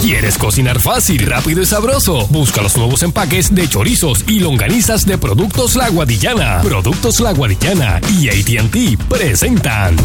[0.00, 2.26] ¿Quieres cocinar fácil, rápido y sabroso?
[2.28, 6.60] Busca los nuevos empaques de chorizos y longanizas de Productos La Guadillana.
[6.62, 9.96] Productos La Guadillana y ATT presentan.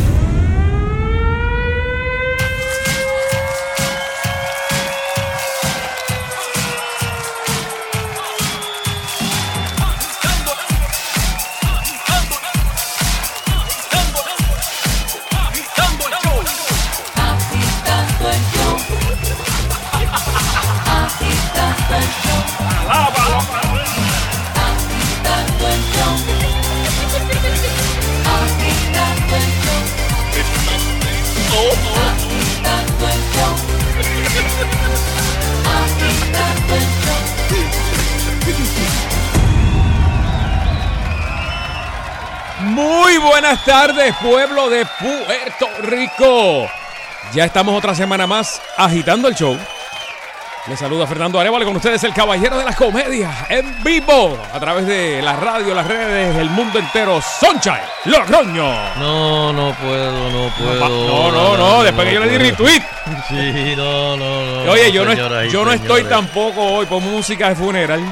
[43.88, 46.70] Tardes, pueblo de Puerto Rico.
[47.34, 49.57] Ya estamos otra semana más agitando el show.
[50.67, 54.85] Les saluda Fernando Arevalo con ustedes, el caballero de las comedias, en vivo, a través
[54.85, 57.20] de la radio, las redes, el mundo entero.
[57.40, 58.71] Sunshine, Logroño.
[58.99, 60.87] No, no puedo, no puedo.
[60.87, 62.49] No, no, no, después que yo le di puedo.
[62.52, 62.84] retweet.
[63.29, 64.72] Sí, no, no, no.
[64.72, 65.13] Oye, yo no,
[65.46, 68.03] yo no estoy tampoco hoy por música de funeral,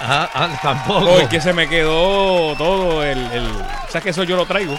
[0.00, 1.18] Ajá, ah, tampoco.
[1.20, 3.48] porque se me quedó todo el, el
[3.96, 4.72] ¿sabes que eso yo lo traigo?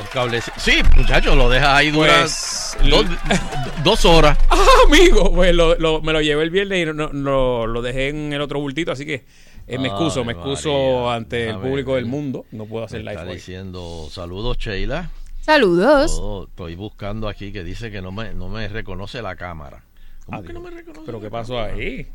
[0.00, 0.40] El cable.
[0.56, 3.06] Sí, muchachos, lo dejas ahí duras Pues, dos,
[3.84, 4.36] dos horas.
[4.50, 8.32] Ah, amigo, pues lo, lo- me lo llevé el viernes y no, lo dejé en
[8.32, 9.24] el otro bultito, así que
[9.66, 11.14] eh, me excuso, Ay, me excuso María.
[11.14, 12.44] ante el A ver, público del mundo.
[12.52, 13.34] No puedo hacer live está hoy.
[13.36, 15.10] diciendo saludos, Sheila.
[15.40, 16.16] Saludos.
[16.16, 19.82] Todo- estoy buscando aquí que dice que no me, no me reconoce la cámara.
[20.26, 20.46] ¿Cómo Adiós.
[20.48, 21.02] que no me reconoce?
[21.06, 21.74] Pero ¿qué pasó cámara?
[21.74, 22.06] ahí?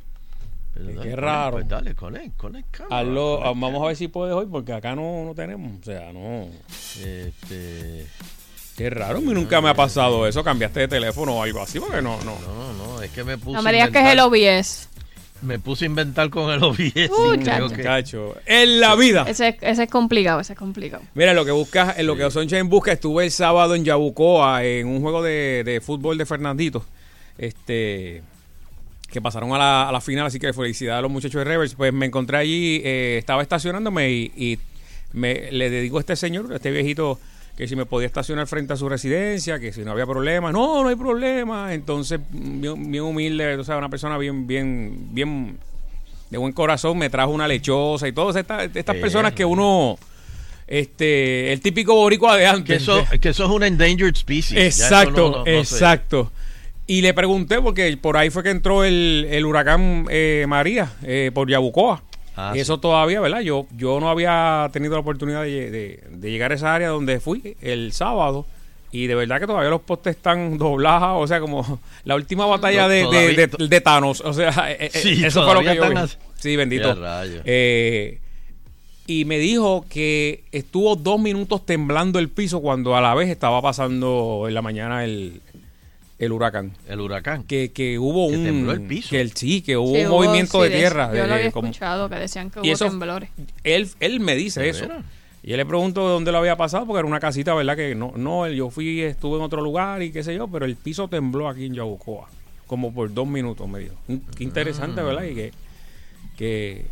[0.75, 1.51] Pero Qué dale, conect, raro.
[1.53, 4.93] Pues dale, conect, conect cámara, Hazlo, ah, vamos a ver si puedes hoy, porque acá
[4.95, 5.71] no, no tenemos.
[5.79, 6.47] O sea, no.
[7.03, 8.05] Este,
[8.77, 10.43] Qué raro, a mí nunca me ha pasado eso.
[10.43, 12.37] Cambiaste de teléfono o algo así, porque no, no.
[12.41, 14.89] no, no, es que me puse No me digas que es inventar- el OBS.
[15.41, 16.91] Me puse a inventar con el OBS.
[16.93, 18.35] creo chacho.
[18.45, 19.25] que- en la vida.
[19.27, 21.03] Ese, ese es complicado, ese es complicado.
[21.13, 24.87] Mira, lo que buscas, en lo que Sunshine busca, estuve el sábado en Yabucoa en
[24.87, 26.83] un juego de, de fútbol de Fernandito.
[27.37, 28.23] Este
[29.15, 31.73] que pasaron a la, a la final, así que felicidades a los muchachos de Revers.
[31.75, 34.59] Pues me encontré allí, eh, estaba estacionándome y, y
[35.13, 37.19] me, le dedico a este señor, a este viejito,
[37.57, 40.51] que si me podía estacionar frente a su residencia, que si no había problema.
[40.51, 41.73] No, no hay problema.
[41.73, 45.57] Entonces, bien, bien humilde, o sea, una persona bien, bien, bien
[46.29, 49.97] de buen corazón, me trajo una lechosa y todas estas, estas personas que uno,
[50.67, 52.81] este, el típico boricua de Que antes.
[52.81, 54.59] eso, que eso es una endangered species.
[54.79, 55.75] Exacto, no- no- no sé.
[56.87, 61.31] Y le pregunté, porque por ahí fue que entró el, el huracán eh, María eh,
[61.33, 62.03] por Yabucoa.
[62.37, 63.39] Ah, y eso todavía, ¿verdad?
[63.41, 67.19] Yo, yo no había tenido la oportunidad de, de- de llegar a esa área donde
[67.19, 68.45] fui el sábado.
[68.91, 71.23] Y de verdad que todavía los postes están doblados.
[71.23, 74.21] O sea, como la última batalla de, de, de- Thanos.
[74.21, 75.95] O sea, eh, Sí, eso fue lo que yo vi.
[76.35, 76.89] Sí, bendito.
[77.45, 78.19] Eh,
[79.07, 83.61] y me dijo que estuvo dos minutos temblando el piso cuando a la vez estaba
[83.61, 85.41] pasando en la mañana el,
[86.17, 86.71] el huracán.
[86.87, 87.43] El huracán.
[87.43, 88.43] Que, que hubo Que un...
[88.45, 89.09] tembló el piso.
[89.09, 91.07] Que el, sí, que hubo Sí, un hubo- movimiento sí, de tierra.
[91.13, 93.29] Yo de- lo había como- escuchado que decían que Y hubo eso- temblores.
[93.63, 94.87] él, él me dice ¿De eso.
[95.43, 97.75] Y yo le pregunto dónde lo había pasado, porque era una casita, ¿verdad?
[97.75, 100.75] Que no, no, yo fui, estuve en otro lugar y qué sé yo, pero el
[100.75, 102.27] piso tembló aquí en Yabucoa.
[102.65, 103.93] Como por dos minutos, me dijo.
[104.35, 105.23] Qué interesante, ¿verdad?
[105.25, 105.51] Y que,
[106.35, 106.85] que,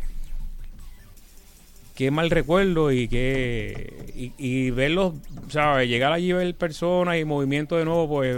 [1.96, 5.14] qué mal recuerdo y que, y, y verlos,
[5.48, 5.88] ¿sabes?
[5.88, 8.36] Llegar allí y ver personas y movimiento de nuevo, pues,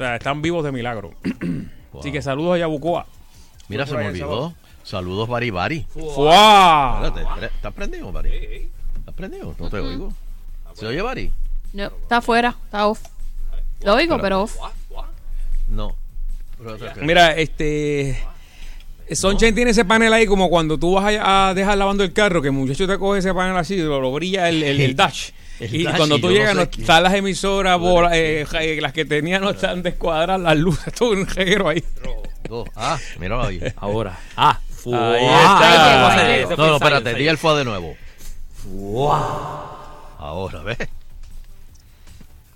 [0.00, 1.12] sea, están vivos de milagro.
[1.98, 3.06] Así que saludos a Yabucoa.
[3.68, 4.54] Mira, se me olvidó.
[4.82, 5.86] Saludos, Bari Bari.
[5.92, 7.02] ¡Fua!
[7.04, 8.68] Espérate, ¿estás prendido, Bari?
[8.98, 9.54] ¿Estás prendido?
[9.58, 10.12] No te oigo.
[10.74, 11.30] ¿Se oye, Bari?
[11.72, 13.00] No, está afuera, está off.
[13.82, 14.56] Lo oigo, pero off.
[15.68, 15.94] No.
[17.02, 18.18] Mira, este.
[19.12, 22.40] Sunshine tiene ese panel ahí como cuando tú vas a, a dejar lavando el carro,
[22.40, 25.30] que el muchacho te coge ese panel así, lo, lo brilla el, el- el dash.
[25.60, 29.50] Y cuando tú llegas, no están las emisoras, bola- eh, eh, las que tenía no
[29.50, 31.84] están descuadradas, las luces, todo un reguero ahí.
[32.74, 33.60] Ah, míralo ahí.
[33.76, 34.18] Ahora.
[34.36, 36.56] Ah, Ahí está.
[36.56, 37.94] No, no, espérate, di el fue de nuevo.
[40.18, 40.78] Ahora, ¿ves?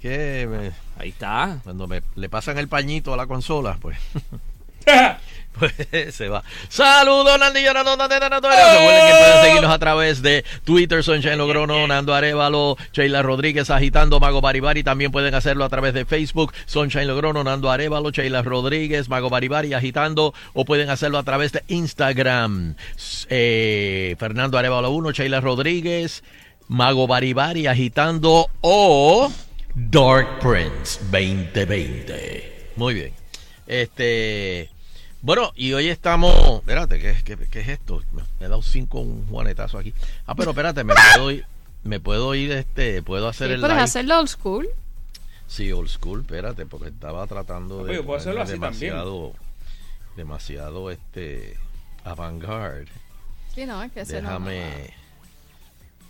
[0.00, 0.72] Que me-
[1.02, 1.58] Ahí está.
[1.64, 3.98] cuando me le pasan el pañito a la consola, pues.
[5.58, 5.72] Pues
[6.14, 6.42] se va.
[6.68, 8.48] Saludos, Nandillo, Nando, Nando, Nando.
[8.48, 14.18] Recuerden que pueden seguirnos a través de Twitter, Sunshine Logrono, Nando Arevalo, Sheila Rodríguez agitando,
[14.18, 14.82] Mago Baribari.
[14.82, 19.74] También pueden hacerlo a través de Facebook, Sunshine Logrono, Nando Arevalo, Sheila Rodríguez, Mago Baribari
[19.74, 20.34] agitando.
[20.54, 22.74] O pueden hacerlo a través de Instagram,
[23.28, 26.24] eh, Fernando Arevalo 1, Sheila Rodríguez,
[26.66, 28.48] Mago Baribari agitando.
[28.60, 29.30] O
[29.74, 32.72] Dark Prince 2020.
[32.76, 33.12] Muy bien.
[33.68, 34.73] Este.
[35.24, 36.34] Bueno, y hoy estamos.
[36.60, 38.02] Espérate, ¿qué, qué, qué es esto?
[38.12, 39.94] Me, me he dado cinco un juanetazo aquí.
[40.26, 41.46] Ah, pero espérate, me puedo ir.
[41.82, 43.84] Me puedo ir, este, puedo hacer Sí, el puedes live.
[43.84, 44.68] hacerlo old school.
[45.46, 47.84] Sí, old school, espérate, porque estaba tratando Ah, de.
[47.84, 48.70] pero yo puedo hacerlo así también.
[48.92, 49.32] demasiado,
[50.16, 51.56] demasiado, este,
[52.04, 52.86] avant-garde.
[53.54, 54.90] Sí, no, es que ese no- Déjame,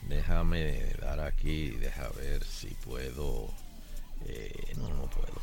[0.08, 3.49] déjame dar aquí, deja ver si puedo.
[4.26, 5.40] eh, no, no puedo.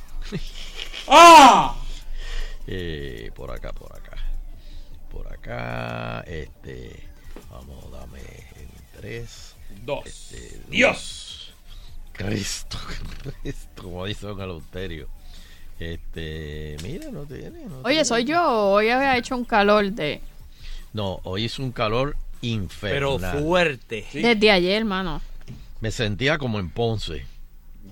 [1.07, 1.75] ¡Ah!
[2.73, 4.15] Eh, por acá, por acá.
[5.11, 7.03] Por acá, este.
[7.49, 8.69] Vamos, dame en
[8.99, 9.55] tres.
[9.85, 10.05] Dos.
[10.05, 11.53] este, Dios.
[12.13, 12.77] Cristo,
[13.41, 15.07] Cristo, como dice Don Eleuterio.
[15.79, 17.65] Este, mira, no tiene.
[17.65, 18.05] no Oye, tiene.
[18.05, 18.69] soy yo.
[18.71, 20.21] Hoy había hecho un calor de
[20.93, 23.43] No, hoy es un calor Pero infernal.
[23.43, 24.05] fuerte.
[24.11, 24.21] Sí.
[24.21, 25.21] desde ayer, hermano.
[25.81, 27.25] Me sentía como en Ponce.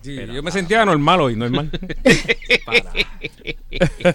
[0.01, 1.69] Sí, Pero- yo me sentía normal hoy, normal.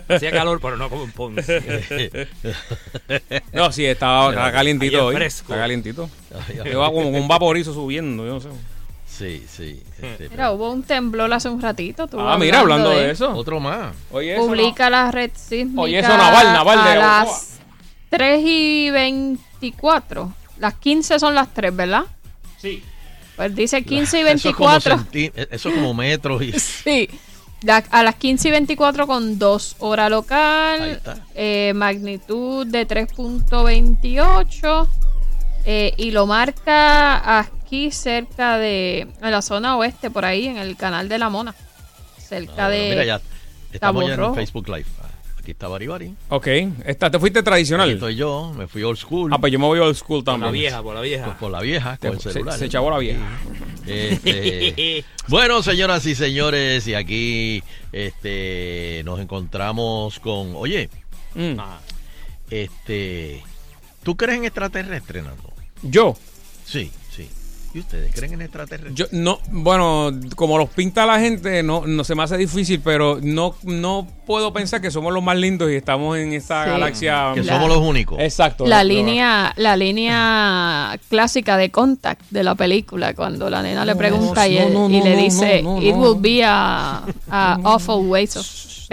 [0.08, 2.26] Hacía calor, pero no como en Ponce.
[3.52, 5.14] No, sí, estaba, estaba calientito hoy.
[5.14, 5.52] fresco.
[5.52, 6.08] Está calientito.
[6.64, 8.48] Lleva como con un vaporizo subiendo, yo no sé.
[9.06, 9.81] Sí, sí.
[10.02, 12.08] este, Mira, hubo un temblor hace un ratito.
[12.08, 13.30] tú Ah, mira, hablando de eso.
[13.32, 13.94] Otro más.
[14.10, 17.25] Oye, eso Publica la red sísmica Oye, eso, Naval, Naval de a Yabucoa.
[17.25, 17.58] las
[18.10, 20.32] 3 y 24.
[20.58, 22.00] Las 15 son las 3, ¿verdad?
[22.00, 22.06] no.
[22.58, 22.82] Sí.
[23.36, 25.06] Pues dice 15 y Eso es como 24.
[25.50, 26.52] eso es como metros y.
[26.58, 27.08] Sí.
[27.62, 31.00] La- a las 15 y 24 con 2 hora local,
[31.34, 34.88] eh, magnitud de 3.28
[35.64, 40.76] eh, y lo marca aquí cerca de en la zona oeste, por ahí en el
[40.76, 41.54] canal de la Mona,
[42.19, 43.20] cerca Ah, de mira, ya.
[43.72, 44.34] Estamos ya en.
[44.34, 44.84] Facebook Live.
[45.44, 46.14] Ah, Aquí está Baribari.
[46.31, 46.46] Ok,
[46.87, 47.91] esta, te fuiste Aquí tradicional.
[47.91, 48.52] estoy yo.
[48.56, 49.31] Me fui old school.
[49.32, 50.62] Ah, pues yo me voy old school Por la también.
[50.62, 51.38] vieja, por la Pues vieja.
[51.38, 52.58] por la vieja, con el celular.
[52.58, 53.20] se chavó la vieja.
[53.87, 57.62] Este, bueno, señoras y señores, y aquí
[57.93, 60.52] este, nos encontramos con.
[60.56, 60.88] Oye,
[61.35, 61.58] Mm.
[61.61, 61.81] Ajá.
[62.50, 63.43] este.
[64.02, 65.52] ¿Tú crees en extraterrestres, Nando?
[65.82, 66.17] Yo,
[66.64, 66.90] sí.
[67.75, 68.94] ¿Y ustedes creen en extraterrestres?
[68.94, 73.19] yo no, bueno, como los pinta la gente, no, no se me hace difícil, pero
[73.21, 76.71] no, no puedo pensar que somos los más lindos y estamos en esta Sí.
[76.71, 77.32] galaxia.
[77.35, 78.19] que La- somos los únicos.
[78.21, 78.65] Exacto.
[78.65, 83.93] la Lo- línea la línea clásica de Contact de la película cuando la nena le
[83.93, 86.44] No, pregunta y, no, él- no, y no, le dice no, no, it will be
[86.44, 88.47] a, a awful waste of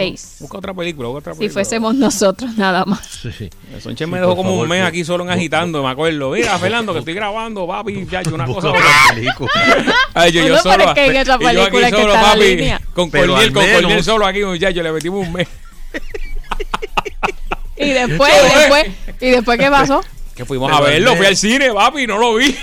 [0.09, 1.53] space Busca otra película, busca otra si película.
[1.53, 3.49] fuésemos nosotros nada más Sí.
[3.79, 6.31] Sonche me Sí, dejó como favor, un mes aquí solo en agitando, me acuerdo.
[6.31, 8.69] Mira, Fernando, que estoy grabando, papi, ya, yo una cosa.
[8.69, 8.81] Otra
[9.13, 9.49] película.
[10.13, 10.83] Ay, yo, yo pero solo.
[10.89, 12.81] es que en esa y yo aquí película es que solo, está la papi, línea.
[12.93, 13.11] con al
[13.53, 15.47] con Cordiel menos- solo aquí, muchacho, le metimos un mes.
[17.77, 18.59] y después Eso es.
[18.59, 18.87] después
[19.21, 20.01] y después qué pasó
[20.35, 22.55] Que fuimos Pero a verlo, fui al cine, papi, y no lo vi.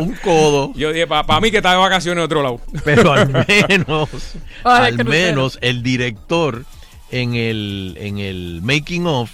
[0.00, 0.72] Un codo.
[0.76, 2.60] yo dije, para mí que está de vacaciones en otro lado.
[2.84, 3.28] Pero al
[3.68, 4.08] menos,
[4.64, 6.64] al menos el director
[7.10, 9.30] en el, en el making of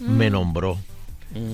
[0.00, 0.78] me nombró.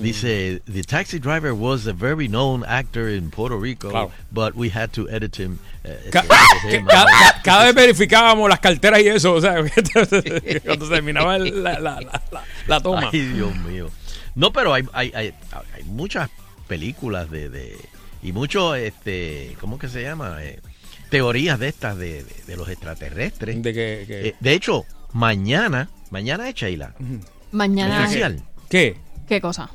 [0.03, 4.11] Dice, the taxi driver was a very known actor in Puerto Rico, Claro.
[4.31, 5.59] but we had to edit him.
[5.85, 9.33] eh, Ca- edit que him ca- out." ca- cada vez verificábamos las carteras y eso,
[9.33, 9.55] o sea,
[10.67, 13.09] cuando terminaba la, la, la- la toma.
[13.11, 13.89] Ay, Dios mío.
[14.35, 15.35] No, pero hay, hay, hay,
[15.75, 16.31] hay muchas
[16.69, 17.77] películas de, de
[18.23, 20.39] y muchos, este, ¿cómo que se llama?
[20.45, 20.61] Eh,
[21.09, 23.63] teorías de estas de, de- de los extraterrestres.
[23.63, 26.95] De que, que- Eh, de hecho, mañana, mañana es Sheila,
[27.51, 28.43] mañana oficial.
[28.69, 28.97] ¿Qué?
[29.27, 29.71] qué cosa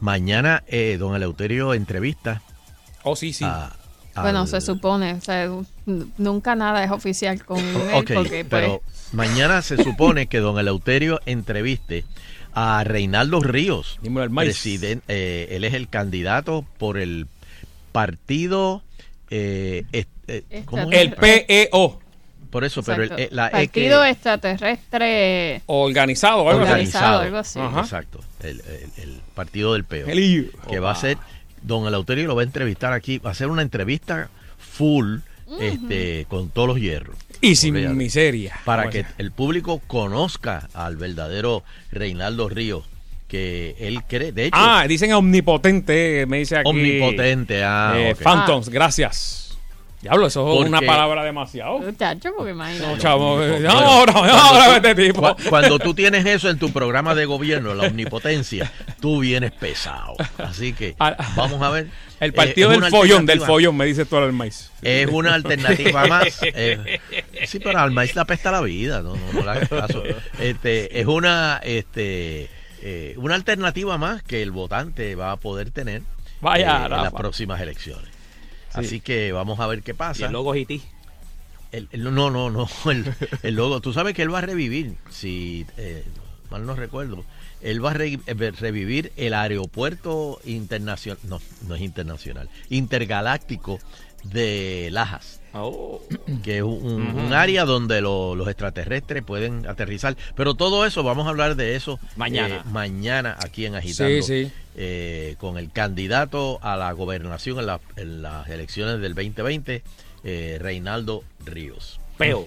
[0.00, 2.42] Mañana eh, don Eleuterio entrevista
[3.02, 3.44] Oh, sí, sí.
[3.44, 3.72] a...
[4.20, 5.48] bueno se supone o sea,
[6.18, 8.82] nunca nada es oficial con él Ok, porque pues, pero
[9.12, 12.04] mañana se supone que don Eleuterio entreviste
[12.58, 14.48] a Reinaldo Ríos, Dímelo al maíz.
[14.48, 17.26] presidente, eh, él es el candidato por el
[17.92, 18.82] partido,
[19.30, 20.98] eh, est- eh, ¿cómo es?
[20.98, 22.00] el PEO,
[22.50, 26.70] por eso, pero el, eh, la E partido que- extraterrestre organizado, algo así.
[26.70, 27.20] Organizado.
[27.20, 27.58] algo así.
[27.60, 27.80] Ajá.
[27.80, 31.18] exacto, el, el- el partido del peo, El que va a ser,
[31.62, 35.18] don Eleuterio lo va a entrevistar aquí, va a ser una entrevista full,
[35.60, 37.16] este, con todos los hierros.
[37.40, 38.58] Y sin miseria.
[38.64, 42.84] para que el público conozca al verdadero Reinaldo Ríos,
[43.28, 46.68] que él cree, de hecho, Ah, dicen omnipotente, me dice aquí.
[46.68, 47.62] omnipotente.
[47.64, 48.14] Ah, Eh.
[48.14, 49.45] Phantoms, gracias.
[50.02, 51.78] Diablo, eso es una palabra demasiado.
[51.78, 55.20] muchacho porque imagínate No, chavo, eh, Bueno, ahora, cuando ahora tú- este tipo.
[55.34, 60.14] cu- Cuando tú tienes eso en tu programa de gobierno, la omnipotencia, tú vienes pesado.
[60.38, 61.88] Así que Al- vamos a ver.
[62.20, 64.70] El Eh, partido es del follón, del follón, me dice todo el maíz.
[64.82, 66.40] Es una alternativa más.
[66.42, 67.00] eh,
[67.46, 70.02] sí, pero al maíz le apesta la vida, no, no, no hagas caso.
[70.38, 72.48] Este, es una, este,
[72.82, 76.02] eh, una alternativa más que el votante va a poder tener
[76.40, 78.08] Vaya, eh, en las próximas elecciones.
[78.80, 80.26] Así que vamos a ver qué Y pasa.
[80.26, 80.80] el logo IT.
[81.72, 82.68] El- el- no, no, no.
[82.90, 83.80] El, el logo.
[83.80, 84.94] Tú sabes que él va a revivir.
[85.10, 86.04] Si eh,
[86.50, 87.24] mal no recuerdo,
[87.60, 93.78] él va a re- eh, revivir el aeropuerto internacional, no, no es internacional, intergaláctico
[94.30, 96.02] de Lajas Oh.
[96.44, 100.14] que es un, un- un área donde lo- los extraterrestres pueden aterrizar.
[100.34, 102.56] Pero todo eso, vamos a hablar de eso Mañana.
[102.56, 104.22] eh, mañana aquí en Agitando.
[104.22, 104.52] Sí, sí.
[104.76, 109.82] eh, con el candidato a la gobernación en, la- en las elecciones del 2020,
[110.24, 112.00] eh, Reinaldo Ríos.
[112.18, 112.46] Peo.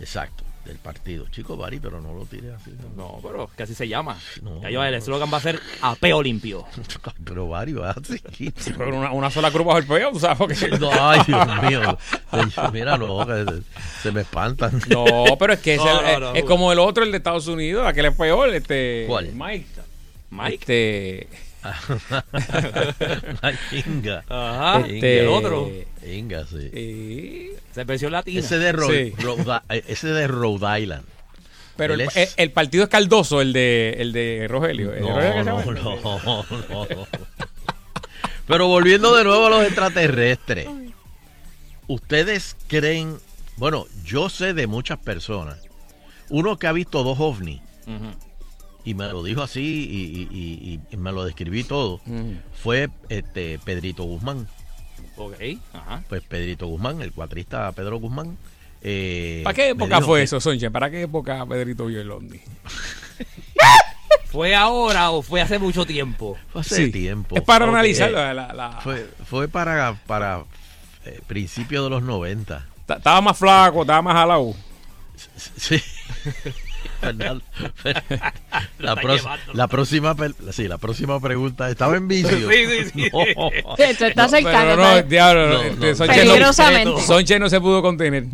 [0.00, 1.26] Exacto, del partido.
[1.30, 2.70] Chico Bari, pero no lo tire así.
[2.96, 3.02] ¿no?
[3.04, 4.18] No, pero que así se llama.
[4.42, 4.60] No.
[4.62, 6.66] Ya yo, el eslogan va a ser a peo limpio.
[7.24, 8.20] Pero Bari va así.
[8.76, 10.38] Pero una, una sola cruz bajo el peo, ¿tú ¿sabes?
[10.38, 11.98] Porque- No, ay, Dios mío.
[12.72, 14.80] Mira, no, que se, se me espantan.
[14.88, 15.04] No,
[15.38, 16.34] pero es que es, No, el- no, es- no.
[16.34, 19.04] es como el otro, el de Estados Unidos, aquel es peor, este.
[19.08, 19.30] ¿Cuál?
[19.34, 19.66] Mike.
[20.30, 20.54] Mike.
[20.54, 21.28] Este.
[24.28, 24.80] Ajá.
[24.86, 25.70] Este- el otro.
[26.06, 26.70] Inga, sí.
[26.72, 28.40] eh, Se versión latina.
[28.40, 29.22] Ese de, Rhode, Sí.
[29.22, 31.04] Rhode- ese de Rhode Island.
[31.76, 34.92] pero el, es- el- el partido es caldoso, el de, el de Rogelio.
[34.92, 36.44] ¿El de No, Rogelio no, llama?
[36.68, 37.06] no, no.
[38.46, 40.66] Pero volviendo de nuevo a los extraterrestres.
[41.86, 43.16] ¿Ustedes creen?
[43.56, 45.58] Bueno, yo sé de muchas personas.
[46.28, 47.60] Uno que ha visto dos ovnis.
[48.84, 52.00] Y me lo dijo así y, y- y- y me lo describí todo.
[52.06, 52.32] Mm.
[52.62, 54.46] Fue este Pedrito Guzmán.
[55.16, 55.34] Ok.
[55.72, 56.02] Ajá.
[56.08, 58.38] Pues Pedrito Guzmán, el cuatrista Pedro Guzmán.
[58.82, 60.70] eh, ¿Para qué época fue que- eso, Sonche?
[60.70, 62.40] ¿Para qué época Pedrito vio el ovni?
[64.26, 66.38] ¿Fue ahora o fue hace mucho tiempo?
[66.52, 66.90] Fue hace Sí.
[66.92, 67.36] tiempo.
[67.36, 67.72] Es para Ok.
[67.72, 68.32] analizar la...
[68.32, 70.44] la- la- Fue, fue para, para
[71.04, 72.64] eh, principios de los 90.
[72.86, 74.54] Ta- Estaba más flaco, estaba más jalado.
[75.56, 75.80] Sí.
[77.00, 77.42] Fernando,
[77.82, 78.32] Fer-
[78.78, 78.96] la,
[79.68, 80.16] próxima
[80.52, 82.36] sí, la próxima pregunta estaba en vicio.
[82.50, 83.10] Sí, sí, sí.
[83.12, 83.50] No.
[83.76, 84.58] Sí, tú estás cercano.
[84.58, 85.04] Pero no, ¿verdad?
[85.04, 85.94] diablo, No, no.
[85.94, 87.02] Sonche, no, Peligrosamente.
[87.02, 88.24] Sonche no se pudo contener.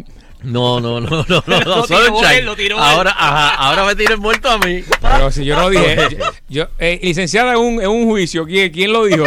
[0.42, 2.38] No, no, no, no, no, no, Lo tiró Sunshine.
[2.38, 2.82] él, lo tiró él.
[2.82, 4.82] ahora, ajá, ahora me tienen muerto a mí.
[5.00, 5.96] Pero si yo no dije...
[6.48, 9.24] yo, eh, licenciada en un, en un juicio, ¿quién, quién lo dijo?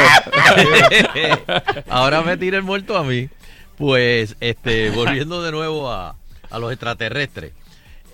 [1.89, 3.29] ahora me tienen muerto a mí.
[3.77, 6.15] Pues, este, volviendo de nuevo a,
[6.49, 7.53] a los extraterrestres.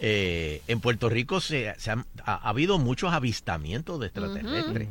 [0.02, 4.88] Eh, en Puerto Rico se, se han- ha, ha habido muchos avistamientos de extraterrestres.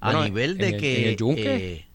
[0.00, 1.02] A Bueno, nivel de en el- que.
[1.02, 1.56] en el Yunque.
[1.74, 1.86] eh,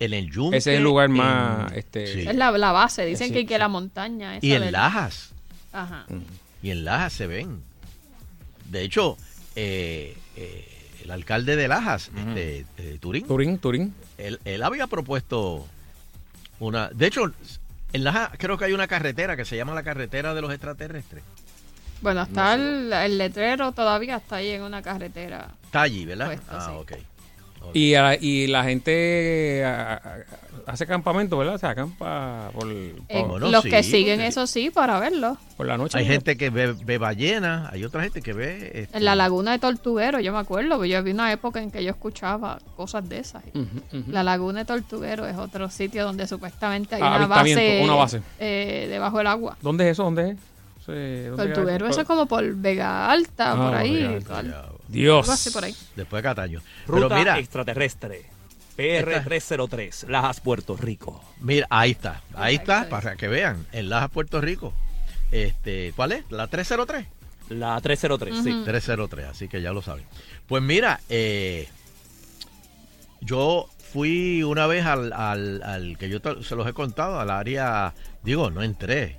[0.00, 0.56] en el Yunque.
[0.58, 1.72] Ese es el lugar en- más...
[1.72, 2.20] Este, sí.
[2.28, 3.04] Es la, la base.
[3.06, 3.58] Dicen Sí, que, que sí.
[3.58, 4.36] la montaña.
[4.36, 5.30] Esa Y en del- Lajas.
[5.72, 6.06] Ajá.
[6.62, 7.62] Y en Lajas se ven.
[8.70, 9.16] De hecho,
[9.56, 10.68] eh, eh,
[11.04, 13.94] el alcalde de Lajas, este, eh, Turín, Turín, Turín.
[14.18, 15.66] él, él había propuesto
[16.58, 16.88] una.
[16.90, 17.32] De hecho,
[17.92, 21.22] en Lajas creo que hay una carretera que se llama la carretera de los extraterrestres.
[22.02, 25.48] Bueno, está el, el letrero todavía está ahí en una carretera.
[25.64, 26.26] Está allí, ¿verdad?
[26.26, 26.76] Puesto, ah, sí.
[26.78, 26.92] ok.
[27.64, 27.76] Ok.
[27.76, 30.16] Y, a- y la gente a- a-
[30.66, 31.58] hace campamento, ¿verdad?
[31.58, 35.36] Se acampa por, Eh, por, bueno, los sí, que siguen porque- eso sí para verlo.
[35.56, 35.96] por la noche.
[35.96, 38.70] Hay gente que ve, ve ballenas, hay otra gente que ve.
[38.74, 41.84] este, En la laguna de Tortuguero, yo me acuerdo, yo vi una época en que
[41.84, 43.44] yo escuchaba cosas de esas.
[44.08, 48.22] La laguna de Tortuguero es otro sitio donde supuestamente hay Ah, una base, una base.
[48.40, 49.56] eh, debajo del agua.
[49.62, 50.02] ¿Dónde es eso?
[50.02, 50.36] ¿Dónde es?
[50.84, 54.04] Sí, ¿dónde Tortuguero, queda eso es como por Vega Alta, Ah, por ahí.
[54.04, 54.42] Alta,
[54.88, 55.20] Dios.
[55.24, 55.74] algo así por ahí.
[55.94, 56.60] después de Cataño.
[56.86, 58.26] Ruta Pero mira, extraterrestre.
[58.76, 61.22] PR303, Lajas, Puerto Rico.
[61.40, 64.72] mira, ahí está, ahí está, para que vean, en Lajas, Puerto Rico.
[65.30, 66.24] Este, ¿cuál es?
[66.30, 67.06] La 303.
[67.50, 68.50] La 303, sí.
[68.52, 68.64] Ujú.
[68.64, 70.04] 303, así que ya lo saben.
[70.46, 71.68] Pues mira, eh,
[73.20, 77.30] yo fui una vez al, al- al que yo te- se los he contado, al
[77.30, 79.16] área, digo, no entré,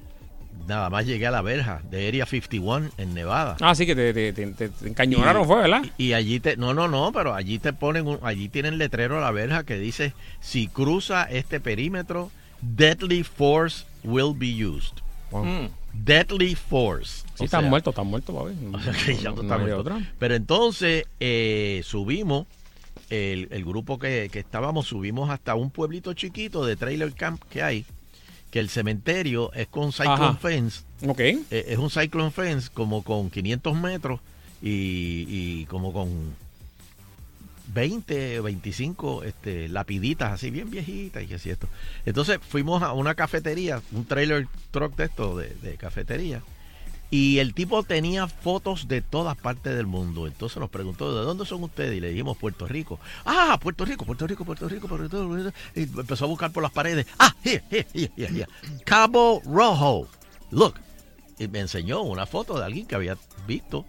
[0.68, 3.58] nada más llegué a la verja de Area 51 en Nevada.
[3.62, 5.84] Ah, sí, que te, te, te- te- encañonaron, fue, ¿verdad?
[5.98, 9.18] Y, y allí te, no, no, no, pero allí te ponen, un- allí tienen letrero
[9.18, 12.32] a la verja que dice, si cruza este perímetro,
[12.62, 14.94] deadly force will be used.
[15.32, 15.46] Wow.
[15.46, 15.70] Mm.
[15.94, 17.24] Deadly force.
[17.36, 18.54] Sí, están muertos, están muertos, papi.
[18.74, 19.80] o sea que ya No- no muerto.
[19.80, 20.14] otra.
[20.20, 22.48] Pero entonces eh, subimos,
[23.10, 27.62] el, el grupo que, que estábamos, subimos hasta un pueblito chiquito de trailer camp que
[27.62, 27.86] hay,
[28.54, 30.36] que el cementerio es con cyclone Ajá.
[30.36, 31.20] fence, Ok.
[31.20, 34.20] eh, es un cyclone fence como con 500 metros
[34.62, 36.36] y, y como con
[37.74, 41.68] 20 o 25 este, lapiditas así bien viejitas y que así esto.
[42.06, 46.44] Entonces fuimos a una cafetería, un trailer truck de esto, de, de cafetería,
[47.14, 50.26] y el tipo tenía fotos de todas partes del mundo.
[50.26, 51.96] Entonces nos preguntó, ¿de dónde son ustedes?
[51.96, 53.00] Y le dijimos, Puerto Rico.
[53.24, 55.52] Ah, Puerto Rico, Puerto Rico, Puerto Rico, Puerto Rico.
[55.76, 57.06] Y empezó a buscar por las paredes.
[57.20, 58.48] Ah, here, here, here, here.
[58.84, 60.08] Cabo Rojo.
[60.50, 60.74] Look.
[61.38, 63.16] Y me enseñó una foto de alguien que había
[63.46, 63.86] visto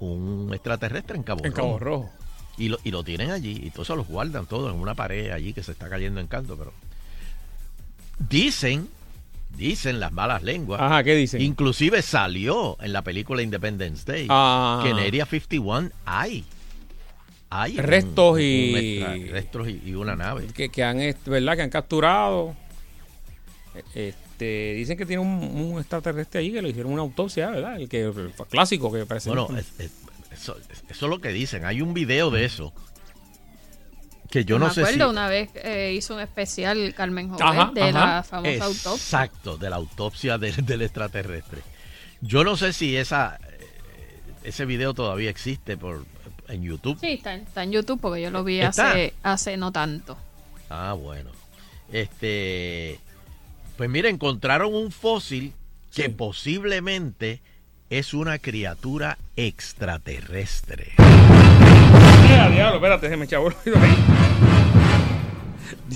[0.00, 1.68] un extraterrestre en Cabo En Rojo.
[1.68, 2.10] Cabo Rojo.
[2.58, 3.60] Y lo, y lo tienen allí.
[3.62, 6.26] Y todos se los guardan todos en una pared allí que se está cayendo en
[6.26, 6.56] canto.
[6.56, 6.72] Pero
[8.18, 8.88] dicen,
[9.56, 10.80] dicen las malas lenguas.
[10.80, 11.40] Ajá, ¿qué dicen?
[11.40, 14.80] Inclusive salió en la película Independence Day Ah.
[14.82, 16.44] que en Area 51 hay.
[17.50, 20.46] Hay Restos un y- restos y, y una nave.
[20.48, 21.54] que, que han, ¿verdad?
[21.56, 22.54] Que han capturado.
[23.94, 27.76] Este, dicen que tiene un, un extraterrestre ahí que le hicieron una autopsia, ¿verdad?
[27.80, 29.28] El que el clásico que parece.
[29.30, 29.92] Bueno, es- es-
[30.32, 30.56] eso,
[30.88, 31.64] eso es lo que dicen.
[31.64, 32.72] Hay un video de eso.
[34.34, 35.10] Que yo no me sé acuerdo si.
[35.12, 37.92] una vez eh, hizo un especial Carmen Jovet Ajá, de ajá.
[38.16, 38.92] la famosa autopsia.
[38.94, 41.62] Exacto, de la autopsia del, del extraterrestre.
[42.20, 46.04] Yo no sé si esa eh, ese video todavía existe por
[46.48, 46.98] en YouTube.
[47.00, 48.90] Sí, está, está en YouTube porque yo lo vi ¿Está?
[48.90, 50.16] hace, hace no tanto.
[50.68, 51.30] Ah, bueno.
[51.92, 52.98] Este,
[53.76, 55.52] pues mira, encontraron un fósil
[55.94, 57.40] que posiblemente
[57.88, 60.92] es una criatura extraterrestre.
[62.24, 62.76] ¡Eh, diablo!
[62.76, 63.96] Espérate, se me echó el oído ahí.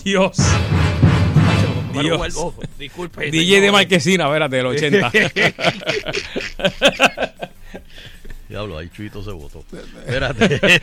[0.04, 0.37] Dios.
[2.00, 2.54] Dios.
[2.78, 3.30] Disculpe.
[3.30, 3.73] DJ de señor.
[3.73, 5.11] Marquesina, espérate, del 80.
[8.49, 9.62] Diablo, ahí Chuito se votó.
[10.06, 10.80] Espérate.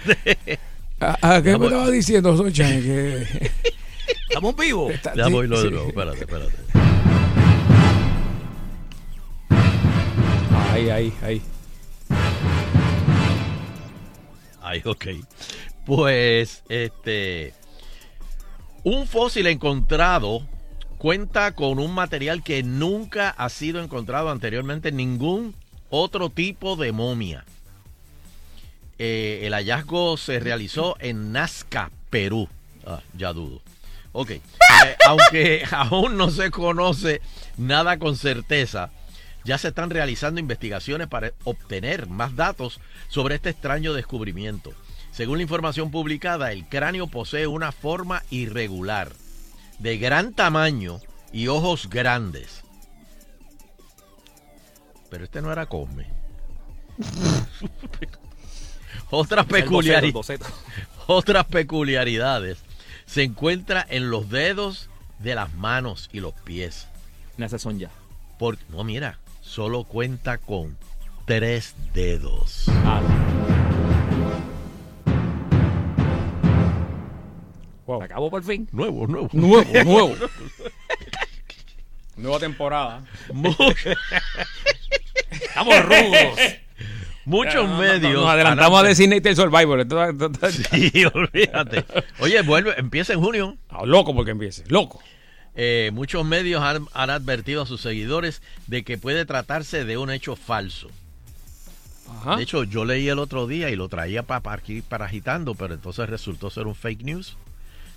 [1.00, 1.68] ¿A, a qué Ya me voy.
[1.68, 2.82] estaba diciendo, Sunshine?
[2.84, 3.52] Que
[4.30, 4.94] Estamos vivos.
[4.94, 5.88] está- ya voy lo de nuevo.
[5.90, 6.54] Espérate, espérate.
[10.72, 11.42] Ahí, ahí, ahí.
[14.68, 15.06] Ay, ok.
[15.86, 17.54] Pues, este.
[18.84, 20.42] Un fósil encontrado
[20.98, 25.56] cuenta con un material que nunca ha sido encontrado anteriormente en ningún
[25.90, 27.46] otro tipo de momia.
[28.98, 32.48] Eh, el hallazgo se realizó en Nazca, Perú.
[32.86, 33.62] Ah, ya dudo.
[34.14, 34.32] Ok.
[34.32, 34.42] Eh,
[35.06, 37.22] aunque aún no se conoce
[37.58, 38.90] nada con certeza,
[39.46, 44.74] ya se están realizando investigaciones para obtener más datos sobre este extraño descubrimiento.
[45.12, 49.14] Según la información publicada, el cráneo posee una forma irregular,
[49.80, 51.00] de gran tamaño
[51.32, 52.64] y ojos grandes.
[55.10, 56.08] Pero este no era Cosme.
[59.12, 60.46] Otras El boceto, boceto.
[61.08, 62.58] otras peculiaridades
[63.06, 66.88] se encuentra en los dedos de las manos y los pies.
[67.38, 67.92] Esas son ya.
[68.40, 69.20] Porque, no, mira,
[69.56, 70.78] solo cuenta con
[71.26, 72.66] tres dedos.
[72.84, 73.02] Ah,
[77.86, 78.02] Wow.
[78.02, 78.68] acabó por fin.
[78.74, 79.30] Nuevo, nuevo.
[79.32, 80.16] Nuevo, nuevo.
[82.18, 83.04] Nueva temporada.
[85.32, 86.40] Estamos rudos.
[87.26, 88.14] Muchos Nos- medios.
[88.14, 89.80] Nos adelantamos a Designated Survivor.
[89.80, 91.86] Esto- esto- esto- Sí, olvídate.
[92.20, 93.56] Oye, vuelve, empieza en junio.
[93.70, 94.64] Ah, loco porque empiece.
[94.68, 95.02] Loco.
[95.56, 100.12] Eh, muchos medios han, han advertido a sus seguidores de que puede tratarse de un
[100.12, 100.90] hecho falso.
[102.20, 102.36] Ajá.
[102.36, 105.74] De hecho, yo leí el otro día y lo traía para aquí para agitando, pero
[105.74, 107.38] entonces resultó ser un fake news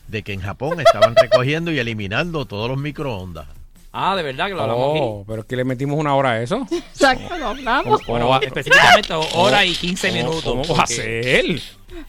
[0.07, 3.47] de que en Japón estaban recogiendo y eliminando todos los microondas.
[3.93, 6.43] Ah, de verdad que lo hablamos Oh, pero es que le metimos una hora a
[6.43, 6.67] eso.
[6.71, 8.01] Exacto, lo hablamos.
[8.03, 8.47] ¿Cómo aquí.
[8.47, 10.45] va- Específicamente hora y 15 cómo- minutos.
[10.45, 11.61] ¿Cómo va a ser?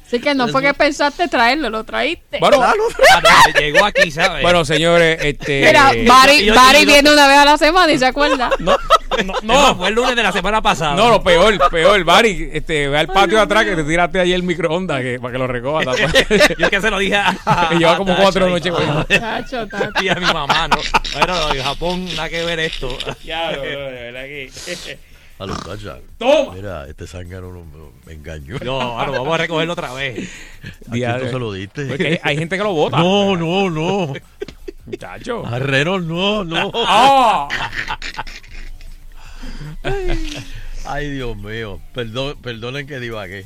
[0.06, 2.39] Así que no fue que pensaste traerlo, lo traíste.
[2.39, 4.42] Bueno, Ah, no, llegó aquí, ¿sabes?
[4.42, 5.63] bueno, señores, este.
[5.65, 8.50] Mira, Barry, Barry viene una vez a la semana y se acuerda.
[8.60, 8.78] No,
[9.26, 10.96] no, no, fue el lunes de la semana pasada.
[10.96, 14.32] No, lo peor, peor, Barry, este, ve al patio de atrás que te tiraste ahí
[14.32, 15.84] el microondas que, para que lo recoja.
[16.58, 17.68] Yo es que se lo dije a.
[17.70, 19.20] Que lleva como cuatro Tacho noches.
[19.20, 20.04] Chacho, tacho.
[20.04, 20.78] Y a mi mamá, ¿no?
[21.13, 22.98] Bueno, en Japón, nada que ver esto.
[23.26, 24.50] Ya, de verdad que.
[25.39, 25.99] A los tachas.
[26.17, 26.54] Toma.
[26.54, 28.58] Mira, este zángano no me, me engañó.
[28.63, 30.30] No, bueno, vamos a recogerlo otra vez.
[30.88, 32.08] ¿A quién tú se lo Porque diste?
[32.08, 32.97] hay, hay gente que lo vota.
[32.97, 34.13] No, no, no.
[34.86, 35.43] Muchacho.
[35.56, 36.71] Herrero, no, no.
[36.75, 37.47] ¡Ah!
[40.86, 41.80] Ay, Dios mío.
[41.93, 43.45] Perdón, perdonen que divagué.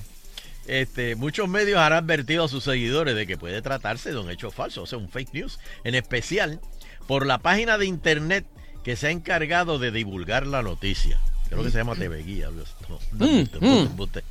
[0.66, 4.50] Este, muchos medios han advertido a sus seguidores de que puede tratarse de un hecho
[4.50, 6.60] falso, o sea, un fake news, en especial
[7.06, 8.46] por la página de internet
[8.84, 11.20] que se ha encargado de divulgar la noticia.
[11.54, 12.50] Creo que se llama TV Guía.
[12.50, 14.24] No, no, embuste, embuste, embuste.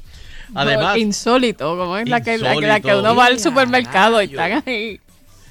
[0.55, 4.27] Además, insólito, como es la que, la, que- la que uno va al supermercado y
[4.27, 5.01] están ahí.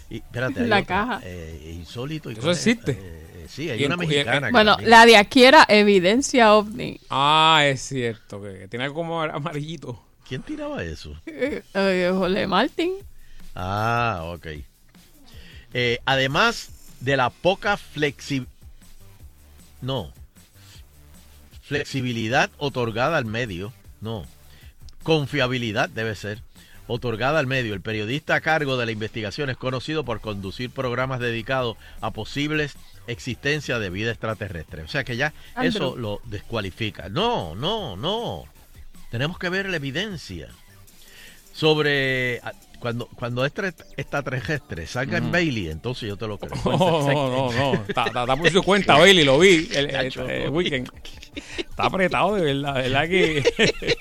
[0.10, 1.22] y- espérate, la otra, caja.
[1.24, 2.30] eh, insólito.
[2.30, 2.92] y ¿Eso existe?
[3.02, 4.48] Eh, sí, hay una mexicana.
[4.48, 7.00] que Bueno, la de aquí era evidencia ovni.
[7.10, 8.42] Ah, es cierto.
[8.42, 10.00] Que, que tiene algo como amarillito.
[10.28, 11.16] ¿Quién tiraba eso?
[11.26, 12.94] Eh, Jorge Martín.
[13.56, 14.48] Ah, ok.
[15.74, 18.46] Eh, además de la poca flexi...
[19.82, 20.14] No.
[21.72, 23.72] Flexibilidad otorgada al medio.
[24.02, 24.26] No.
[25.04, 26.42] Confiabilidad debe ser.
[26.88, 27.74] Otorgada al medio.
[27.74, 32.76] El periodista a cargo de la investigación es conocido por conducir programas dedicados a posibles
[33.08, 34.84] existencias de vida extraterrestre.
[34.84, 35.70] O sea que ya Andrew.
[35.70, 37.08] eso lo descualifica.
[37.10, 38.44] No, no, no.
[39.10, 40.50] Tenemos que ver la evidencia.
[41.54, 42.42] sobre
[42.82, 46.52] cuando cuando este extraterrestre salga en Bailey, entonces yo te lo creo.
[46.66, 47.74] No, no, no, no.
[47.88, 50.90] Está, está- está por su cuenta, Bailey, lo vi el, el weekend.
[51.58, 52.76] Está apretado, de verdad.
[52.76, 53.44] de verdad que.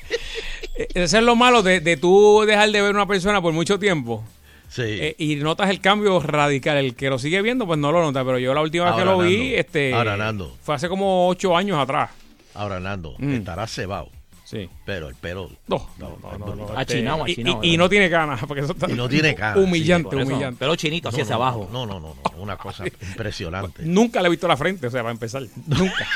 [0.94, 4.24] Eso es lo malo de, de tú dejar de ver una persona por mucho tiempo.
[4.68, 4.82] Sí.
[4.84, 6.76] eh, y notas el cambio radical.
[6.78, 8.24] El que lo sigue viendo, pues no lo nota.
[8.24, 9.92] Pero yo la última vez que lo vi, este.
[9.92, 10.56] ahora, Nando.
[10.62, 12.10] Fue hace como ocho años atrás.
[12.54, 13.34] Ahora Nando, Mm.
[13.34, 14.10] estará cebado,
[14.50, 14.68] Sí.
[14.84, 16.54] pero el pelo No, no, no, no.
[16.56, 17.84] no, Achinado, y- achinado, y, y ¿verdad?
[17.84, 20.58] no tiene ganas, porque eso está Y no tiene cara, Humillante, sí, humillante.
[20.58, 21.68] Pelo chinito, así No, hacia no, abajo.
[21.72, 23.84] No, no, no, no, una cosa impresionante.
[23.84, 25.42] Nunca le he visto la frente, o sea, para empezar.
[25.68, 26.08] Nunca.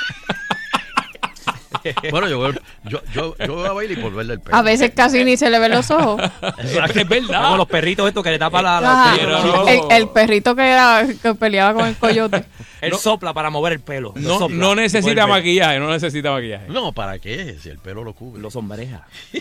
[2.11, 2.53] Bueno, yo, veo-
[2.85, 4.57] yo, yo, yo veo a Bailey por verle el pelo.
[4.57, 6.21] A veces casi ni se le ven los ojos.
[6.59, 7.43] es verdad.
[7.45, 9.69] Como los perritos estos que le tapa la, la no.
[9.69, 12.45] el, el perrito que era que peleaba con el coyote.
[12.81, 12.99] Él No.
[12.99, 14.13] sopla para mover el pelo.
[14.15, 14.57] lo No, sopla.
[14.57, 16.67] no necesita maquillaje, no necesita maquillaje.
[16.69, 17.57] No, ¿para qué?
[17.63, 18.41] Si el pelo lo cubre.
[18.43, 19.07] Lo sombreja.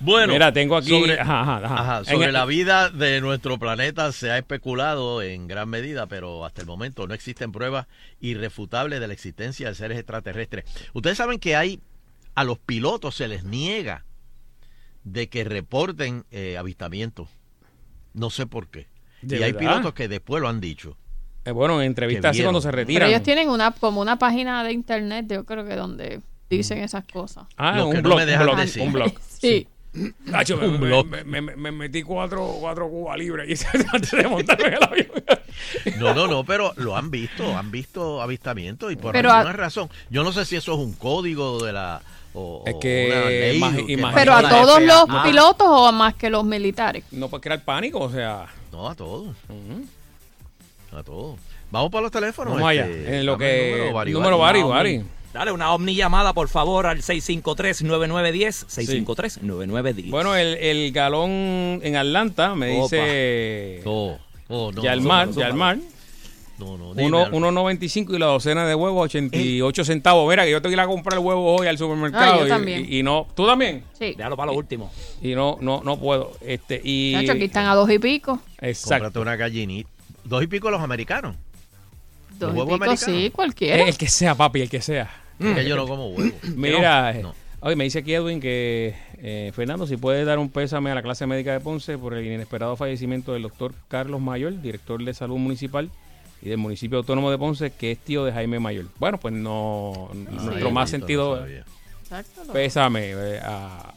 [0.00, 1.98] Bueno, Mira, tengo aquí- Sobre, ajá, ajá, ajá.
[1.98, 6.62] En sobre la vida de nuestro planeta se ha especulado en gran medida, pero hasta
[6.62, 7.86] el momento no existen pruebas
[8.20, 10.64] irrefutables de la existencia de seres extraterrestres.
[10.94, 11.80] Ustedes saben que hay
[12.34, 14.04] a los pilotos se les niega
[15.04, 17.28] de que reporten eh, avistamientos.
[18.14, 18.86] No sé por qué.
[19.22, 20.96] ¿De y hay pilotos que después lo han dicho.
[21.44, 23.08] Eh, bueno, en entrevistas así cuando se Pero retiran.
[23.08, 27.46] ellos tienen una como una página de internet, yo creo que donde dicen esas cosas.
[27.56, 28.82] Ah, Lo que un no blog, me un dejan blog, decir.
[28.82, 29.12] un blog.
[29.40, 29.66] Sí.
[30.26, 35.08] Nacho, me, metí cuatro, cuatro cubas libres y antes de montarme en el avión.
[35.98, 39.56] No, no, no, pero lo han visto, han visto avistamientos y por Pero a- alguna
[39.56, 39.90] razón.
[40.08, 42.00] Yo no sé si eso es un código de la.
[42.34, 44.80] O, Es que una ley imagi- que imagina- Pero a todos FAA.
[44.86, 45.22] los Ah.
[45.24, 47.02] pilotos o a más que los militares.
[47.10, 48.46] No puede crear pánico, o sea.
[48.70, 49.34] No, a todos.
[50.92, 51.38] A todos.
[51.72, 52.54] Vamos para los teléfonos.
[52.54, 52.86] Vamos allá.
[52.86, 53.72] este, En lo que.
[53.76, 54.62] número, Bari, Número Bari.
[54.62, 55.04] Bari, Bari.
[55.32, 58.66] Dale una ovni llamada, por favor, al 653-9910.
[58.66, 60.10] 653-9910.
[60.10, 62.82] Bueno, el, el galón en Atlanta me Opa.
[62.96, 63.82] dice.
[63.84, 64.82] Oh, oh, no.
[64.82, 65.78] Yalmar, Yalmar.
[66.58, 67.38] No, no, dime, Uno- Alfred.
[67.38, 70.28] 1.95 y la docena de huevos 88 centavos.
[70.28, 72.34] Mira, que yo tengo que ir a comprar el huevo hoy al supermercado.
[72.34, 72.86] Ah, yo y- también.
[72.86, 73.26] Y, y no.
[73.34, 73.84] ¿Tú también?
[73.98, 74.12] Sí.
[74.14, 74.90] Déjalo para lo último.
[75.22, 76.32] Y no, no, no puedo.
[76.42, 77.12] Este, y.
[77.14, 78.40] Nacho, aquí están a dos y pico.
[78.60, 79.04] Exacto.
[79.04, 79.88] Cómprate una gallinita.
[80.24, 81.34] Dos y pico los americanos.
[82.46, 83.82] Dos y huevos pico, sí, cualquiera.
[83.84, 85.10] El que sea, papi, el que sea.
[85.38, 86.34] Es que yo no como huevo.
[86.56, 87.34] Mira, No, no.
[87.62, 91.02] Oye, me dice aquí Edwin que eh, Fernando, si puede dar un pésame a la
[91.02, 95.36] clase médica de Ponce por el inesperado fallecimiento del doctor Carlos Mayor, director de salud
[95.36, 95.90] municipal
[96.40, 98.86] y del municipio autónomo de Ponce, que es tío de Jaime Mayor.
[98.98, 101.46] Bueno, pues no, nuestro Ay, más sentido
[102.46, 103.92] no pésame eh, a,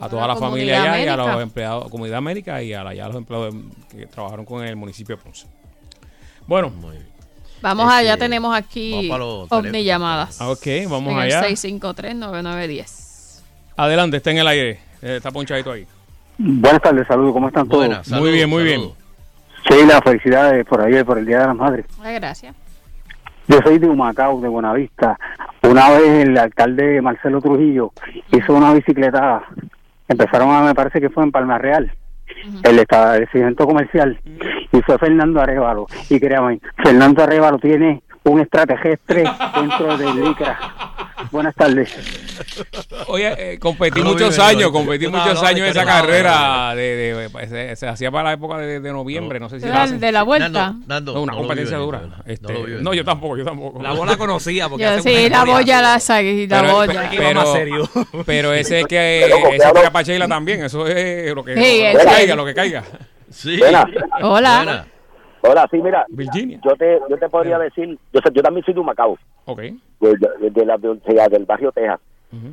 [0.00, 2.92] a Toda la la familia allá y a los empleados, comunidad médica y a, la-
[2.94, 3.54] y a los empleados
[3.88, 5.46] que trabajaron con el municipio de Ponce.
[6.48, 7.06] Bueno, Muy bien.
[7.62, 10.40] Vamos Este, allá, tenemos aquí ovni llamadas.
[10.40, 11.40] ah, ok, vamos en allá.
[11.46, 13.42] el 653-9910.
[13.76, 14.70] Adelante, está en el aire.
[15.02, 15.86] Eh, está ponchadito ahí.
[16.38, 17.86] Buenas tardes, saludos, ¿cómo están todos?
[17.86, 18.80] Buenas, Muy bien, muy bien.
[18.80, 18.96] saludos.
[19.68, 21.86] Sheila, felicidades por ayer, por el Día de las Madres.
[22.02, 22.54] Ay, gracias.
[23.48, 25.18] Yo soy de Humacao, de Buenavista.
[25.62, 27.92] Una vez el alcalde Marcelo Trujillo
[28.32, 29.44] hizo una bicicletada.
[30.08, 31.92] Empezaron a, me parece que fue en Palma Real,
[32.62, 34.18] el establecimiento comercial,
[34.72, 35.86] y fue Fernando Arevalo.
[36.08, 40.58] Y créame, Fernando Arevalo tiene un extraterrestre dentro del LICRA.
[41.30, 41.90] Buenas tardes.
[43.08, 46.74] Oye, eh, competí No muchos años, competí No, muchos no, años en esa no, carrera
[46.74, 49.66] de, de- pues, se, se hacía para la época de, de noviembre, no, sé si
[49.66, 50.00] Era la hacen.
[50.00, 50.74] de la vuelta.
[50.86, 52.02] Nando, una competencia dura.
[52.26, 52.92] Este, No, venir.
[52.94, 53.82] yo tampoco, yo tampoco.
[53.82, 54.68] La bola conocía.
[54.68, 55.82] Porque Yo hace sí, la boya, ya.
[55.82, 57.10] la, sagui- la Pero- boya.
[57.10, 57.90] que pero, serio.
[58.26, 59.34] pero ese es que ese
[59.68, 62.84] es Sheila también, eso es lo que, Sí, lo que ese- caiga, lo que caiga.
[63.30, 63.58] Sí.
[64.22, 64.86] Hola.
[65.50, 66.60] Hola, sí, mira, Virginia.
[66.64, 69.16] yo te, yo te podría decir, yo, yo también soy de Humacao.
[69.46, 69.58] Ok.
[69.60, 69.74] de,
[70.40, 72.00] de- de la, de- del barrio Texas.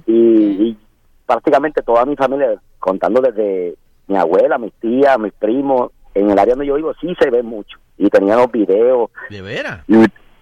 [0.05, 0.77] Y, y
[1.25, 3.75] prácticamente toda mi familia, contando desde
[4.07, 7.41] mi abuela, mis tías, mis primos, en el área donde yo vivo, sí se ve
[7.43, 7.77] mucho.
[7.97, 9.83] Y teníamos videos, ¿De veras?
[9.87, 9.95] y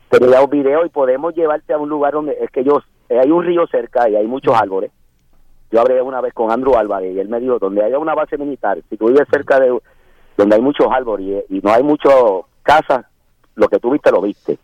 [0.10, 3.66] teníamos videos y podemos llevarte a un lugar donde es que yo, hay un río
[3.68, 4.92] cerca y hay muchos árboles.
[5.72, 8.38] Yo hablé una vez con Andrew Álvarez y él me dijo, donde haya una base
[8.38, 9.72] militar, si tú vives cerca de
[10.38, 12.13] donde hay muchos árboles y, y no hay muchas
[12.63, 13.06] casas,
[13.56, 14.58] lo que tú viste lo viste.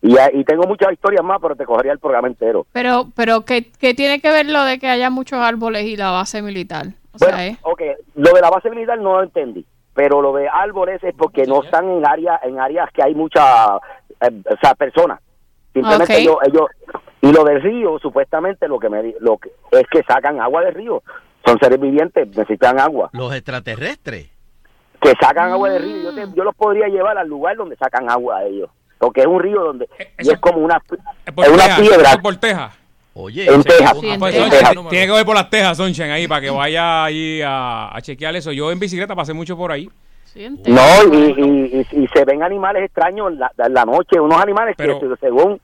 [0.00, 2.66] Y, y tengo muchas historias más, pero te cogería el programa entero.
[2.72, 6.10] Pero, pero ¿qué, ¿qué tiene que ver lo de que haya muchos árboles y la
[6.12, 6.86] base militar?
[7.12, 7.58] O Bueno, sea, ¿eh?
[7.62, 7.82] ok,
[8.14, 11.64] lo de la base militar no lo entendí, pero lo de árboles es porque no
[11.64, 15.20] están en áreas en áreas que hay muchas o sea, personas.
[15.72, 16.66] Simplemente ellos, ellos
[17.20, 20.62] y lo del río supuestamente lo que me di- lo que es que sacan agua
[20.62, 21.02] del río.
[21.44, 23.10] Son seres vivientes, necesitan agua.
[23.12, 24.30] Los extraterrestres.
[25.00, 28.10] Que sacan agua del río, yo, te- yo los podría llevar al lugar donde sacan
[28.10, 30.80] agua a ellos, porque es un río donde y eso- es como una
[31.26, 32.10] Es una piedra.
[32.12, 32.74] es por Texas.
[33.14, 33.96] Oye, En Texas.
[34.00, 34.60] Sí, Pues, Texas.
[34.74, 38.00] Sonchen, tiene que ver por las tejas, Sonchen, ahí, para que vaya ahí a, a
[38.00, 38.52] chequear eso.
[38.52, 39.88] Yo en bicicleta pasé mucho por ahí.
[40.24, 40.82] Sí, No,
[41.12, 44.74] y, y, y- y se ven animales extraños en la, en la noche, unos animales
[44.76, 45.60] Pero- que según...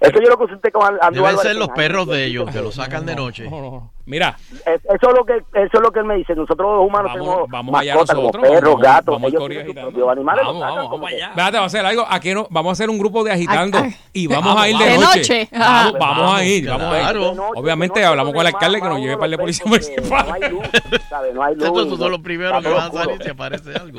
[0.00, 3.04] Eso yo lo consulté con Andrew Deben ser los perros de ellos, que lo sacan
[3.04, 3.44] de noche.
[3.50, 3.92] No, no, no.
[4.06, 4.36] Mira,
[4.66, 6.34] Es- Eso es lo que eso es lo que él me dice.
[6.34, 9.14] Nosotros los humanos Vamos- tenemos vamos allá como nosotros, perros, vamos- gatos.
[9.14, 9.90] vamos al ellos Corea tienen sus agitando.
[9.92, 10.44] propios animales.
[10.46, 11.26] Vamos, vamos, como vamos que- allá.
[11.28, 12.06] Espérate, va a hacer algo.
[12.08, 13.96] Aquí no, vamos a hacer un grupo de agitando Ay, ay.
[14.14, 14.98] y vamos Vamos, a ir de noche.
[14.98, 15.48] De noche.
[15.52, 15.92] Vamos, Ajá.
[15.98, 17.40] vamos a ir, Vamos, vamos a ir.
[17.56, 20.26] Obviamente hablamos con el alcalde que nos lleve para el de policía municipal.
[20.26, 20.66] No hay luz,
[21.08, 21.34] ¿sabes?
[21.34, 21.64] No hay luz.
[21.66, 23.98] Estos son los primeros que van a salir si aparece algo.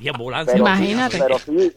[0.00, 0.52] Y ambulancia.
[0.52, 1.18] Pero- Imagínate.
[1.18, 1.72] Pero sí,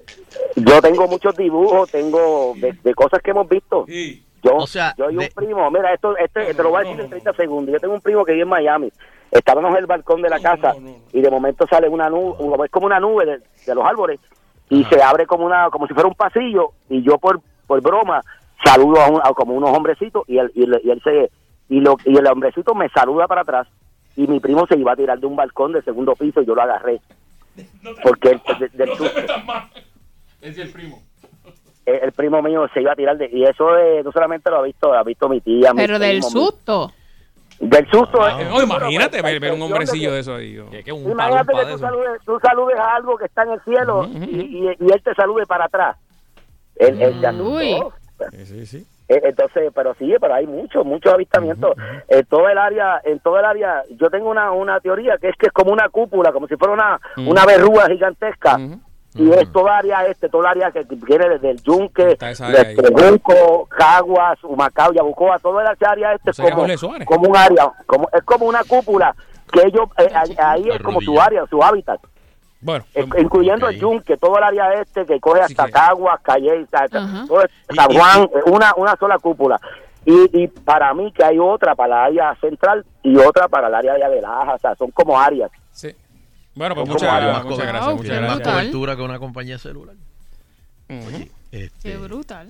[0.56, 3.86] yo tengo muchos dibujos, tengo de, de cosas que hemos visto.
[3.88, 4.24] Sí.
[4.42, 6.88] Yo, O sea, yo y un de- primo, mira, esto, este, te lo voy a
[6.88, 7.74] decir en 30 segundos.
[7.74, 8.90] Yo tengo un primo que vive en Miami.
[9.32, 10.74] Estábamos en el balcón de la casa
[11.14, 14.20] y de momento sale una nube, es como una nube de, de los árboles
[14.70, 18.24] y se abre como una, como si fuera un pasillo y yo por, por broma
[18.64, 21.30] saludo a, un- a como unos hombrecitos y él, y él, y él se
[21.70, 23.68] y, lo, y el hombrecito me saluda para atrás
[24.16, 26.56] y mi primo se iba a tirar de un balcón del segundo piso y yo
[26.56, 27.00] lo agarré
[28.04, 28.90] porque él, de- del.
[30.42, 31.02] Es el primo.
[31.86, 34.58] el, el primo mío se iba a tirar de, y eso eh, no solamente lo
[34.60, 35.74] ha visto, lo ha visto mi tía.
[35.74, 36.94] mi Pero del primo, susto.
[37.60, 38.26] Del susto.
[38.26, 40.58] Eh, eh, no, imagínate pero, ver, ver un hombrecillo de eso ahí.
[40.84, 44.06] Que, un Imagínate que tú saludes, tú saludes a algo que está en el cielo
[44.08, 45.98] y, y- y él te salude para atrás.
[46.78, 47.44] Él, él te asustó.
[47.56, 47.76] Uy.
[48.32, 48.88] Sí, sí, sí.
[49.10, 51.76] Eh, Entonces, pero sí, pero hay muchos, muchos avistamientos.
[52.08, 55.36] En todo el área, en todo el área, yo tengo una, una teoría que es
[55.36, 58.58] que es como una cúpula, como si fuera una, una verruga gigantesca.
[59.16, 62.16] Y es toda área este, toda el área que viene desde el Yunque,
[62.52, 62.76] desde
[63.10, 66.64] Junco, Caguas, Humacao, Yabucoa, toda esa área este es como,
[67.06, 69.16] como un área, como es como una cúpula
[69.52, 72.00] que ellos eh, ahí- ahí es como su área, su hábitat,
[72.62, 76.20] Bueno, eh, pues, incluyendo el Yunque, todo el área este que coge hasta que- Caguas,
[76.22, 76.90] Calle, San
[77.92, 79.60] y- Juan, una una sola cúpula.
[80.06, 83.76] Y, y para mí que hay otra para la área central y otra para el
[83.76, 85.52] área de Avelaja, o sea, son como áreas.
[85.72, 85.94] sí.
[86.56, 87.44] Bueno, pues muchas, muchas áreas.
[87.74, 87.96] gracias.
[87.96, 88.36] Muchas más gracias.
[88.36, 88.54] brutal.
[88.54, 89.96] cobertura que una compañía celular.
[90.90, 91.08] Ujú.
[91.08, 92.50] Oye, este, Qué brutal.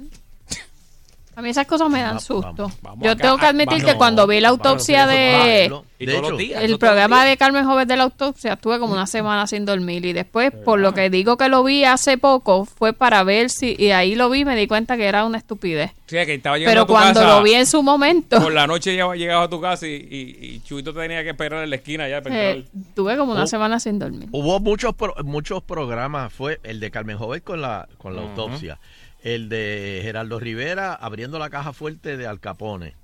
[1.39, 2.52] A mí esas cosas me dan susto.
[2.54, 5.65] vamos, vamos Yo acá, tengo que ah, admitir vamos, que cuando vi la autopsia de...
[5.65, 10.06] hecho, El programa de Carmen Joven de la autopsia estuve como una semana sin dormir
[10.06, 13.73] y después, por lo que digo que lo vi hace poco, fue para ver si,
[13.80, 15.91] y ahí lo vi y me di cuenta que era una estupidez.
[16.08, 18.52] Sí, que estaba llegando Pero a tu cuando casa, lo vi en su momento, Por
[18.52, 21.63] la noche ya llegado a tu casa y, y, y Chuito te tenía que esperar
[21.63, 24.28] en la esquina ya eh, tuve como una semana sin dormir.
[24.34, 28.78] Hubo muchos pro- muchos programas, fue el de Carmen Jovet con la con la autopsia,
[29.23, 32.95] el de Geraldo Rivera abriendo la caja fuerte de Al Capone.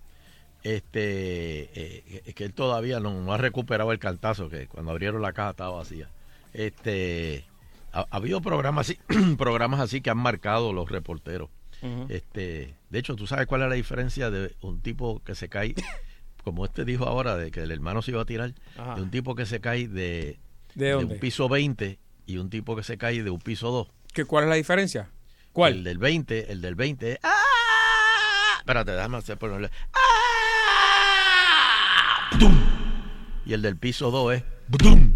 [0.64, 5.34] Este eh, que él todavía no, no ha recuperado el cantazo que cuando abrieron la
[5.34, 6.10] caja estaba vacía.
[6.54, 7.46] Este
[7.94, 9.00] ha, ha habido programas así,
[9.38, 11.50] programas así que han marcado los reporteros.
[12.10, 15.76] Este, de hecho, tú sabes cuál es la diferencia de un tipo que se cae
[16.44, 18.96] como este dijo ahora de que el hermano se iba a tirar, Ajá.
[18.96, 20.40] de un tipo que se cae de
[20.74, 23.88] ¿De un piso 20 y un tipo que se cae de un piso 2.
[24.14, 25.10] ¿Qué, ¿Cuál es la diferencia?
[25.56, 25.84] El ¿Cuál?
[25.86, 27.20] del 20, el del 20 es...
[27.24, 28.58] ¡Ah!
[28.60, 29.72] Espérate, déjame hacer ponerle...
[29.94, 30.00] ¡Ah!
[32.34, 32.60] ¡Budum!
[33.46, 34.44] Y el del piso 2 es...
[34.68, 35.16] ¡Budum!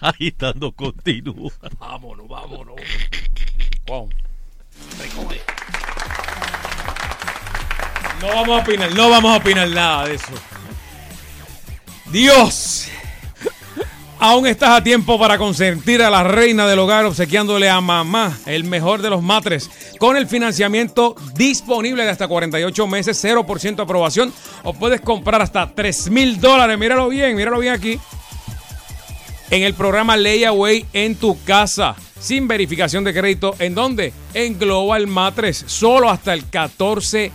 [0.00, 1.50] Agitando continúa.
[1.80, 2.76] Vámonos, vámonos.
[3.88, 4.08] Wow.
[8.20, 10.32] No vamos a opinar, no vamos a opinar nada de eso.
[12.12, 12.88] Dios.
[14.24, 18.62] Aún estás a tiempo para consentir a la reina del hogar obsequiándole a mamá el
[18.62, 24.32] mejor de los matres con el financiamiento disponible de hasta 48 meses, 0% aprobación
[24.62, 26.78] o puedes comprar hasta 3 mil dólares.
[26.78, 27.98] Míralo bien, míralo bien aquí
[29.50, 31.96] en el programa Layaway en tu casa.
[32.20, 33.56] Sin verificación de crédito.
[33.58, 34.12] ¿En dónde?
[34.34, 35.64] En Global Matres.
[35.66, 37.32] Solo hasta el 14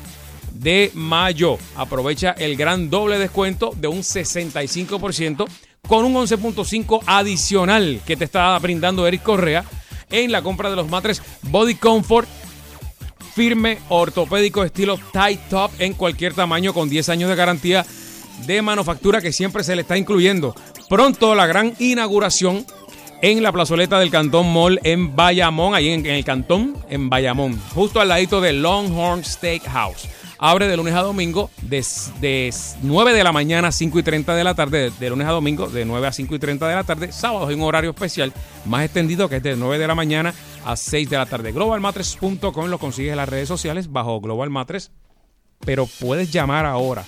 [0.54, 1.58] de mayo.
[1.76, 5.48] Aprovecha el gran doble descuento de un 65%
[5.88, 9.64] con un 11.5 adicional que te está brindando Eric Correa
[10.10, 12.28] en la compra de los matres Body Comfort
[13.34, 17.86] firme ortopédico estilo tight top en cualquier tamaño con 10 años de garantía
[18.46, 20.56] de manufactura que siempre se le está incluyendo.
[20.90, 22.66] Pronto la gran inauguración
[23.22, 28.00] en la plazoleta del Cantón Mall en Bayamón, ahí en, el Cantón, en Bayamón, justo
[28.00, 30.08] al ladito de Longhorn Steakhouse.
[30.40, 31.84] Abre de lunes a domingo de,
[32.22, 35.32] de 9 de la mañana a 5 y 30 de la tarde, de, lunes a
[35.32, 37.12] domingo de 9 a 5 y 30 de la tarde.
[37.12, 38.34] Sábados hay un horario especial
[38.66, 40.34] más extendido que es de 9 de la mañana
[40.66, 41.52] a 6 de la tarde.
[41.52, 44.92] Globalmatres.com lo consigues en las redes sociales bajo Global Matres
[45.66, 47.06] pero puedes llamar ahora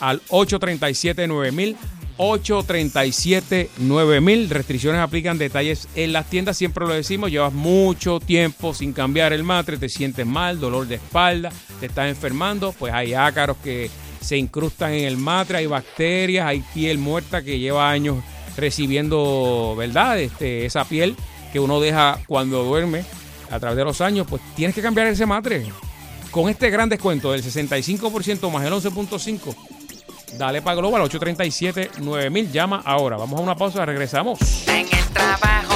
[0.00, 1.76] al 837-9000,
[2.20, 4.48] 837-9000.
[4.50, 7.30] Restricciones aplican detalles en las tiendas, siempre lo decimos.
[7.30, 12.10] Llevas mucho tiempo sin cambiar el matre, te sientes mal, dolor de espalda, te estás
[12.10, 12.74] enfermando.
[12.78, 17.58] Pues hay ácaros que se incrustan en el matre, hay bacterias, hay piel muerta que
[17.58, 18.18] lleva años
[18.54, 20.20] recibiendo, ¿verdad?
[20.20, 21.16] Este, esa piel
[21.54, 23.02] que uno deja cuando duerme
[23.50, 24.26] a través de los años.
[24.28, 25.64] Pues tienes que cambiar ese matre.
[26.30, 29.79] Con este gran descuento del 65% más el 11.5%.
[30.36, 32.50] Dale para Global 837-9000.
[32.50, 33.16] Llama ahora.
[33.16, 33.84] Vamos a una pausa.
[33.84, 34.38] Regresamos.
[34.68, 35.69] En el trabajo,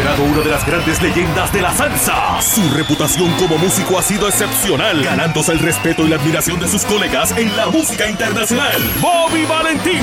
[0.00, 4.28] Considerado una de las grandes leyendas de la salsa, su reputación como músico ha sido
[4.28, 8.80] excepcional, ganándose el respeto y la admiración de sus colegas en la música internacional.
[9.02, 10.00] Bobby Valentín.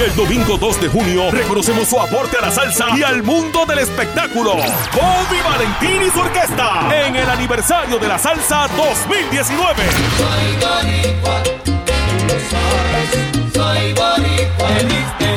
[0.00, 3.80] El domingo 2 de junio reconocemos su aporte a la salsa y al mundo del
[3.80, 4.52] espectáculo.
[4.54, 9.82] Bobby Valentín y su orquesta en el aniversario de la salsa 2019.
[10.16, 11.72] Soy boricua, tú
[12.22, 13.52] lo sabes.
[13.52, 15.29] Soy boricua,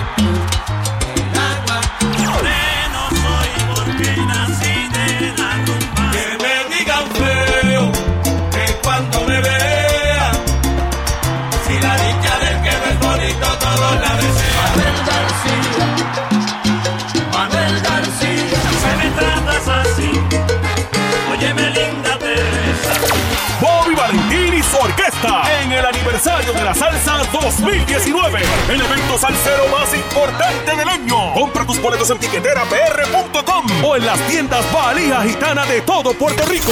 [26.24, 28.40] aniversario de la salsa 2019.
[28.70, 31.34] El evento salsero más importante del año.
[31.34, 36.72] Compra tus boletos en tiqueterapr.com o en las tiendas Valija Gitana de todo Puerto Rico.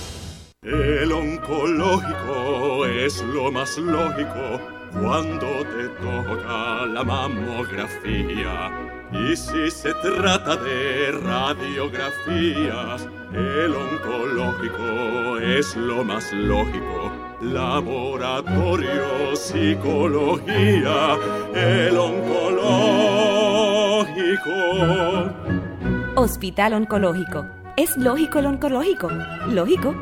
[0.63, 8.69] El oncológico es lo más lógico cuando te toca la mamografía.
[9.11, 17.11] Y si se trata de radiografías, el oncológico es lo más lógico.
[17.41, 21.17] Laboratorio, psicología,
[21.55, 23.31] el oncológico.
[26.13, 27.47] Hospital Oncológico.
[27.77, 29.09] ¿Es lógico el oncológico?
[29.47, 29.95] Lógico.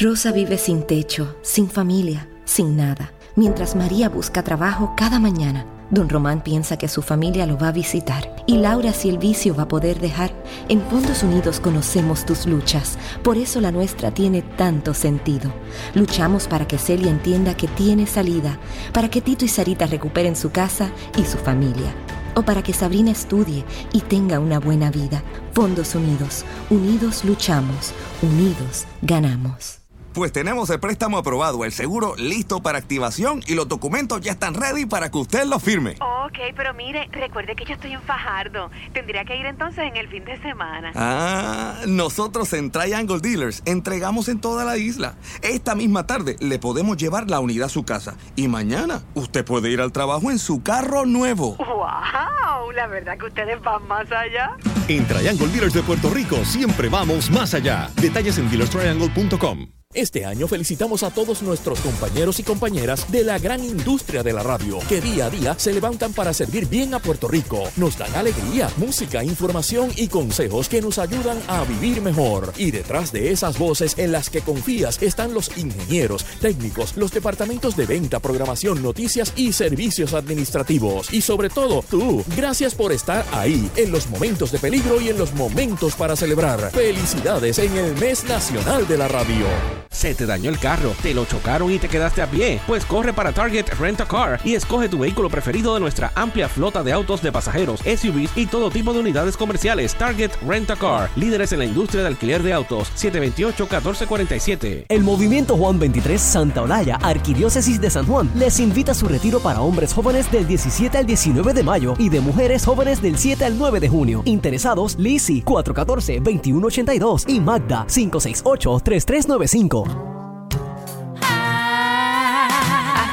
[0.00, 3.12] Rosa vive sin techo, sin familia, sin nada.
[3.36, 7.72] Mientras María busca trabajo cada mañana, don Román piensa que su familia lo va a
[7.72, 8.34] visitar.
[8.44, 10.32] Y Laura si el vicio va a poder dejar.
[10.68, 12.98] En Fondos Unidos conocemos tus luchas.
[13.22, 15.54] Por eso la nuestra tiene tanto sentido.
[15.94, 18.58] Luchamos para que Celia entienda que tiene salida.
[18.92, 21.94] Para que Tito y Sarita recuperen su casa y su familia
[22.36, 25.22] o para que Sabrina estudie y tenga una buena vida.
[25.52, 29.83] Fondos Unidos, unidos luchamos, unidos ganamos.
[30.14, 34.54] Pues tenemos el préstamo aprobado, el seguro listo para activación y los documentos ya están
[34.54, 35.96] ready para que usted los firme.
[36.00, 38.70] Ok, pero mire, recuerde que yo estoy en Fajardo.
[38.92, 40.92] Tendría que ir entonces en el fin de semana.
[40.94, 45.16] Ah, nosotros en Triangle Dealers entregamos en toda la isla.
[45.42, 49.70] Esta misma tarde le podemos llevar la unidad a su casa y mañana usted puede
[49.70, 51.56] ir al trabajo en su carro nuevo.
[51.56, 52.70] ¡Wow!
[52.70, 54.56] La verdad que ustedes van más allá.
[54.86, 57.90] En Triangle Dealers de Puerto Rico siempre vamos más allá.
[57.96, 59.83] Detalles en dealerstriangle.com.
[59.94, 64.42] Este año felicitamos a todos nuestros compañeros y compañeras de la gran industria de la
[64.42, 67.62] radio, que día a día se levantan para servir bien a Puerto Rico.
[67.76, 72.52] Nos dan alegría, música, información y consejos que nos ayudan a vivir mejor.
[72.56, 77.76] Y detrás de esas voces en las que confías están los ingenieros, técnicos, los departamentos
[77.76, 81.14] de venta, programación, noticias y servicios administrativos.
[81.14, 82.24] Y sobre todo, tú.
[82.36, 86.72] Gracias por estar ahí, en los momentos de peligro y en los momentos para celebrar.
[86.72, 89.83] Felicidades en el mes nacional de la radio.
[89.94, 92.60] Se te dañó el carro, te lo chocaron y te quedaste a pie.
[92.66, 96.48] Pues corre para Target Rent a Car y escoge tu vehículo preferido de nuestra amplia
[96.48, 99.94] flota de autos de pasajeros, SUVs y todo tipo de unidades comerciales.
[99.94, 102.90] Target Rent a Car, líderes en la industria de alquiler de autos.
[102.96, 104.86] 728-1447.
[104.88, 109.40] El Movimiento Juan 23 Santa Olaya, Arquidiócesis de San Juan, les invita a su retiro
[109.40, 113.44] para hombres jóvenes del 17 al 19 de mayo y de mujeres jóvenes del 7
[113.44, 114.22] al 9 de junio.
[114.24, 119.83] Interesados, Lisi 414-2182 y Magda 568-3395.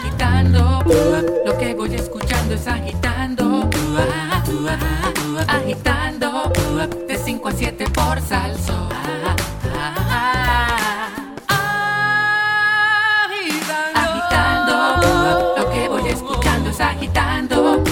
[0.02, 0.84] Agitando.
[1.46, 3.70] Lo que voy escuchando es agitando.
[5.48, 6.52] Agitando.
[7.08, 8.90] De 5 a 7 por salso.
[13.94, 15.56] Agitando.
[15.58, 17.84] Lo que voy escuchando es agitando.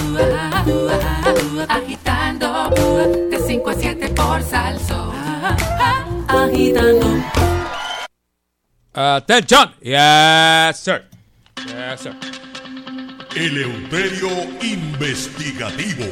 [1.68, 2.70] Agitando.
[3.30, 5.12] De 5 a 7 por salso.
[6.28, 7.49] Agitando.
[8.92, 9.70] Attention.
[9.82, 11.04] Yes, sir.
[11.64, 12.16] Yes, sir.
[13.36, 14.28] Eleuterio
[14.62, 16.06] Investigativo.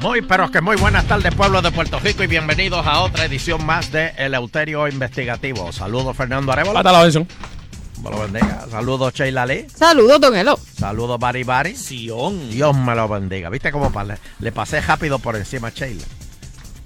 [0.00, 3.64] Muy, pero que muy buenas tardes, pueblo de Puerto Rico, y bienvenidos a otra edición
[3.64, 5.72] más de Eleuterio Investigativo.
[5.72, 6.78] Saludos, Fernando Arevalo.
[6.78, 7.26] Hasta la bendición.
[7.26, 8.66] Dios me lo bendiga.
[8.70, 9.66] Saludos, Sheila Lee.
[9.74, 10.58] Saludos, Don Elo.
[10.78, 11.76] Saludos, Bari Bari.
[11.76, 12.50] Sion.
[12.50, 13.48] Dios me lo bendiga.
[13.48, 16.04] ¿Viste cómo le, le pasé rápido por encima a Sheila?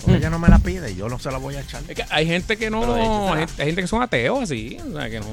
[0.00, 1.82] Porque ella no me la pide y yo no se la voy a echar.
[1.88, 2.82] Es que hay gente que no.
[2.96, 4.78] Hecho, hay, gente, hay gente que son ateos así.
[4.88, 5.26] O sea, que no.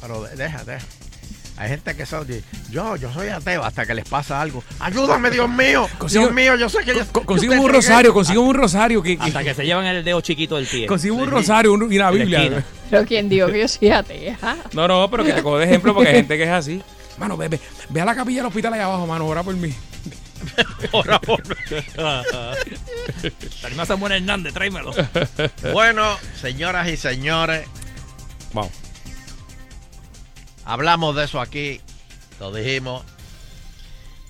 [0.00, 0.84] Pero de- deja, deja.
[1.58, 2.26] Hay gente que son.
[2.70, 4.64] Yo, yo soy ateo hasta que les pasa algo.
[4.80, 5.86] ¡Ayúdame, Dios mío!
[5.98, 6.94] Consigo- Dios mío, yo sé que.
[6.94, 9.02] yo- Consigo yo un rosario, consigo un rosario.
[9.02, 10.86] Que, que- Hasta que se llevan el dedo chiquito del pie.
[10.86, 12.64] consigo un rosario un- y una Biblia.
[12.90, 14.38] Pero quien dijo que yo soy atea.
[14.72, 16.82] No, no, pero que te cojo de ejemplo porque hay gente que es así.
[17.18, 17.60] Mano, ve, ve,
[17.90, 19.72] ve a la capilla del hospital allá abajo, mano, ora por mí.
[20.90, 21.06] Por
[23.60, 24.92] Tarima Samuel Hernández, tráemelo.
[25.72, 27.66] Bueno, señoras y señores.
[28.52, 28.72] Vamos.
[30.64, 31.80] Hablamos de eso aquí.
[32.40, 33.04] Lo dijimos.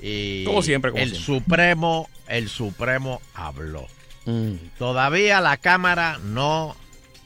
[0.01, 1.27] Y Como siempre, como el siempre.
[1.35, 3.87] Supremo, el Supremo habló.
[4.25, 4.55] Mm.
[4.79, 6.77] Todavía la Cámara no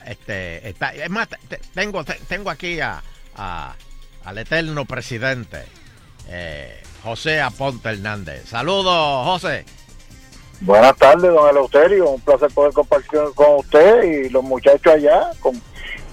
[0.05, 0.95] este, está.
[0.95, 3.03] Es más, te- te- tengo, te- tengo aquí a,
[3.37, 3.75] a-
[4.25, 5.65] al eterno presidente,
[6.29, 8.47] eh, José Aponte Hernández.
[8.47, 9.65] Saludos, José.
[10.61, 12.11] Buenas tardes, don Eleuterio.
[12.11, 15.61] Un placer poder compartir con usted y los muchachos allá, con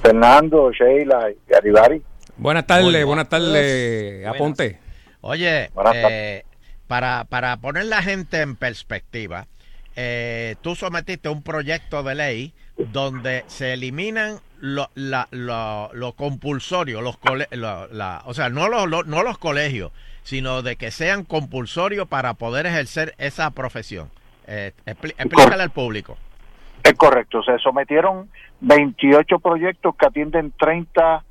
[0.02, 2.02] Fernando, Sheila y Aribari.
[2.38, 4.80] Buenas tardes, buenas tardes, Aponte.
[5.22, 6.44] Oye, Buenas eh,
[6.88, 9.48] para, para poner la gente en perspectiva,
[9.96, 17.02] eh, tú sometiste un proyecto de ley donde se eliminan lo, la- lo, lo compulsorio,
[17.02, 19.92] los cole- la- o sea, no los, lo- no los colegios,
[20.24, 24.10] sino de que sean compulsorios para poder ejercer esa profesión.
[24.48, 26.18] Eh, explícale al público.
[26.82, 28.30] Es correcto, se sometieron
[28.62, 31.24] 28 proyectos que atienden 30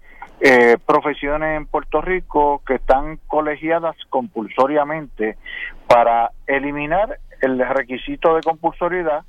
[0.43, 5.39] eh, profesiones en Puerto Rico que están colegiadas compulsoriamente
[5.87, 9.23] para eliminar el requisito de compulsoriedad,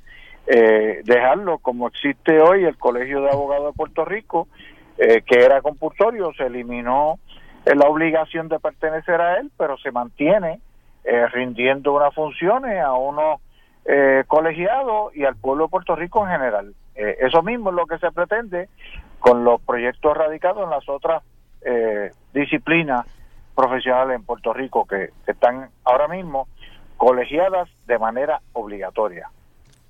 [0.46, 4.48] eh, dejarlo como existe hoy el Colegio de Abogados de Puerto Rico,
[4.98, 7.18] eh, que era compulsorio, se eliminó
[7.64, 10.60] eh, la obligación de pertenecer a él, pero se mantiene
[11.04, 13.40] eh, rindiendo unas funciones a unos
[13.86, 16.74] eh, colegiados y al pueblo de Puerto Rico en general.
[16.94, 18.68] Eso mismo es lo que se pretende
[19.18, 21.24] con los proyectos radicados en las otras
[22.32, 23.04] disciplinas
[23.52, 26.46] profesionales en Puerto Rico que están ahora mismo
[26.96, 29.28] colegiadas de manera obligatoria.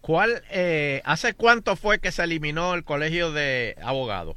[0.05, 4.37] ¿Cuál, eh, ¿Hace cuánto fue que se eliminó el colegio de abogados?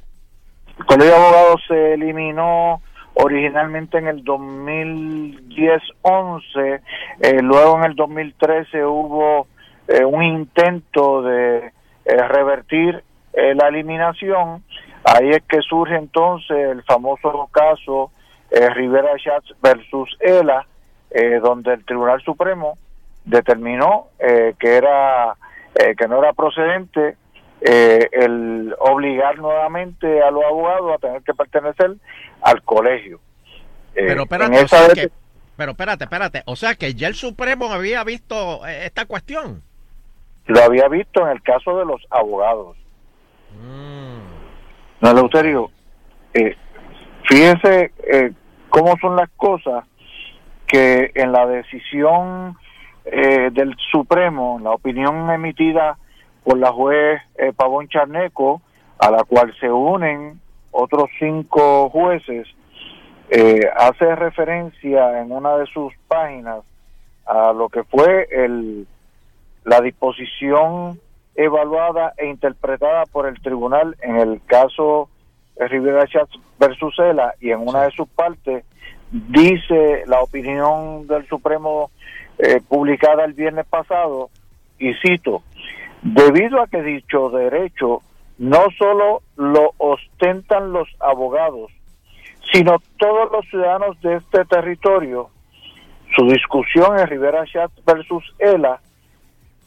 [0.79, 2.81] El Colegio de Abogados se eliminó
[3.15, 6.79] originalmente en el 2010-11,
[7.19, 9.47] eh, luego en el 2013 hubo
[9.89, 11.71] eh, un intento de eh,
[12.05, 13.03] revertir
[13.33, 14.63] eh, la eliminación,
[15.03, 18.09] ahí es que surge entonces el famoso caso
[18.49, 20.65] Rivera Schatz versus ELA,
[21.41, 22.77] donde el Tribunal Supremo
[23.25, 25.35] determinó que era
[25.79, 27.17] eh, que no era procedente
[27.61, 31.95] eh, el obligar nuevamente a los abogados a tener que pertenecer
[32.41, 33.19] al colegio.
[33.95, 35.11] Eh, Pero espérate, o esa sea vez- que,
[35.55, 36.43] pero espérate, espérate.
[36.45, 39.63] O sea que ya el Supremo había visto eh, esta cuestión.
[40.45, 42.77] lo había visto en el caso de los abogados.
[45.01, 45.71] No, Eleuterio,
[46.33, 46.55] eh,
[47.27, 48.31] fíjese eh,
[48.69, 49.83] cómo son las cosas
[50.67, 52.57] que en la decisión
[53.11, 55.97] eh, del Supremo, la opinión emitida
[56.43, 58.61] por la juez eh, Pavón Charneco,
[58.99, 60.39] a la cual se unen
[60.71, 62.47] otros cinco jueces,
[63.29, 66.59] eh, hace referencia en una de sus páginas
[67.25, 68.87] a lo que fue el,
[69.65, 70.99] la disposición
[71.35, 75.09] evaluada e interpretada por el tribunal en el caso
[75.57, 78.63] Rivera Schatz versus ELA y en una de sus partes
[79.11, 81.91] dice la opinión del Supremo
[82.39, 84.29] eh, publicada el viernes pasado
[84.79, 85.43] y cito,
[86.01, 88.01] debido a que dicho derecho
[88.37, 91.71] no solo lo ostentan los abogados,
[92.51, 95.29] sino todos los ciudadanos de este territorio,
[96.15, 98.79] su discusión en Rivera Schatz versus ELA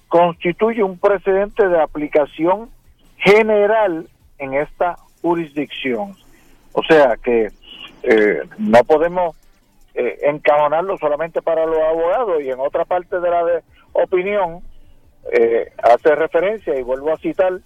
[0.09, 2.71] constituye un precedente de aplicación
[3.19, 4.09] general
[4.39, 6.17] en esta jurisdicción.
[6.73, 7.49] O sea que
[8.03, 9.37] eh, no podemos
[9.95, 13.63] eh, encajonarlo solamente para los abogados y en otra parte de la de
[13.93, 14.61] opinión
[15.33, 17.59] eh, hace referencia y vuelvo a citar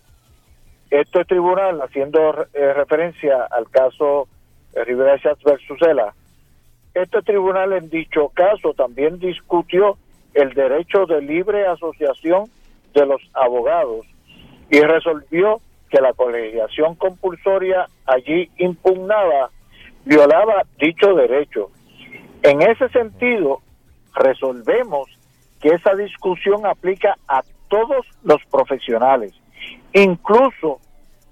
[0.90, 4.28] este tribunal haciendo eh, referencia al caso
[4.74, 6.14] eh, Rivera Schatz versus ELA
[6.94, 9.98] este tribunal en dicho caso también discutió
[10.34, 12.44] el derecho de libre asociación
[12.94, 14.06] de los abogados
[14.70, 15.60] y resolvió
[15.90, 19.50] que la colegiación compulsoria allí impugnada
[20.04, 21.70] violaba dicho derecho.
[22.44, 23.62] En ese sentido,
[24.14, 25.08] resolvemos
[25.62, 29.32] que esa discusión aplica a todos los profesionales,
[29.94, 30.78] incluso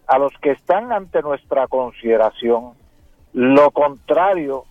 [0.06, 2.72] a los que están ante nuestra consideración.
[3.34, 4.64] Lo contrario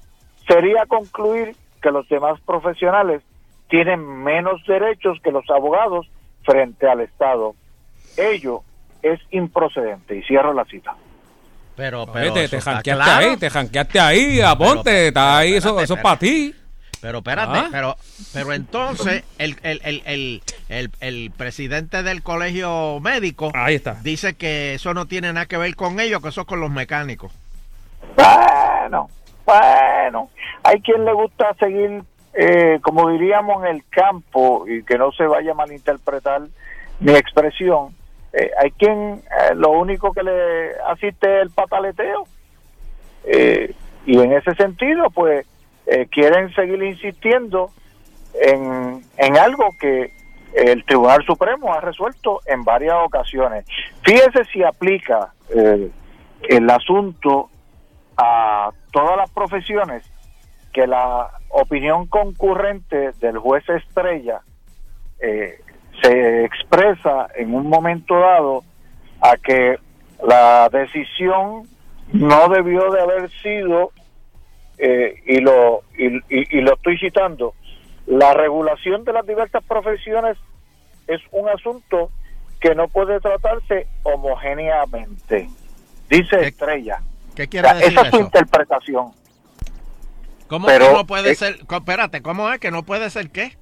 [0.47, 3.21] sería concluir que los demás profesionales
[3.69, 6.09] tienen menos derechos que los abogados
[6.43, 7.53] frente al Estado.
[8.17, 8.61] Ello
[9.03, 10.17] es improcedente.
[10.17, 10.95] Y cierro la cita.
[11.75, 13.29] Pero, Oye, te, eso te está janqueaste claro.
[13.29, 16.55] ahí, te janqueaste ahí, aponte, está ahí, eso, espérate, eso es para ti.
[17.01, 17.67] Pero espérate, Ah.
[17.71, 17.95] pero,
[18.33, 23.51] pero entonces el, el, el, el, el, el presidente del colegio médico
[24.03, 26.69] dice que eso no tiene nada que ver con ellos, que eso es con los
[26.69, 27.31] mecánicos.
[28.15, 29.09] Bueno,
[29.45, 30.29] bueno.
[30.63, 32.03] Hay quien le gusta seguir,
[32.33, 36.41] eh, como diríamos, en el campo y que no se vaya a malinterpretar
[36.99, 37.95] mi expresión.
[38.33, 42.25] Eh, hay quien eh, lo único que le asiste es el pataleteo.
[43.25, 43.73] Eh,
[44.05, 45.45] y en ese sentido, pues,
[46.09, 47.71] quieren seguir insistiendo
[48.33, 50.13] en, en algo que
[50.53, 53.65] el Tribunal Supremo ha resuelto en varias ocasiones.
[54.03, 57.49] Fíjese si aplica el asunto
[58.15, 60.03] a todas las profesiones
[60.71, 64.41] que la opinión concurrente del juez Estrella
[65.19, 65.59] eh,
[66.01, 68.63] se expresa en un momento dado
[69.21, 69.77] a que
[70.27, 71.67] la decisión
[72.13, 73.91] no debió de haber sido
[74.77, 77.53] eh, y lo y, y- y lo estoy citando
[78.07, 80.37] la regulación de las diversas profesiones
[81.07, 82.09] es un asunto
[82.59, 85.49] que no puede tratarse homogéneamente
[86.09, 86.99] dice Estrella
[87.35, 89.11] ¿Qué quiere O sea, decir esa es su interpretación
[90.47, 91.59] ¿Cómo Pero, puede eh, ser?
[91.69, 93.55] Espérate, ¿cómo es que no puede ser qué?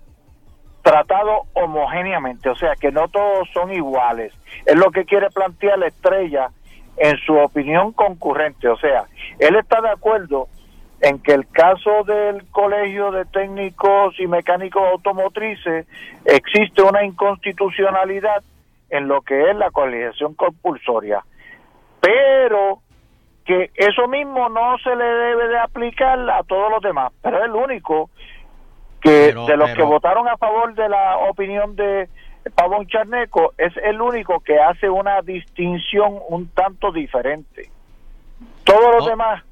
[0.89, 4.33] Tratado homogéneamente, o sea que no todos son iguales.
[4.65, 6.49] Es lo que quiere plantear la estrella
[6.97, 9.05] en su opinión concurrente, o sea,
[9.37, 10.47] él está de acuerdo
[11.01, 15.85] en que el caso del Colegio de Técnicos y Mecánicos Automotrices
[16.25, 18.43] existe una inconstitucionalidad
[18.89, 21.23] en lo que es la colegiación compulsoria,
[22.01, 22.79] pero
[23.45, 27.45] que eso mismo no se le debe de aplicar a todos los demás, pero es
[27.45, 28.09] el único
[29.01, 32.09] que Pero- de los pero- que votaron a favor de la opinión de
[32.55, 37.69] Pavón Charneco es el único que hace una distinción un tanto diferente.
[38.63, 39.43] Todos los demás,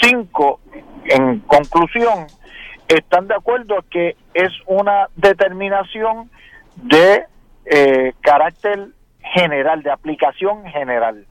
[0.00, 0.60] cinco,
[1.04, 2.26] en conclusión,
[2.88, 6.30] están de acuerdo que es una determinación
[6.76, 7.24] de
[7.64, 8.88] eh, carácter
[9.34, 11.26] general, de aplicación general.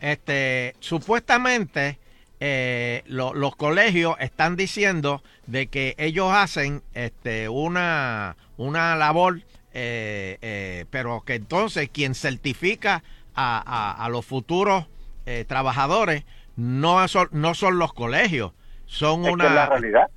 [0.00, 1.98] Este, supuestamente
[2.40, 9.38] eh, lo- los colegios están diciendo de que ellos hacen este, una, una labor,
[9.72, 13.02] eh, eh, pero que entonces quien certifica
[13.34, 14.86] a, a- a los futuros
[15.26, 16.24] eh, trabajadores
[16.56, 18.52] no son, no son los colegios,
[18.86, 19.44] son Es una...
[19.44, 20.08] que es la realidad.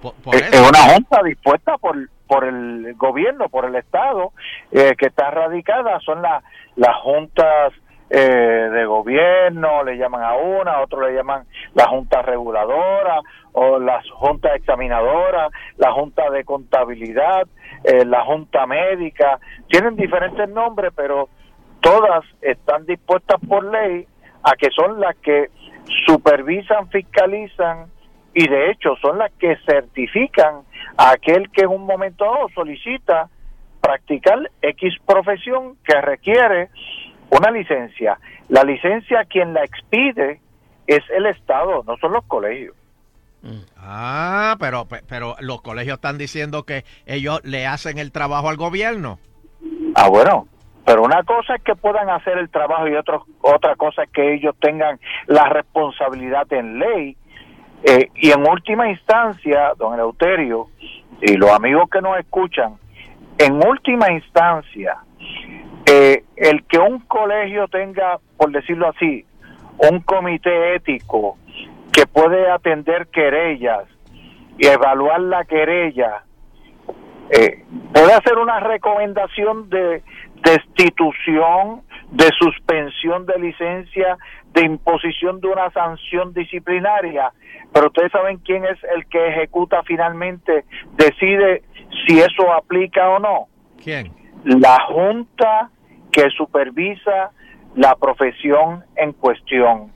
[0.00, 0.62] Por- por es, eso.
[0.62, 1.96] es una junta dispuesta por,
[2.26, 4.32] por el gobierno, por el Estado,
[4.72, 6.42] eh, que está radicada, son la-
[6.76, 7.72] las juntas
[8.08, 11.44] eh, de gobierno, le llaman a una, otros le llaman
[11.74, 13.20] la junta reguladora,
[13.52, 17.46] o las juntas examinadoras, la junta de contabilidad,
[17.84, 19.38] eh, la junta médica,
[19.68, 21.28] tienen diferentes nombres, pero
[21.80, 24.06] todas están dispuestas por ley
[24.42, 25.50] a que son las que
[26.06, 27.86] supervisan, fiscalizan
[28.34, 30.62] y de hecho son las que certifican
[30.96, 33.28] a aquel que en un momento dado solicita
[33.80, 36.68] practicar X profesión que requiere
[37.30, 38.18] una licencia.
[38.48, 40.40] La licencia quien la expide
[40.86, 42.74] es el Estado, no son los colegios.
[43.78, 48.56] Ah, pero, pe- pero los colegios están diciendo que ellos le hacen el trabajo al
[48.56, 49.18] gobierno.
[49.94, 50.48] Ah, bueno,
[50.84, 54.34] Pero una cosa es que puedan hacer el trabajo y otro, otra cosa es que
[54.34, 57.16] ellos tengan la responsabilidad en ley.
[57.82, 60.68] Eh, y en última instancia, don Eleuterio,
[61.20, 62.76] y los amigos que nos escuchan,
[63.38, 64.96] en última instancia,
[65.86, 69.24] eh, el que un colegio tenga, por decirlo así,
[69.78, 71.38] un comité ético
[71.92, 73.84] que puede atender querellas
[74.58, 76.24] y evaluar la querella,
[77.30, 80.02] eh, puede hacer una recomendación de
[80.42, 84.18] destitución, de suspensión de licencia,
[84.52, 87.32] de imposición de una sanción disciplinaria,
[87.72, 90.64] pero ustedes saben quién es el que ejecuta finalmente,
[90.96, 91.62] decide
[92.06, 93.48] si eso aplica o no.
[93.82, 94.12] ¿Quién?
[94.44, 95.70] La junta
[96.16, 97.30] que supervisa
[97.74, 99.92] la profesión en cuestión.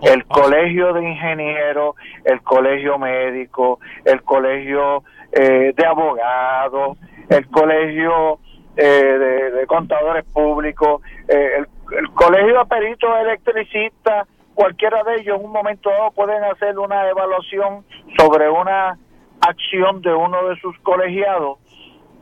[0.00, 1.94] El colegio de ingenieros,
[2.24, 5.02] el colegio médico, el colegio
[5.32, 6.96] eh, de abogados,
[7.28, 8.38] el colegio
[8.78, 11.66] eh, de, de contadores públicos, eh, el,
[11.98, 17.10] el colegio de peritos electricistas, cualquiera de ellos en un momento dado pueden hacer una
[17.10, 17.84] evaluación
[18.16, 18.96] sobre una
[19.42, 21.58] acción de uno de sus colegiados,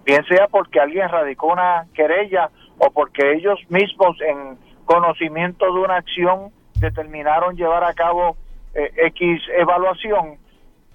[0.04, 5.96] bien sea porque alguien radicó una querella o porque ellos mismos en conocimiento de una
[5.96, 8.36] acción determinaron llevar a cabo
[8.74, 10.38] eh, X evaluación,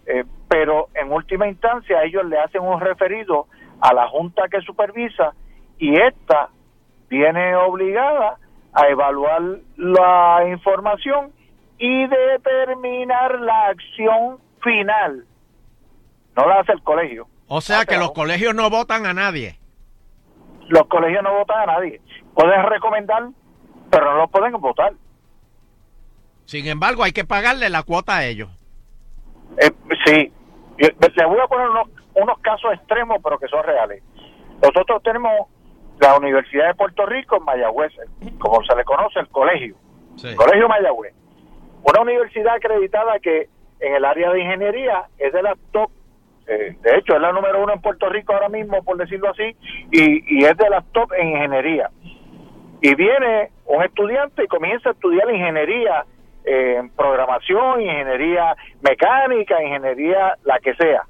[0.06, 3.48] eh, pero en última instancia ellos le hacen un referido
[3.80, 5.34] a la junta que supervisa
[5.80, 6.50] y esta
[7.10, 8.38] viene obligada
[8.74, 9.42] a evaluar
[9.76, 11.32] la información
[11.78, 15.26] y determinar la acción final.
[16.38, 17.28] No la hace el colegio.
[17.48, 19.61] O sea que los colegios no votan a nadie.
[20.72, 22.00] Los colegios no votan a nadie.
[22.34, 23.24] Pueden recomendar,
[23.90, 24.94] pero no lo pueden votar.
[26.46, 28.50] Sin embargo, hay que pagarle la cuota a ellos.
[29.58, 29.70] Eh,
[30.06, 30.32] sí,
[30.78, 34.02] les voy a poner unos, unos casos extremos, pero que son reales.
[34.62, 35.48] Nosotros tenemos
[36.00, 37.92] la Universidad de Puerto Rico en Mayagüez,
[38.40, 39.76] como se le conoce el colegio,
[40.16, 40.34] Sí.
[40.36, 41.14] Colegio Mayagüez.
[41.84, 43.50] Una universidad acreditada que
[43.82, 45.92] en el área de ingeniería es de las top,
[46.48, 49.56] eh, de hecho es la número uno en Puerto Rico ahora mismo, por decirlo así,
[49.92, 51.90] y, y es de las top en ingeniería.
[52.82, 56.06] Y viene un estudiante y comienza a estudiar ingeniería
[56.44, 61.04] eh, en programación, ingeniería mecánica, ingeniería la que sea.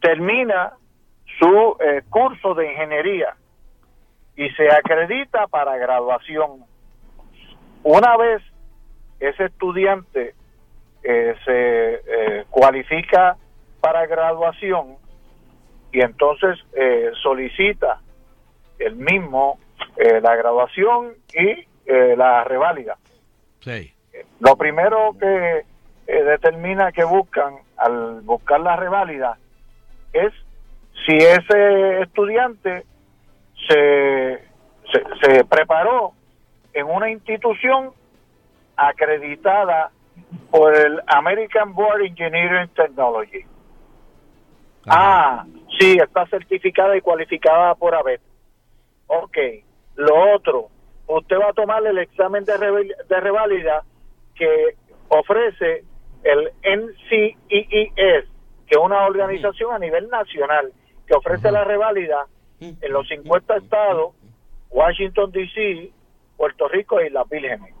[0.00, 0.74] Termina
[1.38, 3.34] su eh, curso de ingeniería
[4.36, 6.64] y se acredita para graduación.
[7.82, 8.42] Una vez
[9.20, 10.34] ese estudiante
[11.02, 13.36] eh, se eh, cualifica
[13.84, 14.96] para graduación
[15.92, 18.00] y entonces eh, solicita
[18.78, 19.58] el mismo
[19.98, 22.96] eh, la graduación y eh, la reválida.
[23.60, 23.92] Sí.
[24.40, 25.64] Lo primero que
[26.06, 29.36] eh, determina que buscan al buscar la reválida
[30.14, 30.32] es
[31.04, 32.86] si ese estudiante
[33.68, 34.38] se,
[34.90, 36.14] se, se preparó
[36.72, 37.90] en una institución
[38.76, 39.90] acreditada
[40.50, 43.44] por el American Board Engineering Technology.
[44.86, 45.44] Ah,
[45.78, 48.20] sí, está certificada y cualificada por ABET.
[49.06, 49.36] Ok,
[49.96, 50.68] lo otro,
[51.06, 52.54] usted va a tomar el examen de,
[53.08, 53.84] de reválida
[54.34, 54.76] que
[55.08, 55.84] ofrece
[56.22, 58.24] el NCEES,
[58.66, 60.72] que es una organización a nivel nacional
[61.06, 62.26] que ofrece la reválida
[62.60, 64.14] en los 50 estados,
[64.70, 65.92] Washington DC,
[66.36, 67.74] Puerto Rico y las Vírgenes.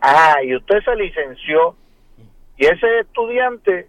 [0.00, 1.76] Ah, y usted se licenció
[2.56, 3.88] y ese estudiante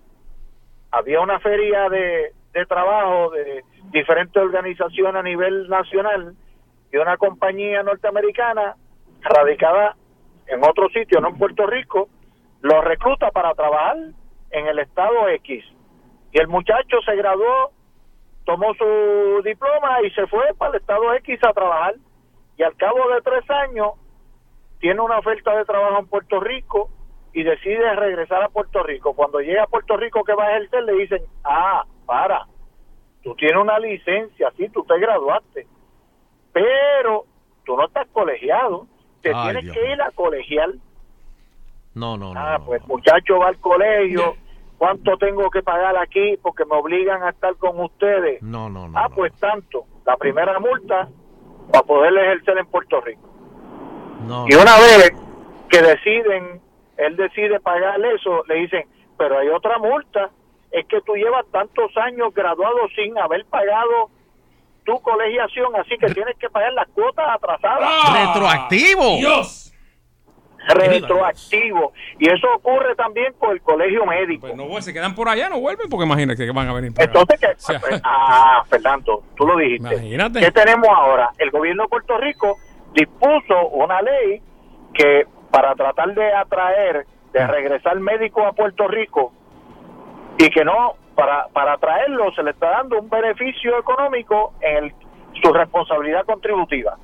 [0.94, 2.34] había una feria de,
[2.68, 6.36] trabajo de diferentes organizaciones a nivel nacional
[6.92, 8.76] y una compañía norteamericana
[9.22, 9.96] radicada
[10.46, 12.10] en otro sitio, no en Puerto Rico,
[12.62, 13.98] lo recluta para trabajar
[14.52, 15.66] en el estado X.
[16.32, 17.72] Y el muchacho se graduó,
[18.46, 21.96] tomó su diploma y se fue para el estado X a trabajar.
[22.56, 23.94] Y al cabo de tres años
[24.80, 26.92] tiene una oferta de trabajo en Puerto Rico
[27.34, 29.14] y decide regresar a Puerto Rico.
[29.14, 32.46] Cuando llega a Puerto Rico que va a ejercer, le dicen, ah, para,
[33.24, 35.68] tú tienes una licencia, sí, tú te graduaste,
[36.52, 37.26] pero
[37.66, 38.88] tú no estás colegiado,
[39.22, 40.80] te Ay, tienes Dios que ir a colegial.
[41.96, 42.40] No, no, no.
[42.40, 44.36] Ah, pues el muchacho va al colegio,
[44.78, 46.38] ¿cuánto tengo que pagar aquí?
[46.42, 48.44] Porque me obligan a estar con ustedes.
[48.44, 49.00] No, no, no.
[49.00, 51.10] ah, pues tanto, la primera multa
[51.72, 53.28] para poder ejercer en Puerto Rico.
[54.28, 54.46] no.
[54.48, 55.14] Y una vez
[55.70, 56.62] que deciden,
[57.06, 58.88] él decide pagar eso, le dicen,
[59.18, 60.30] pero hay otra multa,
[60.72, 64.10] es que tú llevas tantos años graduado sin haber pagado
[64.86, 67.90] tu colegiación, así que tienes que pagar las cuotas atrasadas.
[68.14, 69.20] ¡Retroactivo!
[70.68, 71.94] retroactivo.
[72.20, 74.48] Y eso ocurre también con el colegio médico.
[74.48, 76.94] Pues no, pues, se quedan por allá, no vuelven, porque imagínate que van a venir.
[76.94, 77.06] para.
[77.06, 77.48] Entonces, ¿qué?
[77.48, 79.94] O sea, ah, Fernando, tú lo dijiste.
[79.94, 80.40] Imagínate.
[80.40, 81.32] ¿Qué tenemos ahora?
[81.38, 82.58] El gobierno de Puerto Rico
[82.94, 84.42] dispuso una ley
[84.94, 89.32] que para tratar de atraer, de regresar médicos a Puerto Rico
[90.40, 94.96] y que no, para, para atraerlo se le está dando un beneficio económico en el-
[95.44, 96.98] su responsabilidad contributiva.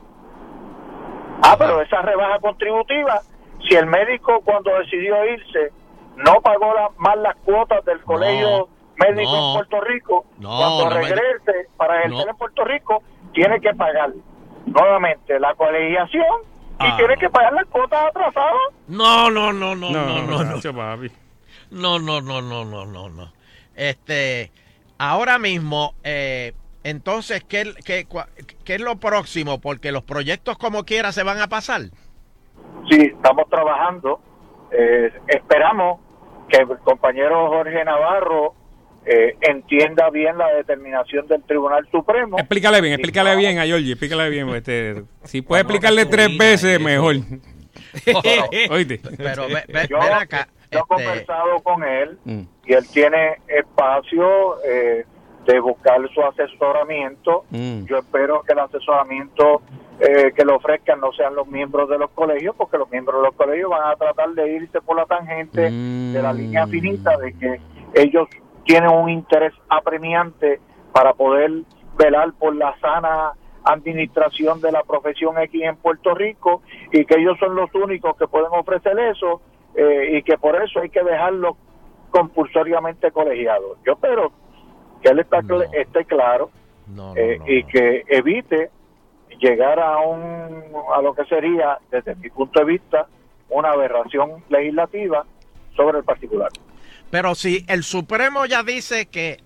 [1.44, 3.22] Ah, pero esa rebaja contributiva,
[3.68, 5.72] si el médico cuando decidió irse
[6.16, 9.48] no pagó la- más las cuotas del colegio médico no.
[9.50, 14.10] en Puerto Rico, No, cuando regrese para ejercer en Puerto Rico, tiene que pagar
[14.66, 16.26] nuevamente la colegiación
[16.80, 16.96] y Ah.
[16.98, 18.54] tiene que pagar las cuotas atrasadas.
[18.88, 20.74] No, no, no, no, No, no, no, no.
[20.74, 21.12] Papi.
[21.72, 23.32] No, no, no, no, no, no, no.
[23.76, 24.52] Este,
[24.98, 26.54] ahora mismo, eh,
[26.84, 28.28] entonces, ¿qué, qué, cua-
[28.64, 29.60] qué es lo próximo?
[29.60, 31.82] Porque los proyectos como quiera se van a pasar.
[32.90, 34.22] Sí, estamos trabajando.
[34.72, 36.00] Eh, esperamos
[36.48, 38.56] que el compañero Jorge Navarro
[39.12, 42.38] eh, entienda bien la determinación del Tribunal Supremo.
[42.38, 44.50] Explícale bien, explícale bien a Georgie, explícale bien.
[44.50, 47.16] Este, si puede explicarle tres veces, mejor.
[48.70, 49.00] Oíste.
[49.18, 50.48] Pero ve- ve- yo, ven acá.
[50.72, 52.42] yo he este, conversado con él Mm.
[52.66, 55.06] y él tiene espacio eh,
[55.46, 57.46] de buscar su asesoramiento.
[57.50, 57.86] Mm.
[57.86, 59.62] Yo espero que el asesoramiento
[60.00, 63.28] eh, que le ofrezcan no sean los miembros de los colegios, porque los miembros de
[63.28, 67.34] los colegios van a tratar de irse por la tangente de la línea finita de
[67.34, 67.60] que
[67.96, 68.28] ellos
[68.70, 70.60] tienen un interés apremiante
[70.94, 71.50] para poder
[71.98, 73.32] velar por la sana
[73.64, 76.62] administración de la profesión X en Puerto Rico
[76.92, 79.42] y que ellos son los únicos que pueden ofrecer eso
[79.74, 81.58] eh, y que por eso hay que dejarlo
[82.12, 83.78] compulsoriamente colegiado.
[83.84, 84.32] Yo espero
[85.02, 86.52] que él está cl- esté claro
[87.16, 88.70] eh, y que evite
[89.40, 90.64] llegar a un
[90.96, 93.08] a lo que sería desde mi punto de vista
[93.50, 95.26] una aberración legislativa
[95.76, 96.50] sobre el particular.
[97.12, 99.38] Pero si el Supremo ya dice que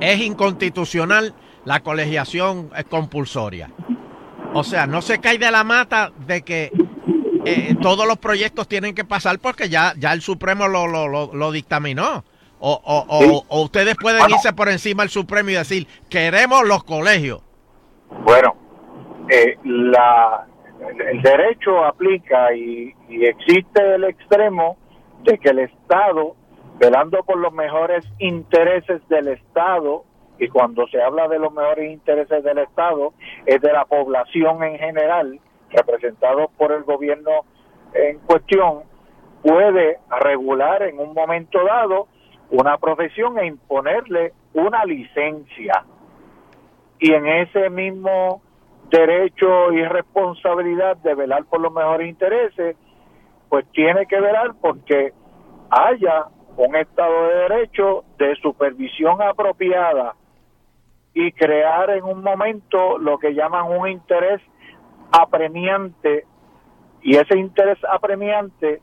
[0.00, 1.34] es inconstitucional
[1.64, 3.70] la colegiación eh, compulsoria,
[4.52, 6.70] o sea, no se cae de la mata de que
[7.46, 11.34] eh, todos los proyectos tienen que pasar porque ya, ya el Supremo lo, lo, lo,
[11.34, 12.24] lo dictaminó.
[12.64, 14.36] O, o, o- ustedes pueden Bueno.
[14.36, 17.40] irse por encima del Supremo y decir, queremos los colegios.
[18.24, 18.54] Bueno,
[19.28, 20.46] eh, la,
[20.88, 24.76] el, el derecho aplica y, y existe el extremo
[25.24, 26.36] de que el Estado,
[26.78, 30.04] velando por los mejores intereses del Estado,
[30.38, 33.12] y cuando se habla de los mejores intereses del Estado,
[33.46, 35.38] es de la población en general,
[35.70, 37.30] representado por el gobierno
[37.94, 38.82] en cuestión,
[39.42, 42.08] puede regular en un momento dado
[42.50, 45.84] una profesión e imponerle una licencia.
[46.98, 48.42] Y en ese mismo
[48.90, 52.76] derecho y responsabilidad de velar por los mejores intereses,
[53.48, 55.12] pues tiene que velar porque
[55.70, 60.14] haya un Estado de Derecho de supervisión apropiada
[61.14, 64.40] y crear en un momento lo que llaman un interés
[65.10, 66.26] apremiante.
[67.02, 68.80] Y ese interés apremiante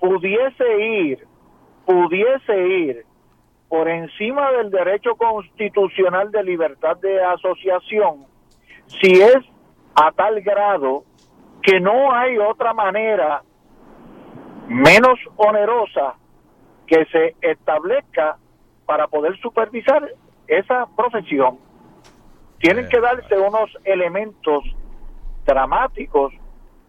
[0.00, 1.26] pudiese ir,
[1.84, 3.04] pudiese ir
[3.68, 8.26] por encima del derecho constitucional de libertad de asociación
[8.86, 9.38] si es
[9.94, 11.04] a tal grado
[11.62, 13.42] que no hay otra manera
[14.68, 16.14] menos onerosa
[16.86, 18.36] que se establezca
[18.86, 20.08] para poder supervisar
[20.46, 21.58] esa profesión.
[22.58, 24.64] Tienen que darse unos elementos
[25.44, 26.32] dramáticos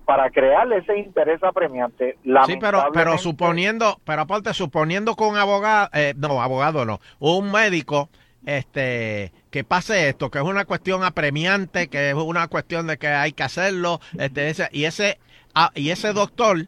[0.06, 2.18] para crear ese interés apremiante.
[2.46, 7.52] Sí, pero, pero suponiendo, pero aparte suponiendo con un abogado, eh, no, abogado no, un
[7.52, 8.10] médico,
[8.46, 13.08] este, que pase esto, que es una cuestión apremiante, que es una cuestión de que
[13.08, 15.20] hay que hacerlo, este, ese, y ese,
[15.54, 16.68] ah, y ese doctor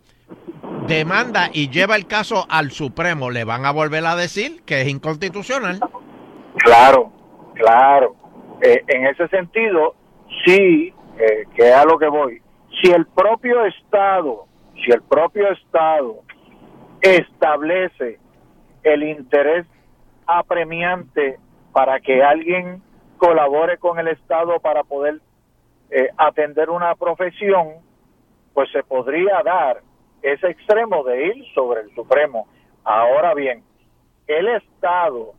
[0.90, 4.88] demanda y lleva el caso al Supremo, le van a volver a decir que es
[4.88, 5.80] inconstitucional.
[6.58, 7.12] Claro,
[7.54, 8.16] claro.
[8.62, 9.96] Eh, en ese sentido,
[10.46, 12.42] sí, eh, que a lo que voy.
[12.82, 14.46] Si el propio Estado,
[14.84, 16.22] si el propio Estado
[17.02, 18.20] establece
[18.84, 19.66] el interés
[20.26, 21.38] apremiante
[21.72, 22.82] para que alguien
[23.18, 25.20] colabore con el Estado para poder
[25.92, 27.76] eh, atender una profesión,
[28.54, 29.82] pues se podría dar
[30.22, 32.48] ese extremo de ir sobre el Supremo.
[32.84, 33.64] Ahora bien,
[34.28, 35.34] el Estado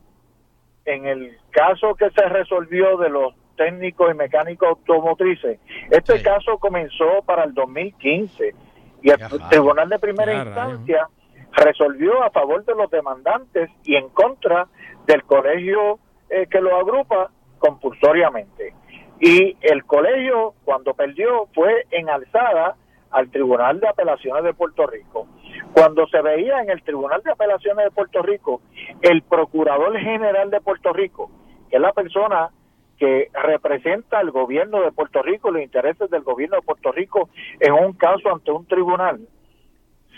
[0.85, 5.59] en el caso que se resolvió de los técnicos y mecánicos automotrices,
[5.91, 8.55] este caso comenzó para el 2015
[9.03, 9.17] y el
[9.49, 11.07] Tribunal de Primera Instancia
[11.53, 14.67] resolvió a favor de los demandantes y en contra
[15.05, 17.29] del colegio eh, que lo agrupa
[17.59, 18.73] compulsoriamente.
[19.19, 22.75] Y el colegio, cuando perdió, fue en alzada
[23.11, 25.27] al Tribunal de Apelaciones de Puerto Rico.
[25.73, 28.61] Cuando se veía en el Tribunal de Apelaciones de Puerto Rico,
[29.01, 31.29] el Procurador General de Puerto Rico,
[31.69, 32.49] que es la persona
[32.97, 37.73] que representa al gobierno de Puerto Rico, los intereses del gobierno de Puerto Rico en
[37.73, 39.21] un caso ante un tribunal,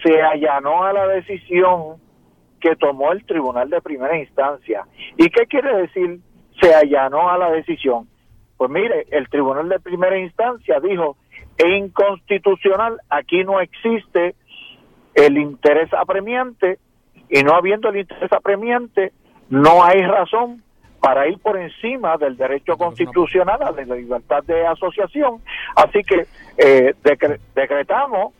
[0.03, 2.01] se allanó a la decisión
[2.59, 4.85] que tomó el tribunal de primera instancia.
[5.17, 6.19] ¿Y qué quiere decir
[6.61, 8.07] se allanó a la decisión?
[8.57, 11.17] Pues mire, el tribunal de primera instancia dijo,
[11.58, 14.36] es inconstitucional, aquí no existe
[15.14, 16.80] el interés apremiante
[17.30, 19.12] y no habiendo el interés apremiante,
[19.49, 20.64] no hay razón
[20.99, 25.41] para ir por encima del derecho constitucional a la libertad de asociación.
[25.76, 26.26] Así que
[26.58, 28.34] eh, decre- decretamos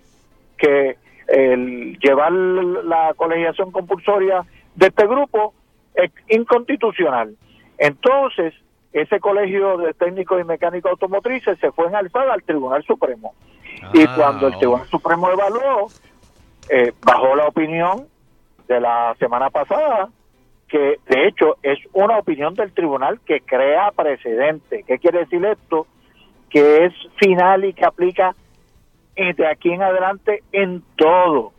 [0.58, 0.96] que
[1.28, 4.44] el llevar la colegiación compulsoria
[4.76, 5.54] de este grupo
[5.94, 7.36] es inconstitucional.
[7.78, 8.54] Entonces,
[8.94, 13.34] ese colegio de técnicos y mecánicos automotrices se fue en alzada al Tribunal Supremo.
[13.94, 15.88] y cuando el Tribunal Supremo evaluó,
[16.70, 18.08] eh, bajó la opinión
[18.68, 20.10] de la semana pasada,
[20.68, 24.84] que de hecho es una opinión del tribunal que crea precedente.
[24.88, 25.88] ¿Qué quiere decir esto?
[26.50, 28.36] Que es final y que aplica
[29.16, 31.52] eh, de aquí en adelante en todo.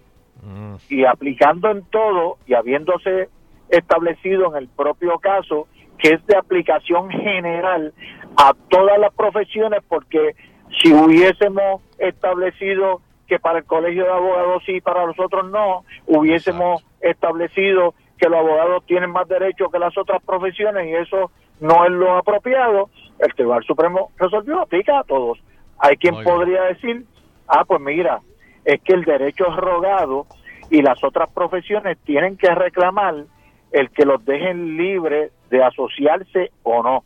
[0.90, 3.30] Y aplicando en todo y habiéndose
[3.70, 5.66] establecido en el propio caso
[5.98, 7.92] que es de aplicación general
[8.36, 10.34] a todas las profesiones, porque
[10.82, 16.84] si hubiésemos establecido que para el colegio de abogados sí, para los otros no, hubiésemos
[17.00, 21.30] establecido que los abogados tienen más derechos que las otras profesiones y eso
[21.60, 25.38] no es lo apropiado, el Tribunal Supremo resolvió, aplica a todos.
[25.78, 27.04] Hay quien podría decir,
[27.48, 28.20] ah, pues mira,
[28.64, 30.26] es que el derecho es rogado
[30.70, 33.24] y las otras profesiones tienen que reclamar
[33.72, 37.04] el que los dejen libres de asociarse o no.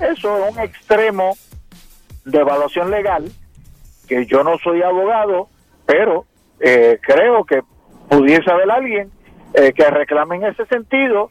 [0.00, 1.36] Eso es un extremo
[2.24, 3.30] de evaluación legal
[4.06, 5.48] que yo no soy abogado,
[5.86, 6.26] pero
[6.60, 7.62] eh, creo que
[8.08, 9.10] pudiese haber alguien
[9.54, 11.30] eh, que reclame en ese sentido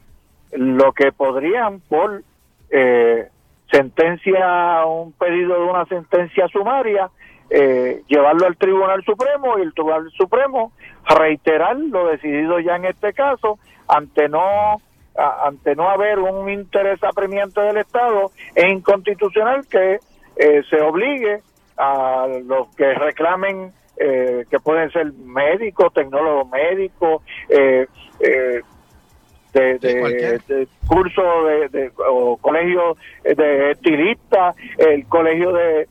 [0.51, 2.23] lo que podrían por
[2.69, 3.29] eh,
[3.71, 7.09] sentencia, un pedido de una sentencia sumaria,
[7.49, 10.71] eh, llevarlo al Tribunal Supremo y el Tribunal Supremo
[11.07, 14.81] reiterar lo decidido ya en este caso ante no
[15.17, 19.99] a- ante no haber un interés apremiante del Estado es inconstitucional que
[20.35, 21.41] eh, se obligue
[21.77, 27.85] a los que reclamen eh, que pueden ser médicos, tecnólogos médicos, eh,
[28.19, 28.61] eh,
[29.53, 35.87] de, de, de curso de, de- o colegio de estilistas, el colegio de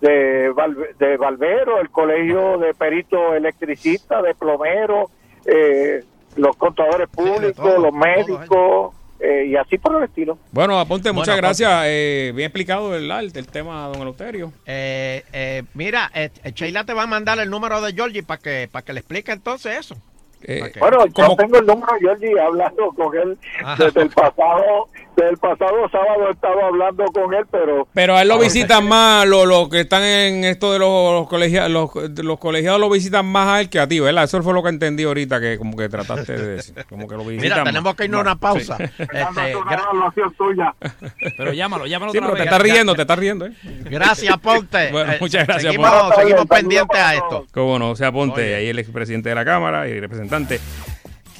[0.00, 0.50] de,
[0.98, 5.10] de Valvero, el colegio de perito electricista, de plomero,
[5.44, 6.02] eh,
[6.36, 10.38] los contadores públicos, los médicos eh, y así por el estilo.
[10.52, 11.82] Bueno, apunte, muchas Bueno, gracias.
[11.86, 13.20] Eh, bien explicado ¿verdad?
[13.20, 14.52] el, el tema, don Eleuterio.
[14.64, 18.68] Eh, eh, mira, eh, Sheila te va a mandar el número de Georgie para que,
[18.70, 19.96] para que le explique entonces eso.
[20.42, 23.84] Eh, Bueno, yo tengo el número de Georgie he hablado con él Ajá.
[23.84, 24.88] desde el pasado,
[25.20, 28.88] desde el pasado sábado he estado hablando con él, pero Pero a él lo visitan
[28.88, 31.90] más, los los que están en esto de los, los colegiados, los,
[32.24, 34.24] los colegiados lo visitan más a él que a ti, ¿verdad?
[34.24, 37.24] Eso fue lo que entendí ahorita, que como que trataste de decir, como que lo
[37.24, 37.64] visitan Mira, más.
[37.64, 38.76] tenemos que irnos a una pausa.
[38.76, 38.84] Sí.
[38.98, 40.74] Este, una tuya.
[41.36, 42.42] Pero llámalo, llámalo Sí, otra pero vez.
[42.42, 43.52] te estás riendo, te estás riendo, ¿eh?
[43.84, 44.88] Gracias, Ponte.
[44.92, 46.16] Bueno, Eh, muchas gracias, Seguimos, Ponte.
[46.20, 47.46] seguimos pendientes a esto.
[47.52, 48.54] Cómo no, o sea, Ponte, Oye.
[48.54, 50.60] ahí el expresidente de la Cámara y representante.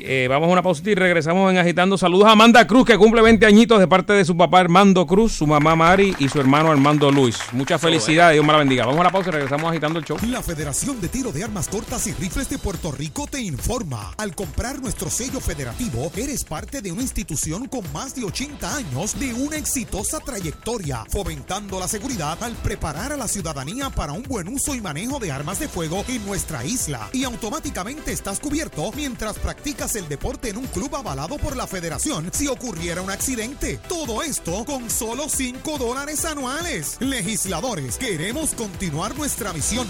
[0.03, 1.99] Eh, vamos a una pausita y regresamos en Agitando.
[1.99, 5.33] Saludos a Amanda Cruz, que cumple 20 añitos de parte de su papá Armando Cruz,
[5.33, 7.39] su mamá Mari y su hermano Armando Luis.
[7.53, 8.87] Mucha felicidad, Dios me la bendiga.
[8.87, 10.19] Vamos a la pausa y regresamos agitando el show.
[10.29, 14.13] La Federación de Tiro de Armas Cortas y Rifles de Puerto Rico te informa.
[14.17, 19.19] Al comprar nuestro sello federativo, eres parte de una institución con más de 80 años
[19.19, 24.49] de una exitosa trayectoria, fomentando la seguridad al preparar a la ciudadanía para un buen
[24.49, 27.09] uso y manejo de armas de fuego en nuestra isla.
[27.13, 32.30] Y automáticamente estás cubierto mientras practicas el deporte en un club avalado por la Federación
[32.32, 33.78] si ocurriera un accidente.
[33.88, 36.97] Todo esto con solo 5 dólares anuales.
[37.01, 39.86] Legisladores, queremos continuar nuestra misión.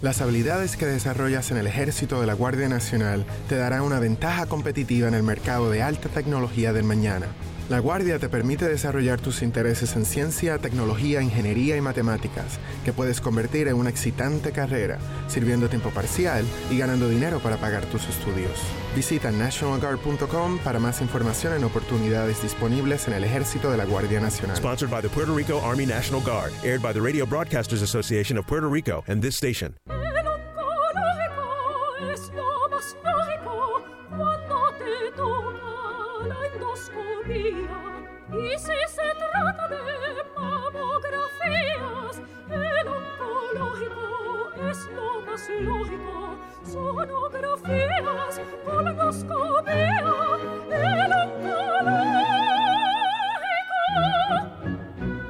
[0.00, 4.46] Las habilidades que desarrollas en el ejército de la Guardia Nacional te darán una ventaja
[4.46, 7.28] competitiva en el mercado de alta tecnología del mañana.
[7.72, 13.22] La Guardia te permite desarrollar tus intereses en ciencia, tecnología, ingeniería y matemáticas, que puedes
[13.22, 18.60] convertir en una excitante carrera, sirviendo tiempo parcial y ganando dinero para pagar tus estudios.
[18.94, 24.58] Visita nationalguard.com para más información en oportunidades disponibles en el ejército de la Guardia Nacional.
[24.58, 28.46] Sponsored by the Puerto Rico Army National Guard, aired by the Radio Broadcasters Association of
[28.46, 29.74] Puerto Rico and this station.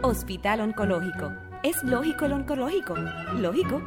[0.03, 1.33] Hospital Oncológico.
[1.63, 2.95] Es lógico el oncológico.
[3.39, 3.81] Lógico.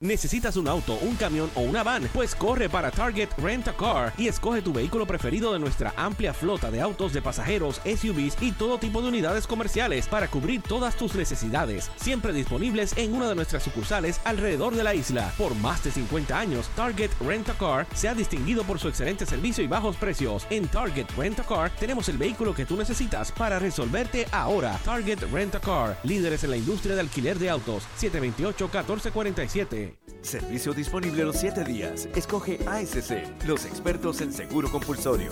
[0.00, 2.08] ¿Necesitas un auto, un camión o una van?
[2.12, 6.34] Pues corre para Target Rent a Car y escoge tu vehículo preferido de nuestra amplia
[6.34, 10.96] flota de autos de pasajeros, SUVs y todo tipo de unidades comerciales para cubrir todas
[10.96, 11.90] tus necesidades.
[11.96, 15.32] Siempre disponibles en una de nuestras sucursales alrededor de la isla.
[15.38, 19.26] Por más de 50 años, Target Rent a Car se ha distinguido por su excelente
[19.26, 20.46] servicio y bajos precios.
[20.50, 24.78] En Target Rent a Car tenemos el vehículo que tú necesitas para resolverte ahora.
[24.84, 27.84] Target Rent a Car, líderes en la industria de alquiler de autos.
[28.00, 29.83] 728-1447.
[30.22, 32.08] Servicio disponible los 7 días.
[32.14, 35.30] Escoge ASC, los expertos en seguro compulsorio.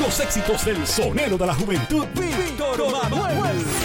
[0.00, 3.83] Los éxitos del sonero de la juventud, Víctor Manuel.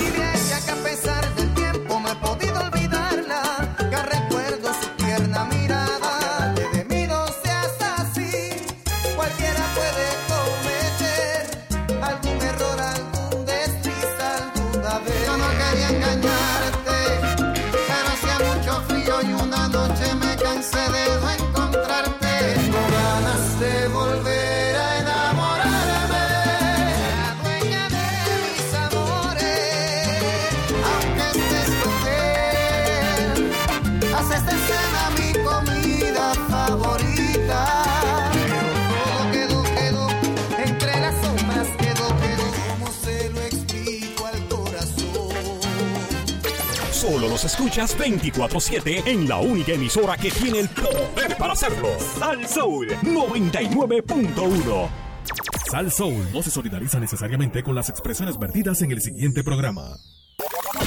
[47.43, 51.87] Escuchas 24-7 en la única emisora que tiene el poder para hacerlo.
[52.19, 54.89] Sal Soul 99.1.
[55.71, 59.97] Sal Soul no se solidariza necesariamente con las expresiones vertidas en el siguiente programa.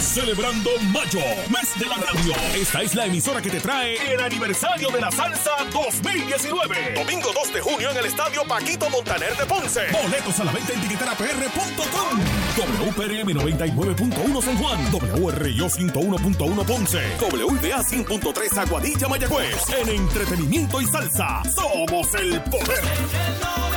[0.03, 2.35] Celebrando Mayo, mes de la radio.
[2.55, 6.95] Esta es la emisora que te trae el aniversario de la salsa 2019.
[6.97, 9.81] Domingo 2 de junio en el estadio Paquito Montaner de Ponce.
[9.93, 12.21] Boletos a la venta en tiqueterapr.com.
[12.57, 14.81] WPRM 99.1 San Juan.
[14.93, 17.01] WRIO 101.1 Ponce.
[17.21, 19.69] WBA 100.3 Aguadilla Mayagüez.
[19.81, 23.72] En entretenimiento y salsa, somos el poder.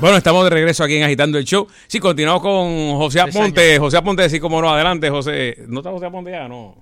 [0.00, 1.68] Bueno, estamos de regreso aquí en Agitando el Show.
[1.86, 3.78] Sí, continuamos con José Aponte.
[3.78, 5.56] José Aponte, sí, como no, adelante, José.
[5.68, 6.48] ¿No está José Aponte ya?
[6.48, 6.74] No.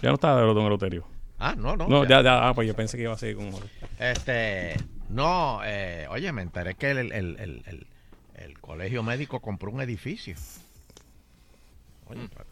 [0.00, 1.04] Ya no está de don Eloterio.
[1.38, 1.88] Ah, no, no.
[1.88, 3.66] No, ya, ya, ah, pues yo pensé que iba a seguir con José.
[3.98, 4.76] Este,
[5.08, 7.86] no, eh, oye, me enteré que el, el, el, el- el-
[8.36, 10.34] el colegio médico compró un edificio.
[12.06, 12.42] Oye, está,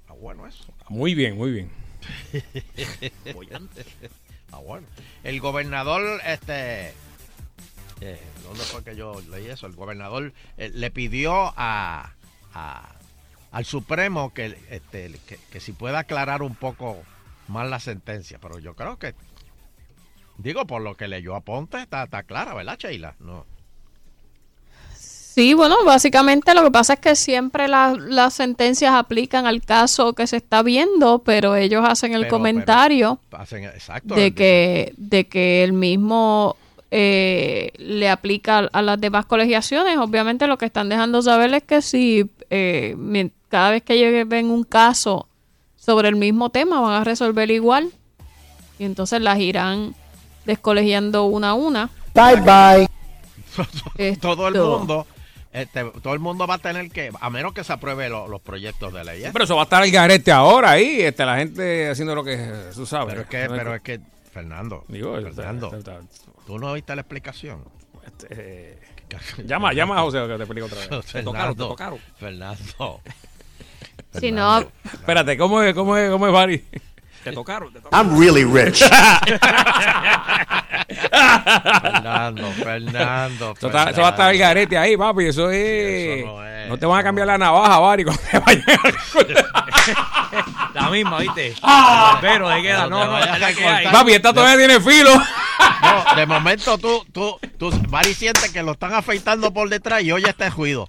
[0.00, 0.64] está bueno eso.
[0.88, 1.70] Muy bien, muy bien.
[4.52, 4.86] Ah, bueno.
[5.24, 6.92] El gobernador, este,
[8.00, 9.66] eh, ¿dónde fue que yo leí eso?
[9.66, 12.12] El gobernador eh, le pidió a,
[12.54, 12.92] a-
[13.52, 16.98] al Supremo que, este, que, que si pueda aclarar un poco
[17.48, 19.14] más la sentencia, pero yo creo que,
[20.36, 23.14] digo, por lo que leyó a Ponte, está, está clara, ¿verdad, Sheila?
[23.20, 23.46] No.
[24.94, 30.14] Sí, bueno, básicamente lo que pasa es que siempre la- las sentencias aplican al caso
[30.14, 34.14] que se está viendo, pero ellos hacen el Pero- comentario pero hacen- exacto.
[34.14, 36.56] de que, de que el mismo
[36.90, 39.96] eh, le aplica a las demás colegiaciones.
[39.98, 42.96] Obviamente lo que están dejando saber es que si eh,
[43.48, 45.28] cada vez que ellos ven un caso
[45.76, 47.90] sobre el mismo tema van a resolver igual
[48.78, 49.94] y entonces las irán
[50.44, 51.90] descolegiando una a una.
[52.14, 52.88] Bye bye.
[53.96, 55.06] Esto- todo el mundo,
[55.52, 58.40] este, todo el mundo va a tener que, a menos que se apruebe lo- los
[58.40, 59.24] proyectos de ley.
[59.24, 59.30] ¿eh?
[59.32, 62.36] Pero eso va a estar el garete ahora ahí, este, la gente haciendo lo que
[62.74, 63.08] tú sabes.
[63.14, 64.00] Pero es que, pero es que,
[64.32, 66.00] Fernando, Digo, Fernando, está-
[66.46, 67.64] tú no oíste la explicación.
[68.04, 68.78] Este,
[69.44, 70.88] llama, llama a José que te explique otra vez.
[71.06, 71.98] Te tocaron, te Fernando, tocaron.
[72.18, 73.00] Fernando.
[74.18, 76.64] Si no, Espérate, ¿cómo es, cómo es, cómo es, Barry?
[77.22, 78.78] Te tocaron, te I'm really rich.
[81.82, 83.54] Fernando, Fernando.
[83.56, 85.26] Eso, está- eso va a estar el garete ahí, papi.
[85.26, 86.24] Eso es.
[86.68, 88.64] no, te van a cambiar la navaja, Barry, cuando te vayan
[90.72, 91.54] La misma, ¿viste?
[91.62, 92.16] Ah.
[92.20, 93.92] Pero de queda, no, te no, cortar.
[93.92, 95.10] Papi, esta todavía tiene filo.
[95.82, 100.12] No, de momento tú, tú, tú, Bari siente que lo están afeitando por detrás y
[100.12, 100.88] oye este ruido.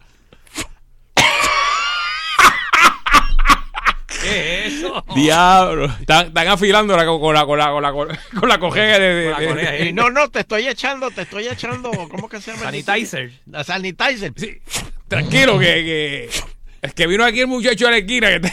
[4.22, 5.06] ¿Qué es eso?
[5.16, 5.86] Diablo.
[5.86, 7.92] Están, están afilando la, con la, con la, con la,
[8.40, 12.52] con la cojea de, no, no, te estoy echando, te estoy echando, ¿cómo que se
[12.52, 12.64] llama?
[12.64, 13.32] Sanitizer.
[13.46, 14.34] La sanitizer.
[14.36, 14.60] Sí.
[15.08, 16.30] Tranquilo, que, que.
[16.82, 18.52] Es que vino aquí el muchacho de la esquina que te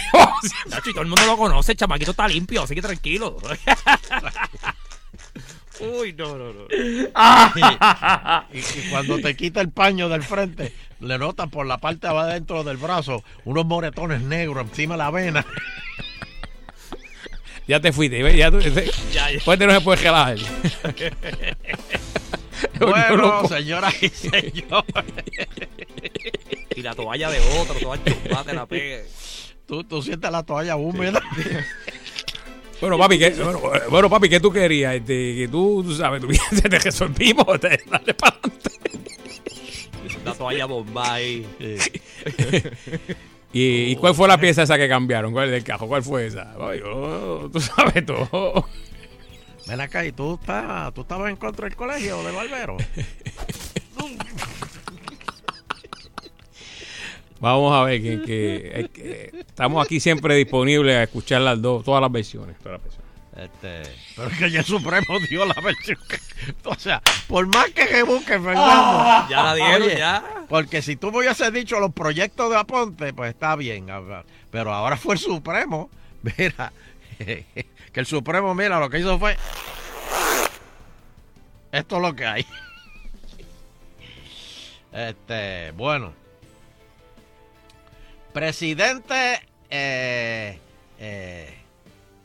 [0.93, 3.37] todo el mundo lo conoce, el chamaquito está limpio, así que tranquilo.
[5.93, 6.67] Uy, no, no, no.
[8.53, 12.17] y, y cuando te quita el paño del frente, le notan por la parte de
[12.17, 15.47] adentro del brazo unos moretones negros encima de la vena.
[17.67, 19.41] Ya te fuiste, ya tú, Ya, ya.
[19.41, 20.37] Fuerte no se puede gelar.
[22.79, 24.53] bueno, señoras y señores.
[26.77, 29.07] Y la toalla de otro, toda chupada, te la pegue.
[29.67, 31.23] Tú, tú sientes la toalla húmeda.
[32.81, 34.95] Bueno, papi, ¿qué, bueno, eh, bueno, papi, ¿qué tú querías?
[34.95, 36.29] Este, que tú, tú sabes, tú
[36.69, 38.37] te resolvimos, te, dale para
[40.25, 41.47] La toalla bomba ahí.
[43.53, 45.33] ¿Y, y cuál fue la pieza esa que cambiaron?
[45.33, 45.87] ¿Cuál del cajo?
[45.87, 46.55] ¿Cuál fue esa?
[46.61, 48.67] Ay, oh, tú sabes todo.
[49.67, 52.77] Ven acá, ¿y tú, estás, tú estabas en contra del colegio de Barbero?
[57.41, 61.85] Vamos a ver que, que- es que estamos aquí siempre disponibles a escuchar las dos,
[61.85, 62.57] todas las versiones.
[62.59, 63.05] Todas las versiones.
[63.37, 63.83] Este,
[64.15, 65.99] pero es que ya el Supremo dio la versión.
[66.65, 69.27] o sea, por más que se busque, Fernando.
[69.29, 70.45] Ya la dieron, Oye, ya.
[70.49, 73.87] Porque si tú me hubieses dicho los proyectos de Aponte, pues está bien.
[74.53, 75.91] Pero ahora fue el Supremo.
[76.39, 76.73] Mira,
[77.19, 79.37] que el Supremo, mira, lo que hizo fue.
[81.73, 82.47] Esto es lo que hay.
[84.93, 86.13] Este, bueno.
[88.35, 89.41] Presidente.
[89.71, 90.59] eh,
[90.99, 91.55] eh,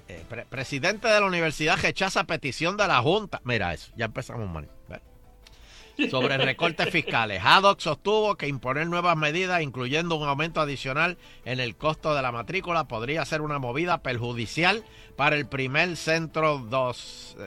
[0.08, 3.40] eh, pre- presidente de la universidad rechaza petición de la Junta.
[3.44, 4.68] Mira eso, ya empezamos mal.
[4.90, 6.10] ¿ves?
[6.12, 7.42] Sobre recortes fiscales.
[7.44, 12.32] Haddock sostuvo que imponer nuevas medidas, incluyendo un aumento adicional en el costo de la
[12.32, 14.84] matrícula, podría ser una movida perjudicial
[15.16, 17.38] para el primer centro dos,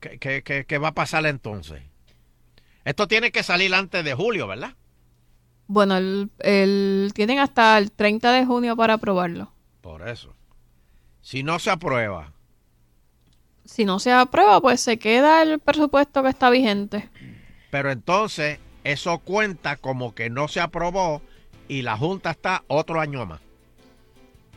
[0.00, 1.82] ¿qué, qué- qué- qué va a pasar entonces?
[2.84, 4.74] Esto tiene que salir antes de julio, ¿verdad?
[5.66, 9.50] Bueno, el, el- tienen hasta el 30 de junio para aprobarlo.
[9.80, 10.34] Por eso.
[11.24, 12.32] Si no se aprueba,
[13.64, 17.08] Si no se aprueba, pues se queda el presupuesto que está vigente.
[17.70, 21.22] pero entonces eso cuenta como que no se aprobó
[21.66, 23.40] y la Junta está otro año más.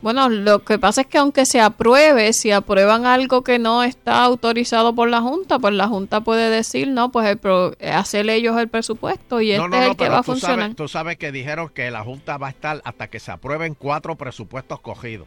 [0.02, 4.22] Bueno, lo que pasa es que aunque se apruebe, si aprueban algo que no está
[4.22, 8.56] autorizado por la Junta, pues la Junta puede decir, no, pues el pro- hacer ellos
[8.58, 10.58] el presupuesto y este es el que pero va a funcionar.
[10.60, 13.74] Sabes, tú sabes que dijeron que la Junta va a estar hasta que se aprueben
[13.74, 15.26] cuatro presupuestos cogidos.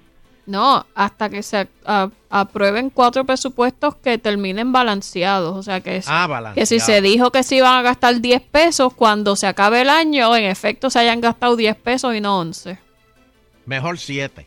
[0.51, 5.55] No, hasta que se a- aprueben cuatro presupuestos que terminen balanceados.
[5.57, 8.93] O sea, que, Ah, que si se dijo que se iban a gastar 10 pesos,
[8.93, 12.77] cuando se acabe el año, en efecto se hayan gastado 10 pesos y no 11.
[13.65, 14.45] Mejor siete.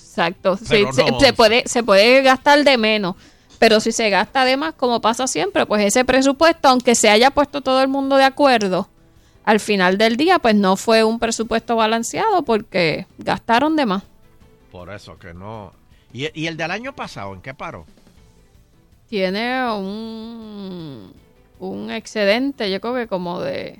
[0.00, 0.56] Exacto.
[0.56, 1.32] Sí, Pero se, no se 11.
[1.34, 3.14] puede, se puede gastar de menos.
[3.58, 7.30] Pero si se gasta de más, como pasa siempre, pues ese presupuesto, aunque se haya
[7.32, 8.88] puesto todo el mundo de acuerdo,
[9.44, 14.02] al final del día, pues no fue un presupuesto balanceado porque gastaron de más.
[14.70, 15.72] Por eso que no.
[16.12, 17.86] ¿Y, y el del año pasado en qué paró?
[19.08, 21.12] Tiene un,
[21.58, 23.78] un excedente, yo creo que como de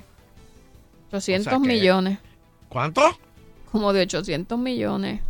[1.12, 2.18] 800 O sea que- millones.
[2.68, 3.02] ¿Cuánto?
[3.72, 5.20] Como de 800 millones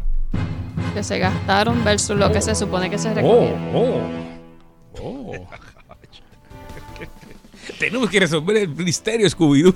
[0.94, 3.74] que se gastaron versus lo que se supone que se Oh, recogieron.
[3.74, 4.10] oh,
[5.02, 5.32] oh.
[7.78, 9.74] Tenemos que resolver el misterio Scooby-Doo.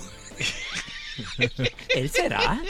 [1.96, 2.60] ¿Él será?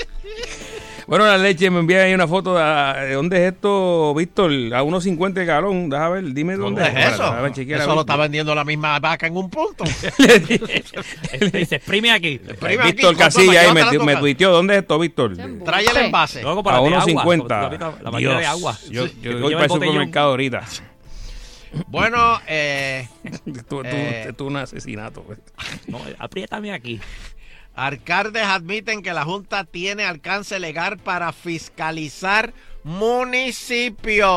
[1.13, 2.65] Bueno, la leche me envía ahí una foto de,
[3.07, 5.91] de dónde es esto, Víctor, a 1.50 el galón.
[5.91, 7.51] Déjame ver, dime dónde, ¿Dónde es eso?
[7.53, 9.85] Chequear a Eso lo está vendiendo la misma vaca en un punto.
[10.09, 12.41] Se exprime aquí.
[12.43, 14.53] Exprime Víctor Casilla ahí me, a tuiteó.
[14.53, 15.37] ¿Dónde es esto, Víctor?
[15.67, 16.41] Trae el envase.
[16.41, 17.47] Luego A para agua, 1.50.
[17.59, 18.79] la- máquina de Dios, agua.
[18.91, 20.63] Yo, yo voy para el supermercado ahorita.
[21.89, 23.07] Bueno, eh,
[23.45, 24.25] Tú, tú- Eh.
[24.29, 25.27] esto es un asesinato.
[25.89, 27.01] No, apriétame aquí.
[27.75, 32.53] Alcaldes admiten que la Junta tiene alcance legal para fiscalizar
[32.85, 34.29] municipios.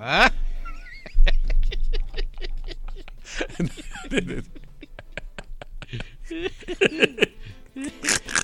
[0.00, 0.30] ¿Ah?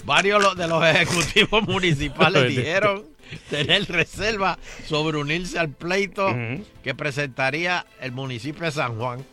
[0.05, 3.05] varios de los ejecutivos municipales dijeron
[3.49, 6.27] tener reserva sobre unirse al pleito
[6.83, 9.25] que presentaría el municipio de San Juan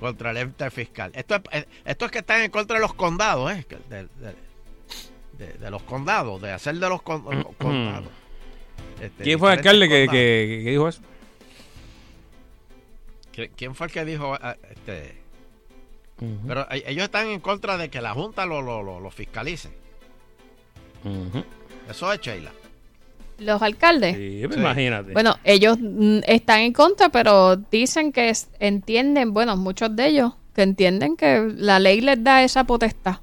[0.00, 1.10] contra el ente fiscal.
[1.14, 3.66] Esto es, eh, esto es que están en contra de los condados, ¿eh?
[3.88, 4.34] De, de-
[5.38, 8.08] de- de los condados, de hacer de los con- los condados.
[9.00, 11.02] Este, ¿Quién fue el alcalde que, que- que dijo eso?
[13.34, 15.20] ¿Qui- ¿Quién fue el que dijo ah, este?
[16.46, 19.68] Pero eh, ellos están en contra de que la Junta lo, lo, lo, lo fiscalice.
[21.90, 22.50] Eso es Sheila.
[23.38, 24.16] Los alcaldes.
[24.16, 25.12] Sí, pues imagínate.
[25.12, 30.32] Bueno, ellos mm, están en contra, pero dicen que es- entienden, bueno, muchos de ellos,
[30.54, 33.16] que entienden que la ley les da esa potestad.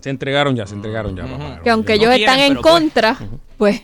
[0.00, 1.24] Se entregaron ya, se entregaron ya.
[1.26, 1.60] papá.
[1.62, 3.16] Que aunque ellos están en contra,
[3.58, 3.82] pues,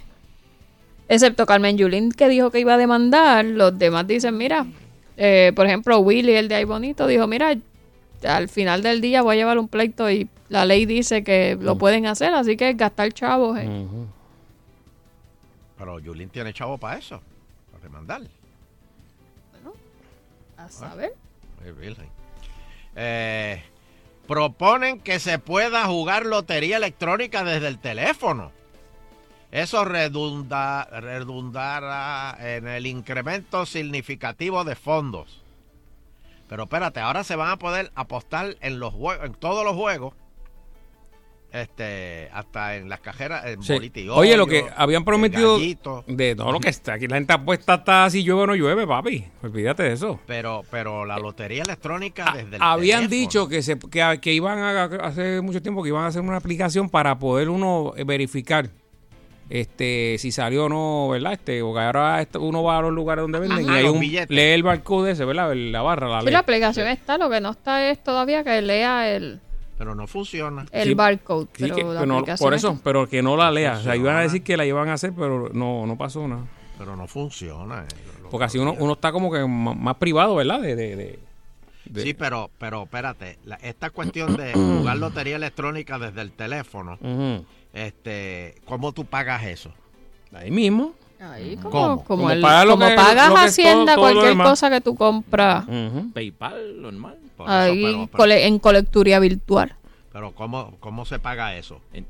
[1.08, 4.66] excepto Carmen Yulín que dijo que iba a demandar, los demás dicen, mira,
[5.16, 7.54] eh, por ejemplo, Willy, el de Ay Bonito, dijo, mira,
[8.24, 11.76] al final del día voy a llevar un pleito y la ley dice que lo
[11.78, 13.58] pueden hacer, así que gastar chavos.
[13.58, 13.68] eh.
[15.80, 17.22] Pero Yulín tiene chavo para eso,
[17.72, 18.20] para demandar.
[20.58, 21.14] A saber.
[21.64, 22.06] Ay, virgen.
[22.94, 23.62] Eh,
[24.28, 28.52] proponen que se pueda jugar lotería electrónica desde el teléfono.
[29.52, 35.42] Eso redunda, redundará en el incremento significativo de fondos.
[36.46, 40.12] Pero espérate, ahora se van a poder apostar en los juegos, en todos los juegos.
[41.52, 43.90] Este, hasta en las cajeras, en Sí.
[43.92, 47.74] y Oye, lo que habían prometido de todo lo que está aquí, la gente apuesta
[47.74, 49.24] hasta si llueve o no llueve, papi.
[49.42, 50.20] Olvídate de eso.
[50.26, 53.20] Pero, pero la lotería electrónica desde el Habían teléfono.
[53.20, 56.36] dicho que, se, que, que iban a, hace mucho tiempo que iban a hacer una
[56.36, 58.70] aplicación para poder uno eh, verificar
[59.48, 61.32] este si salió o no, ¿verdad?
[61.32, 64.30] Este, porque ahora uno va a los lugares donde venden Ajá, y hay un billetes.
[64.30, 65.52] lee el barcode ese, ¿verdad?
[65.54, 69.10] La barra, la Sí, la aplicación está, lo que no está es todavía que lea
[69.10, 69.40] el,
[69.80, 70.66] Pero no funciona.
[70.72, 71.46] el Sí, barcode.
[71.56, 73.78] Sí, pero que- la pero no- por eso, pero que no la lea.
[73.78, 76.44] O sea, iban a decir que la iban a hacer, pero no, no pasó nada.
[76.76, 77.84] Pero no funciona.
[77.84, 77.94] eh.
[78.30, 80.60] Porque así uno, uno está como que más privado, ¿verdad?
[80.60, 81.18] De, de, de-
[81.86, 86.98] de- Sí, pero, pero espérate, la- esta cuestión de jugar lotería electrónica desde el teléfono,
[87.72, 89.72] este, ¿cómo tú pagas eso?
[90.34, 90.92] Ahí mismo.
[91.20, 92.04] Ahí como, ¿Cómo?
[92.04, 94.20] como, Como el- paga lo como que- pagas lo que es Hacienda, todo- todo lo
[94.22, 95.64] cualquier cosa que tú compras
[96.14, 97.18] PayPal, normal.
[97.46, 99.74] ahí cole- en colecturía virtual.
[100.12, 101.80] Pero ¿cómo, cómo se paga eso?
[101.92, 102.06] En,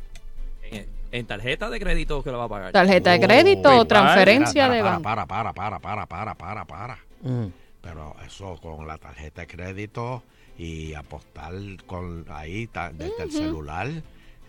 [1.13, 2.73] en tarjeta de crédito que lo va a pagar.
[2.73, 5.03] Tarjeta de crédito o transferencia de para, banco.
[5.03, 6.99] para, para, para, para, para, para, para.
[7.25, 7.51] Ujú.
[7.83, 10.23] Pero eso con la tarjeta de crédito
[10.57, 11.53] y apostar
[11.87, 13.89] con ahí ta- desde el celular,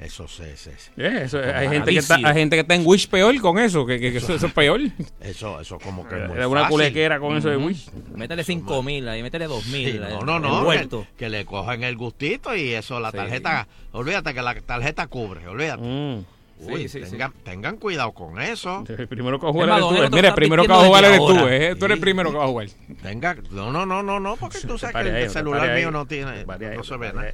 [0.01, 0.57] eso se...
[0.57, 3.07] se- se- Eh, eso, como hay, gente que está, hay gente que está en Wish
[3.07, 4.81] peor con eso, que, que- que eso, eso es peor.
[5.21, 6.73] Eso, eso como que es muy Era una fácil.
[6.75, 7.57] culequera con eso de.
[7.57, 7.89] Wish.
[8.15, 9.91] Métele 5 mil ahí, métele 2 mil.
[9.91, 10.87] Sí, no, no, no, que,
[11.17, 13.17] que le cogen el gustito y eso, la Sí.
[13.17, 15.81] tarjeta, olvídate que la tarjeta cubre, olvídate.
[15.83, 16.25] Mm.
[16.61, 17.17] Uy, Sí, sí, sí.
[17.43, 18.83] tengan, cuidado con eso.
[18.97, 20.15] El primero que va a jugar eres tú.
[20.15, 21.47] Mira, está primero que va a jugar eres tú.
[21.47, 21.75] eh.
[21.77, 22.67] Tú eres el primero que va a jugar.
[23.01, 25.69] Tenga, no, no, no, no, no, porque tú sabes que el, ahí, el te celular
[25.69, 27.31] ahí, mío no tiene, no se ve nada.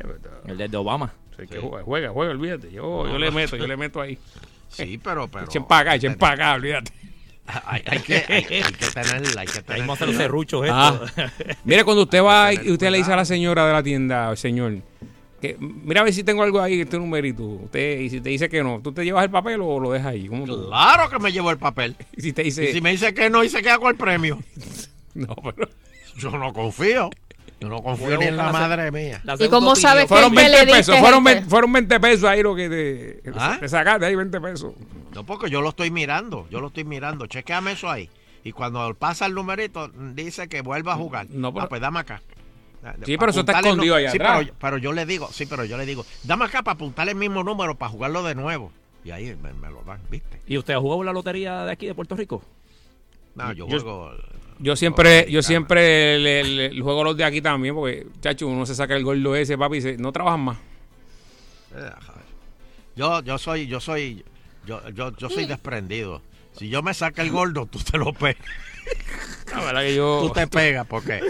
[0.47, 1.13] El de Obama.
[1.37, 2.71] Que juega, juega, juega, olvídate.
[2.71, 4.17] Yo, yo le meto, yo le meto ahí.
[4.69, 5.45] Sí, pero, pero.
[5.45, 6.91] Echen para acá, echen para acá, olvídate.
[7.65, 10.99] Hay, hay que, hay, hay que tener, hay que los serruchos Ah.
[11.05, 11.31] estos.
[11.63, 14.79] Mira, cuando usted va y usted le dice a la señora de la tienda, señor,
[15.41, 17.43] que mira a ver si tengo algo ahí, este numerito.
[17.43, 20.07] Usted, y si te dice que no, ¿tú te llevas el papel o lo dejas
[20.07, 20.27] ahí?
[20.27, 20.67] ¿Cómo tú?
[20.67, 21.95] Claro que me llevo el papel.
[22.17, 22.69] Y si te dice.
[22.69, 24.39] Y si me dice que no y se queda con el premio.
[25.13, 25.67] No, pero.
[26.17, 27.09] Yo no confío.
[27.59, 29.19] Yo no confío ni en la madre mía.
[29.23, 29.75] La ¿Y cómo opinión.
[29.77, 31.49] sabes que Fueron el que 20 le pesos, diste fueron, es 20, este?
[31.49, 33.57] fueron 20 pesos ahí lo que te, ¿Ah?
[33.59, 34.73] te sacaste ahí 20 pesos.
[35.15, 36.47] No, porque yo lo estoy mirando.
[36.51, 37.25] Yo lo estoy mirando.
[37.25, 38.11] Chequeame eso ahí.
[38.43, 41.25] Y cuando pasa el numerito, dice que vuelva a jugar.
[41.31, 42.21] No, pero- Ah, pues dame acá.
[43.05, 44.39] Sí, pero eso está escondido ahí sí, atrás.
[44.45, 47.17] Pero, pero yo le digo, sí, pero yo le digo, dame acá para apuntarle el
[47.17, 48.71] mismo número para jugarlo de nuevo.
[49.03, 50.41] Y ahí me, me lo dan, ¿viste?
[50.47, 52.43] ¿Y usted ha jugado la lotería de aquí de Puerto Rico?
[53.35, 54.11] No, yo, Yo- juego.
[54.59, 58.65] Yo siempre, yo siempre le, le- le juego los de aquí también, porque, chacho, uno
[58.65, 60.57] se saca el gordo ese, papi, y dice, no trabajan más.
[61.75, 61.89] Eh.
[62.95, 64.25] Yo, yo soy, yo soy,
[64.65, 66.21] yo, yo, yo soy desprendido.
[66.57, 68.43] Si yo me saca el gordo, tú te lo pegas.
[69.51, 70.19] La verdad que yo...
[70.21, 71.21] Tú te pegas, porque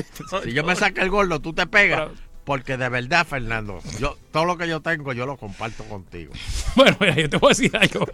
[0.43, 2.09] si yo me saca el gordo, tú te pegas.
[2.43, 6.34] Porque de verdad, Fernando, yo todo lo que yo tengo, yo lo comparto contigo.
[6.75, 8.07] Bueno, mira, yo te voy a decir algo.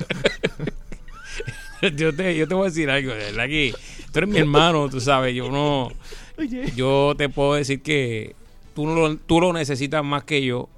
[1.95, 3.75] yo, te, yo te voy a decir algo, de verdad que
[4.11, 5.91] tú eres mi hermano, tú sabes, yo no...
[6.75, 8.35] Yo te puedo decir que
[8.73, 10.69] tú, no lo, tú lo necesitas más que yo.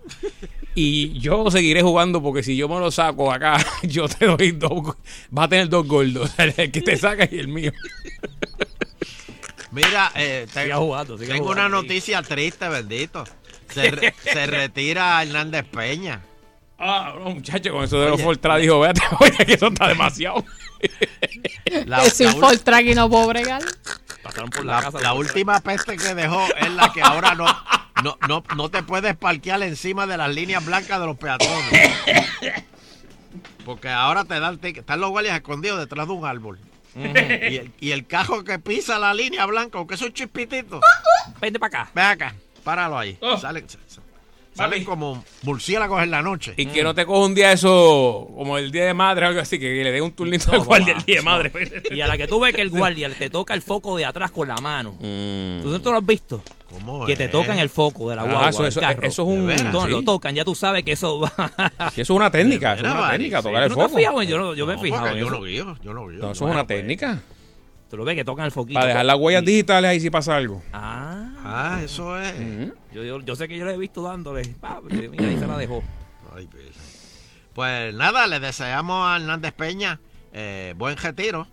[0.75, 4.95] Y yo seguiré jugando porque si yo me lo saco acá, yo te doy dos...
[5.29, 7.71] Vas a tener dos gordos, el que te saca y el mío.
[9.71, 11.71] Mira, eh, te- jugando, tengo jugando, una sí.
[11.71, 13.23] noticia triste, bendito.
[13.69, 16.21] Se, re- se retira Hernández Peña.
[16.77, 20.43] Ah, no, muchacho, con eso de los Fortra dijo, véate, oye, que eso está demasiado.
[21.85, 23.61] La- ul- Ford Track y no puedo bregar.
[24.25, 27.45] Pasaron por La, la última peste que dejó es la que ahora no,
[28.03, 31.91] no, no, no te puedes parquear encima de las líneas blancas de los peatones.
[33.63, 34.79] Porque ahora te dan ticket.
[34.79, 36.59] Están los guardias escondidos detrás de un árbol.
[36.95, 37.01] Y,
[37.57, 40.81] el, y el cajo que pisa la línea blanca, aunque es un chispitito.
[41.39, 41.91] Vente para acá.
[41.93, 43.19] Ven acá, páralo ahí.
[43.21, 43.37] Oh.
[44.55, 46.53] Salen, salen como murciélagos en la noche.
[46.57, 49.41] Y que no te coja un día eso, como el día de madre o algo
[49.41, 51.51] así, que le dé un turnito al guardia el día de madre.
[51.91, 54.31] Y a la que tú ves que el guardia te toca el foco de atrás
[54.31, 54.95] con la mano.
[54.99, 56.41] ¿Tú no te lo has visto?
[56.71, 58.49] ¿Cómo Que te tocan el foco de la Ah, guagua.
[58.49, 59.03] eso- del eso- carro.
[59.03, 59.83] eso es un- De veras.
[59.83, 59.89] sí.
[59.91, 61.31] Lo tocan, ya tú sabes que eso va.
[61.93, 64.11] Sí, eso es una técnica, eso es una técnica, tocar el ¿tú no te has
[64.11, 64.23] foco.
[64.23, 65.15] Yo, no- yo me he fijado.
[65.15, 65.29] yo eso.
[65.35, 66.19] no guío, yo no guío.
[66.31, 67.21] Eso es una técnica.
[67.95, 68.77] Tú lo ves que tocan el foquito.
[68.77, 70.61] Para dejar las huellas digitales ahí si pasa algo.
[70.73, 72.33] Ah, Ah, eso es.
[72.91, 74.43] yo, yo, yo sé que yo le he visto dándole.
[74.59, 75.81] Pa, mira, ahí se la dejó.
[76.35, 76.65] Ay, pues.
[77.53, 80.01] Pues nada, le deseamos a Hernández Peña
[80.33, 81.47] eh, buen retiro.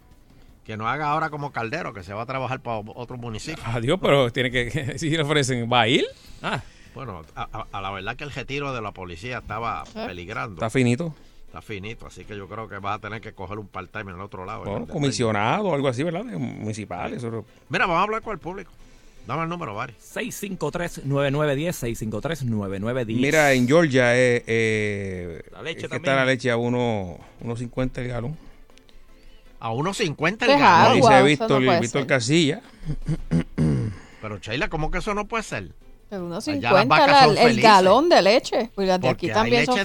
[0.65, 3.63] Que no haga ahora como Caldero, que se va a trabajar para otro municipio.
[3.67, 6.05] Adiós, pero tiene que, si le ofrecen, ¿va a ir?
[6.43, 6.61] Ah,
[6.95, 10.05] Bueno, a, a- a la verdad que el retiro de la policía estaba ¿Eh?
[10.09, 10.55] peligrando.
[10.57, 11.15] Está finito.
[11.53, 14.17] Está finito, así que yo creo que vas a tener que coger un part-time en
[14.17, 14.65] el otro lado.
[14.65, 16.25] Bueno, comisionado o algo así, ¿verdad?
[16.25, 17.13] Municipal.
[17.13, 17.45] Eso.
[17.69, 18.73] Mira, vamos a hablar con el público.
[19.27, 19.93] Dame el número, Bari.
[20.03, 23.05] 653-9910, 653-9910.
[23.07, 26.03] Mira, en Georgia eh, eh, La leche es que también.
[26.05, 28.37] está la leche a uno- unos 50 el galón.
[29.61, 30.97] A unos 50 Es el galón.
[30.97, 32.07] agua, Dice eso Víctor, no Víctor.
[32.07, 32.63] Casilla.
[34.23, 35.69] Pero, Sheila, ¿cómo que eso no puede ser?
[36.09, 37.63] Pero unos Allá 50 las vacas la- son el felices.
[37.63, 38.71] galón de leche.
[38.75, 39.85] Pues las de Porque aquí también son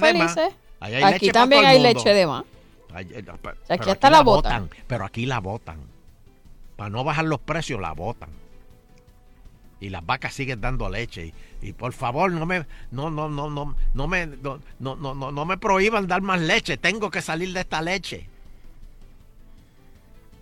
[0.80, 2.44] hay Aquí leche también hay leche de más.
[2.92, 3.24] Ay, eh,
[3.68, 4.70] aquí hasta la botan.
[4.86, 5.78] Pero aquí la botan.
[6.76, 8.30] Para no bajar los precios, la botan.
[9.80, 11.26] Y las vacas siguen dando leche.
[11.26, 15.14] Y, y por favor, no me, no, no, no, no, no me, no, no, no,
[15.14, 16.76] no, no me prohíban dar más leche.
[16.76, 18.28] Tengo que salir de esta leche.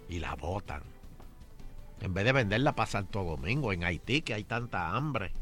[0.08, 0.82] Y la botan.
[2.00, 5.32] En vez de venderla para Santo Domingo, en Haití, que hay tanta hambre.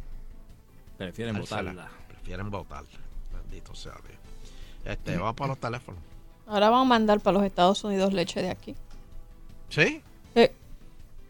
[0.96, 1.62] Prefieren Dársela.
[1.62, 1.90] botarla.
[2.08, 2.98] Prefieren botarla.
[3.32, 4.23] Bendito sea Dios.
[4.84, 6.00] Este, vamos para los teléfonos.
[6.46, 8.74] Ahora van a mandar para los Estados Unidos leche de aquí.
[9.70, 10.02] ¿Sí?
[10.34, 10.48] Sí.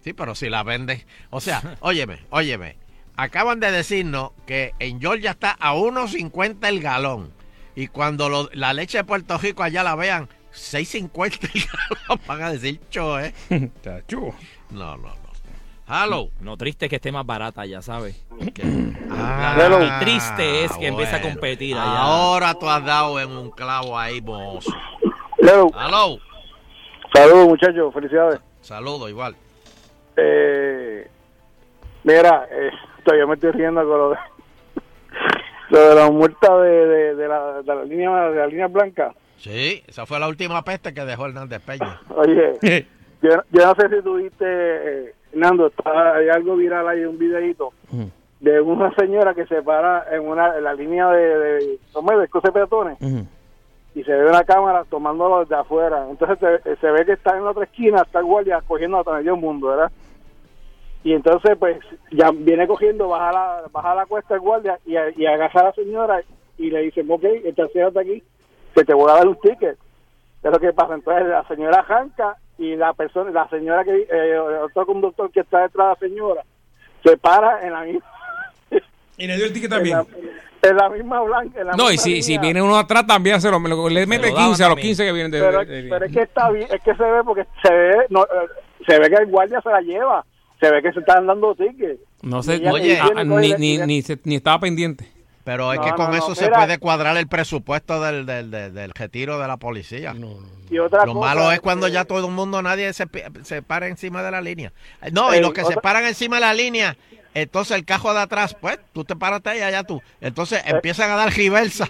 [0.02, 1.06] Sí, pero si la vendes.
[1.30, 2.76] O sea, óyeme, óyeme.
[3.16, 7.32] Acaban de decirnos que en Georgia está a 1.50 el galón.
[7.76, 12.20] Y cuando lo- la leche de Puerto Rico allá la vean, 6.50 el galón.
[12.26, 13.32] Van a decir cho, ¿eh?
[14.70, 15.23] No, no, no.
[15.86, 16.30] Hello.
[16.40, 18.24] No, triste que esté más barata, ya sabes.
[19.10, 21.34] Ah, La- y triste es que empiece a bueno.
[21.34, 21.98] competir allá.
[21.98, 24.72] Ahora tú has dado en un clavo ahí, mozo.
[25.38, 25.68] Hello.
[25.78, 26.18] Hello.
[27.14, 27.92] Saludos, muchachos.
[27.92, 28.40] Felicidades.
[28.62, 29.36] Saludo, igual.
[30.16, 31.06] Eh,
[32.02, 32.70] mira, eh,
[33.04, 34.16] todavía me estoy riendo con lo de,
[35.70, 39.12] lo de la multa de, de, de la, de la línea de la línea blanca.
[39.36, 42.00] Sí, esa fue la última peste que dejó Hernández Peña.
[42.08, 42.54] Oye,
[43.22, 47.72] yo, yo no sé si tuviste, eh, Nando, está, hay algo viral ahí, un videito
[48.40, 51.78] de una señora que se para en una en la línea de, de,
[52.18, 52.98] de cruce peatones
[53.94, 56.06] y se ve una cámara tomándolo desde afuera.
[56.10, 59.16] Entonces se, se ve que está en la otra esquina, está el guardia cogiendo a
[59.16, 59.90] medio mundo, ¿verdad?
[61.04, 61.78] Y entonces, pues,
[62.10, 65.72] ya viene cogiendo, baja la, baja la cuesta el guardia y, y agacha a la
[65.72, 66.22] señora
[66.56, 68.22] y le dice, ok, estacionate aquí,
[68.74, 69.78] que te voy a dar un ticket.
[70.42, 70.94] Es lo que pasa.
[70.94, 75.62] Entonces la señora arranca y la persona, la señora que, eh, otro conductor que está
[75.62, 76.42] detrás de la señora,
[77.04, 78.06] se para en la misma.
[79.16, 79.96] Y le dio el ticket en también.
[79.96, 81.60] la, en la misma blanca.
[81.60, 83.58] en la No, y si, si viene uno atrás también se lo,
[83.88, 84.88] le mete lo daban 15 a los también.
[84.88, 87.02] 15 que vienen de, pero, de- de- pero es que está bien, es que se
[87.04, 88.26] ve porque se ve, no, eh,
[88.86, 90.24] se ve que el guardia se la lleva,
[90.58, 92.00] se ve que se están dando tickets.
[92.22, 95.06] No sé, oye, ah, ni, ni, ni, se- ni estaba pendiente.
[95.44, 96.56] Pero es No, que con no, eso se mira.
[96.60, 100.14] puede cuadrar el presupuesto del, del, del, del retiro de la policía.
[100.70, 103.06] Y otra Lo cosa, malo es cuando eh, ya todo el mundo, nadie se,
[103.42, 104.72] se para encima de la línea.
[105.02, 106.96] Eh, No, y Eh, los que se paran encima de la línea,
[107.34, 110.00] entonces el cajo de atrás, pues, tú te paraste ahí, allá tú.
[110.22, 111.86] Entonces empiezan a dar reversa.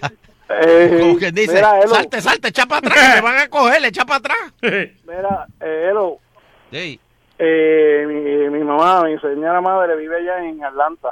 [0.49, 1.95] Eh, Como quien dice, mira, Elo.
[1.95, 4.37] salte, salte, echa para atrás, que me van a coger, echa para atrás.
[4.61, 6.17] Mira, eh, Elo,
[6.71, 6.99] Sí.
[7.39, 11.09] eh, mi, mi mamá, mi señora madre vive allá en Atlanta.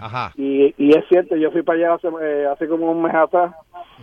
[0.00, 0.32] Ajá.
[0.36, 3.52] Y, y es cierto, yo fui para allá hace, eh, hace como un mes atrás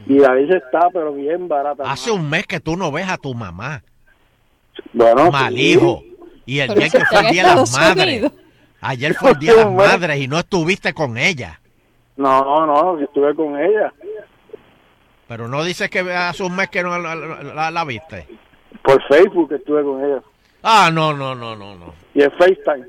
[0.07, 1.83] y la leche está, pero bien barata.
[1.89, 3.81] Hace un mes que tú no ves a tu mamá.
[4.93, 5.71] Bueno, Mal sí.
[5.73, 6.03] hijo.
[6.45, 8.07] Y el Pero día que fue el día de las madres.
[8.07, 8.31] Unidos.
[8.81, 11.59] Ayer fue el día de las madres y no estuviste con ella.
[12.17, 13.91] No, no, yo estuve con ella.
[15.27, 18.27] Pero no dices que hace un mes que no la, la- la- la viste.
[18.83, 20.21] Por Facebook estuve con ella.
[20.61, 21.93] Ah, no, no, no, no, no.
[22.13, 22.87] Y en FaceTime.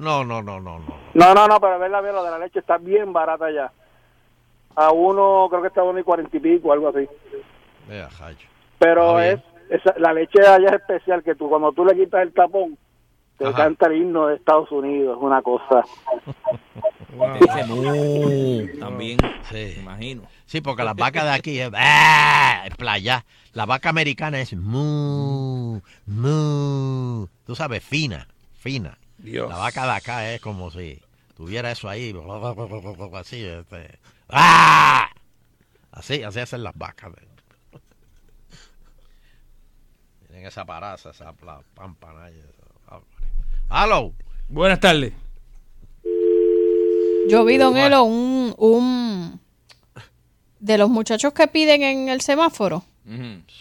[0.00, 0.94] No, no, no, no, no.
[1.14, 3.70] No, no, no, pero ver la lo de la leche está bien barata ya.
[4.76, 7.06] a uno, creo que está a uno y cuarenta y pico, algo así.
[7.88, 8.48] Vea, Jacho.
[8.78, 11.94] Pero Ah, es, esa- la leche de allá es especial, que tú cuando tú le
[11.94, 12.78] quitas el tapón,
[13.36, 13.56] te Ajá.
[13.56, 15.84] canta el himno de Estados Unidos, es una cosa.
[17.40, 19.18] Dice mu, también,
[19.50, 19.54] Sí.
[19.76, 20.22] me imagino.
[20.46, 22.62] Sí, porque las vacas de aquí es, ¡ah!
[22.66, 23.24] es playa.
[23.52, 27.26] La vaca americana es mu, mu.
[27.44, 28.26] Tú sabes, fina,
[28.60, 28.96] fina.
[29.22, 29.48] Dios.
[29.48, 31.00] La vaca de acá es como si
[31.36, 32.12] tuviera eso ahí,
[33.16, 33.98] así, este,
[34.28, 35.08] ¡ah!
[35.92, 37.12] Así, así hacen las vacas.
[40.26, 43.00] Tienen esa paraza, esa esa-
[43.68, 44.12] ¡Halo!
[44.48, 45.12] Buenas tardes.
[47.28, 49.40] Yo vi, Don Elo, un, un
[50.58, 52.84] de los muchachos que piden en el semáforo.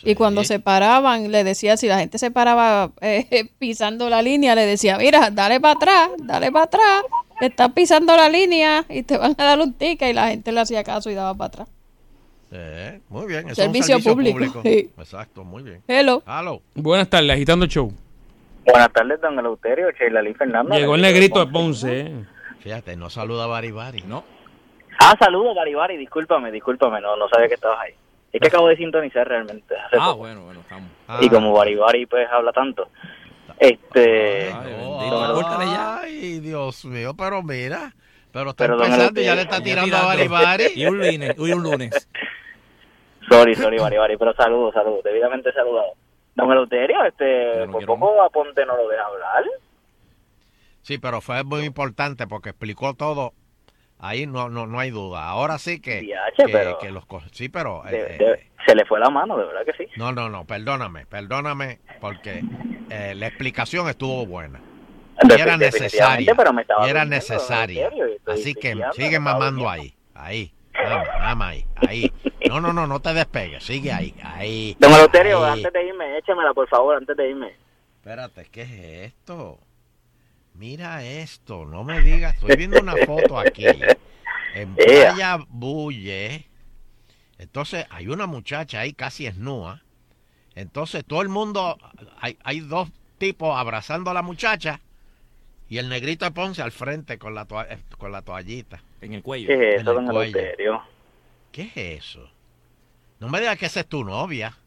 [0.03, 4.53] Y cuando se paraban, le decía, si la gente se paraba eh, pisando la línea,
[4.55, 7.03] le decía, mira, dale para atrás, dale para atrás,
[7.39, 10.09] te están pisando la línea y te van a dar un ticket.
[10.09, 11.67] Y la gente le hacía caso y daba para atrás.
[12.51, 14.61] Eh, muy bien, eso Servicio es un servicio público, público.
[14.63, 14.91] sí.
[14.97, 15.81] Exacto, muy bien.
[15.87, 16.21] Hello.
[16.25, 16.61] Halo.
[16.75, 17.91] Buenas tardes, agitando el show.
[18.65, 20.79] Buenas tardes, don Eleuterio, Sheila Lee Fernández.
[20.79, 21.99] Llegó el negrito de Ponce.
[22.01, 22.25] eh.
[22.59, 24.01] Fíjate, no saluda a Bari Bari.
[24.03, 24.23] No.
[24.99, 27.93] Ah, saludos, Garibari, discúlpame, discúlpame, no, no sabía que estabas ahí.
[28.31, 29.75] Es que acabo de sintonizar realmente.
[29.75, 30.17] Ah, poco.
[30.17, 30.89] bueno, bueno, estamos.
[31.21, 32.89] Y como Baribari pues habla tanto.
[33.57, 34.53] Este.
[34.53, 37.93] Ay, Dios mío, pero mira.
[38.31, 40.07] Pero está Pero, empezando y ya le está tirando a tirando.
[40.07, 40.63] Bari Bari.
[40.75, 42.09] Y un lunes, y un lunes.
[43.29, 45.93] Sorry, sorry, Baribari, pero saludos, saludos, debidamente saludado.
[46.33, 49.43] Don Eleuterio, este, por poco a Ponte no lo deja hablar.
[50.81, 53.33] Sí, pero fue muy importante porque explicó todo.
[53.99, 55.27] Ahí no no, no hay duda.
[55.27, 56.01] Ahora sí que,
[56.37, 59.45] que, pero- que los sí, pero De- eh, de- se le fue la mano, de
[59.45, 59.89] verdad que sí.
[59.97, 62.43] no, no, no, perdóname, perdóname porque
[62.89, 64.59] eh, la explicación estuvo buena.
[65.21, 66.33] Y era necesaria.
[66.33, 67.89] pero me estaba y era necesaria.
[68.25, 70.53] Así que sigue mamando ahí, ahí.
[71.21, 72.11] Ahí, ahí.
[72.47, 74.77] No, no, no, no te despegues, sigue ahí, ahí.
[74.79, 77.53] Don Eleuterio, antes de irme, échemela, por favor, antes de irme.
[77.97, 78.71] Espérate, ¿qué es
[79.13, 79.59] esto?
[80.59, 83.65] Mira esto, no me digas, estoy viendo una foto aquí.
[84.53, 84.75] En.
[84.75, 86.49] Playa Bulle.
[87.37, 89.81] Entonces, hay una muchacha ahí casi esnúa.
[90.55, 91.77] Entonces, todo el mundo,
[92.19, 94.81] hay, hay dos tipos abrazando a la muchacha
[95.69, 98.83] y el negrito de Ponce al frente con la, toa- eh, con la toallita.
[98.99, 99.47] En el cuello.
[99.47, 100.81] ¿Qué es En eso, el don?
[101.53, 102.29] ¿Qué es eso?
[103.21, 104.57] No me digas que esa es tu novia.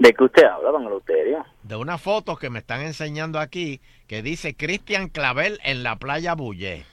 [0.00, 1.46] ¿De qué usted habla, don Eleuterio?
[1.62, 6.34] de una foto que me están enseñando aquí que dice Cristian Clavel en la playa
[6.34, 6.84] Bulle.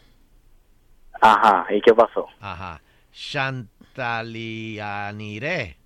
[1.22, 2.28] Ajá, ¿y qué pasó?
[2.42, 2.82] Ajá.
[3.12, 5.78] Chantalianiré.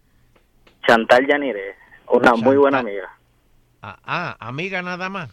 [0.88, 1.76] Chantal Yanire,
[2.08, 3.10] una muy buena amiga.
[3.82, 5.30] Ah, ah, amiga nada más.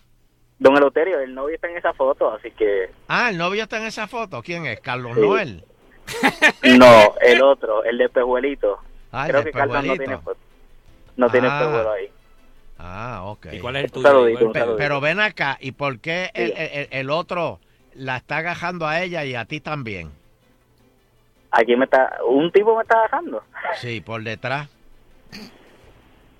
[0.59, 2.91] Don Eleuterio, el novio está en esa foto, así que...
[3.09, 4.43] Ah, el novio está en esa foto.
[4.43, 4.81] ¿Quién es?
[4.81, 5.21] Carlos Sí.
[5.21, 5.65] Noel.
[6.79, 8.79] No, el otro, el de Pejuelito.
[9.13, 10.05] Ah, Creo de de Carlos no Pejuelito.
[10.05, 10.39] tiene foto.
[11.17, 11.59] No tiene Ah.
[11.61, 12.11] pejuelo ahí.
[12.79, 13.47] Ah, ok.
[13.53, 14.09] ¿Y cuál es el tuyo?
[14.09, 14.53] saludito.
[14.77, 16.55] Pero ven acá, ¿y por qué el, Sí.
[16.57, 17.61] el- el otro
[17.95, 20.11] la está agajando a ella y a ti también?
[21.53, 22.19] Aquí me está...
[22.29, 23.43] ¿Un tipo me está dejando?
[23.77, 24.69] Sí, por detrás.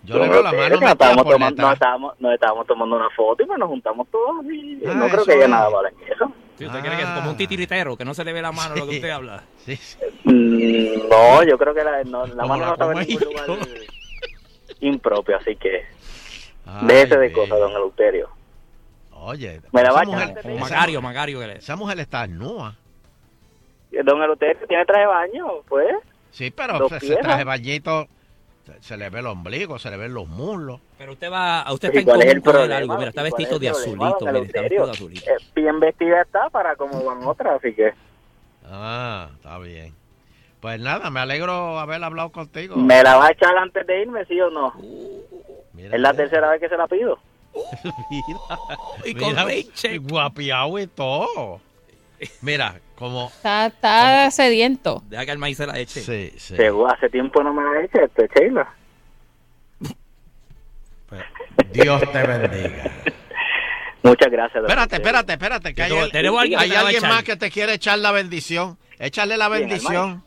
[0.03, 1.73] Yo le veo la mano que nos estábamos, por tomando, nos, detrás.
[1.75, 5.33] estábamos, nos estábamos tomando una foto y nos juntamos todos y Ah, no creo que
[5.33, 5.51] haya es.
[5.51, 6.25] nada en eso.
[6.67, 8.87] Usted quiere que es como un titiritero, que no se le ve la mano lo
[8.87, 9.45] que usted habla.
[9.65, 9.97] Sí, sí.
[10.25, 13.25] Mm, No, yo creo que la, no, la Como mano la no estaba en ningún
[13.25, 13.69] lugar
[14.81, 15.85] impropio, así que
[16.83, 18.29] déjese de cosas, don Eleuterio.
[19.13, 20.61] Oye, Me la esa va a mujer- de irme.
[20.61, 22.75] Magario, Magario que le Esa mujer está nua.
[24.05, 25.95] Don Eleuterio tiene traje de baño, pues.
[26.31, 27.23] Sí, pero Dos se, se piezas.
[27.23, 28.09] traje bañito,
[28.81, 30.81] se, le ve el ombligo, se le ven los muslos.
[30.99, 32.97] Pero usted va, a usted está ¿y en cuál es el común con algo.
[32.99, 35.31] Mira, está ¿Y cuál vestido es de azulito, mira, está vestido de azulito.
[35.31, 37.93] Eh, bien vestida está para como van otras, así que
[38.67, 39.95] Ah, está bien.
[40.65, 42.75] Pues nada, me alegro haber hablado contigo.
[42.77, 44.73] me la va a echar antes de irme, sí o no.
[45.75, 47.19] Mira, Es la mira, tercera vez que se la pido.
[48.11, 48.39] mira,
[49.05, 49.99] Y con leche.
[49.99, 51.61] guapiao y todo.
[52.41, 53.27] Mira, como...
[53.27, 55.03] Está, está sediento.
[55.11, 56.01] Deja que el maíz se la eche.
[56.01, 56.57] Sí, sí.
[56.57, 58.67] Seguro, hace tiempo no me la he hecho, este, Sheila.
[61.11, 61.25] Pues,
[61.75, 62.91] Dios te bendiga.
[64.03, 64.65] Muchas gracias.
[64.65, 65.75] Espérate, espérate, espérate.
[65.75, 68.79] Que hay, alguien hay más que te quiere echar la bendición.
[68.99, 70.25] Échale la ¿Quién, bendición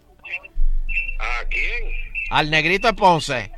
[1.20, 1.84] ¿A quién?
[2.30, 3.52] al negrito de Ponce.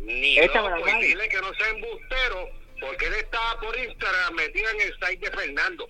[0.00, 2.48] Ni Échame loco, la y dile que no sea embustero,
[2.80, 5.86] porque él estaba por Instagram metido en el site de Fernando.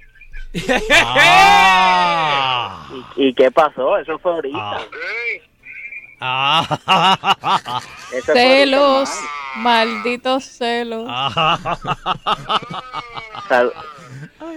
[1.00, 2.88] Ah.
[3.16, 3.98] ¿Y, y qué pasó?
[3.98, 4.80] Eso fue ahorita.
[6.20, 7.80] Ah.
[8.10, 9.08] Fue Celos,
[9.56, 11.04] malditos celos.
[11.08, 11.78] Ah.
[13.48, 13.72] Sal-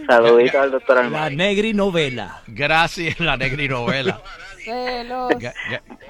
[0.08, 1.36] Saludito al doctor La Almagro.
[1.38, 2.42] negri novela.
[2.48, 4.22] Gracias, la negrinovela.
[4.64, 5.32] Celos.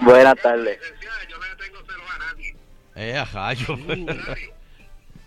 [0.01, 0.79] Buenas tardes.
[2.95, 3.77] Eh, ajayo.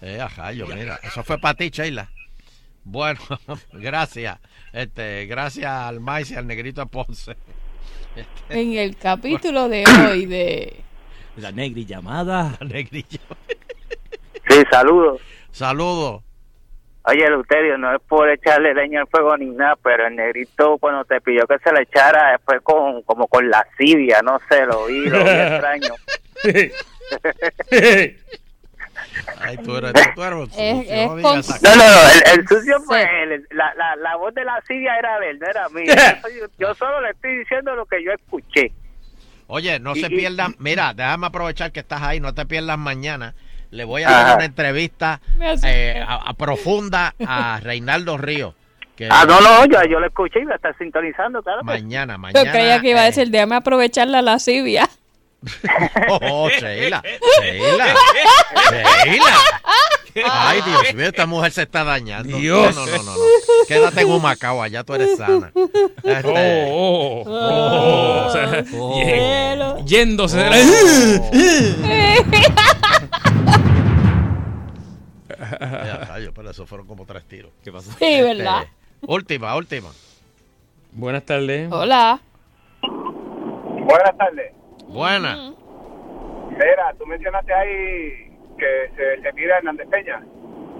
[0.03, 0.99] eh, ajayo, mira.
[1.03, 2.11] Eso fue para ti, Sheila.
[2.85, 3.21] Bueno,
[3.73, 4.39] gracias.
[4.73, 7.37] Este, gracias al maíz y al negrito Ponce.
[8.15, 10.77] Este, En el capítulo de hoy de...
[11.37, 12.57] La negri llamada.
[12.61, 13.21] La negrilla.
[14.49, 15.21] Sí, saludos.
[15.51, 16.23] Saludos.
[17.06, 21.05] Oye, Luterio, no es por echarle leña al fuego ni nada, pero el negrito cuando
[21.05, 25.06] te pidió que se le echara fue con, como con lascivia, no sé, lo vi,
[25.10, 25.94] lo vi extraño.
[29.40, 31.22] Ay, tú eres, tú eres Es- sucio, es no con-
[31.62, 31.85] No, no,
[32.32, 35.47] el, el sucio fue él, la, la, la voz de lascivia era de él, no
[35.47, 36.22] era mía.
[36.59, 38.72] Yo, solo le estoy diciendo lo que yo escuché.
[39.47, 40.55] Oye, no Y- se y- pierdan.
[40.59, 42.18] Mira, déjame aprovechar que estás ahí.
[42.20, 43.35] No te pierdas mañana.
[43.75, 44.25] Le voy a Ajá.
[44.25, 48.55] dar una entrevista Me eh, a, a profunda a Reinaldo Ríos.
[48.97, 51.59] Que Ah, no, no, yo, yo lo escuché y lo está sintonizando, claro.
[51.61, 52.45] que- Mañana, mañana.
[52.45, 54.89] Yo creía que iba a eh, decir, déjame aprovechar la lascivia.
[56.09, 57.03] Oh, Sheila.
[57.43, 57.87] Sheila.
[59.05, 59.35] Sheila.
[60.33, 62.39] Ay, Dios mío, esta mujer se está dañando.
[62.39, 62.75] Dios.
[62.75, 63.15] No, no, no, no.
[63.15, 63.21] no.
[63.69, 65.53] Quédate en Humacao, allá tú eres sana.
[66.03, 68.27] Este, Oh, oh, oh.
[68.27, 69.03] O sea, Oh.
[69.05, 70.39] ye- yéndose
[75.61, 77.53] ya, pero eso fueron como tres tiros.
[77.62, 77.91] ¿Qué pasó?
[77.93, 78.65] Sí, ¿verdad?
[79.03, 79.91] Última, última.
[80.93, 81.71] Buenas tardes.
[81.73, 82.21] Hola.
[82.83, 84.53] Buenas tardes.
[84.87, 85.53] Buena.
[86.51, 90.23] Mira, tú mencionaste ahí que se, mira Hernández Peña.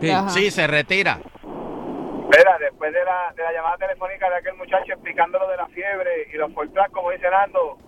[0.01, 0.11] Sí.
[0.29, 1.19] Sí, se retira.
[1.43, 5.67] Mira, después de la, de la llamada telefónica de aquel muchacho explicando lo de la
[5.69, 7.79] fiebre y los Fortran, como dice Nando,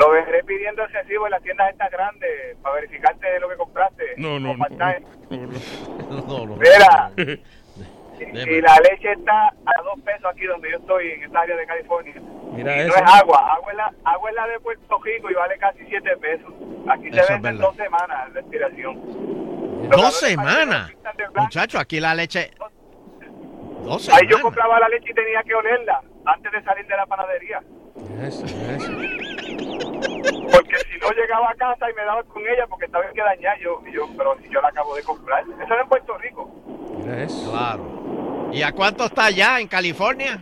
[0.00, 4.04] lo veré pidiendo el recibo en las tiendas estas grandes para verificarte lo que compraste.
[4.16, 4.66] No, no, no.
[6.10, 6.56] No, no.
[6.56, 11.56] Mira, y la leche está a dos pesos aquí donde yo estoy, en esta área
[11.56, 12.14] de California.
[12.52, 12.88] Mira y eso.
[12.88, 15.84] no es agua, agua es, la, agua es la de Puerto Rico y vale casi
[15.86, 16.52] siete pesos.
[16.88, 19.00] Aquí Eso se venden dos semanas de expiración.
[19.90, 20.66] Los Dos semanas.
[20.66, 21.40] para que lo pintan de blanco.
[21.42, 22.50] Muchacho, aquí la leche.
[23.82, 24.42] Dos Ahí yo semanas.
[24.42, 27.60] compraba la leche y tenía que olerla antes de salir de la panadería.
[27.96, 28.92] Mira eso, mira eso.
[30.22, 33.58] Porque si no llegaba a casa y me daba con ella porque estaba que dañar,
[33.60, 35.42] yo, yo, pero si yo la acabo de comprar.
[35.42, 36.50] Eso es en Puerto Rico.
[36.98, 37.50] Mira eso.
[37.50, 38.50] Claro.
[38.52, 40.40] ¿Y a cuánto está allá en California?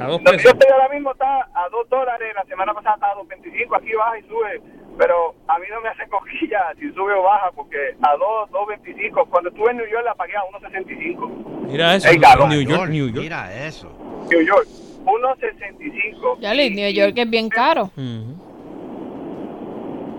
[0.00, 0.52] A dos Donde yo pesos.
[0.52, 4.18] estoy ahora mismo está a 2 dólares, la semana pasada estaba a 2.25, aquí baja
[4.18, 4.62] y sube.
[4.96, 9.28] Pero a mí no me hace cosquilla si sube o baja porque a 2, 2.25,
[9.28, 11.66] cuando estuve en New York la pagué a 1.65.
[11.68, 12.08] Mira eso.
[12.08, 12.48] Ey, cabrón.
[12.48, 13.22] New York, New York.
[13.22, 13.90] Mira eso.
[14.30, 14.66] New York,
[15.04, 16.38] 1.65.
[16.40, 17.84] Ya le New York es bien caro.
[17.96, 17.96] Ujú.
[17.96, 18.47] ¿En,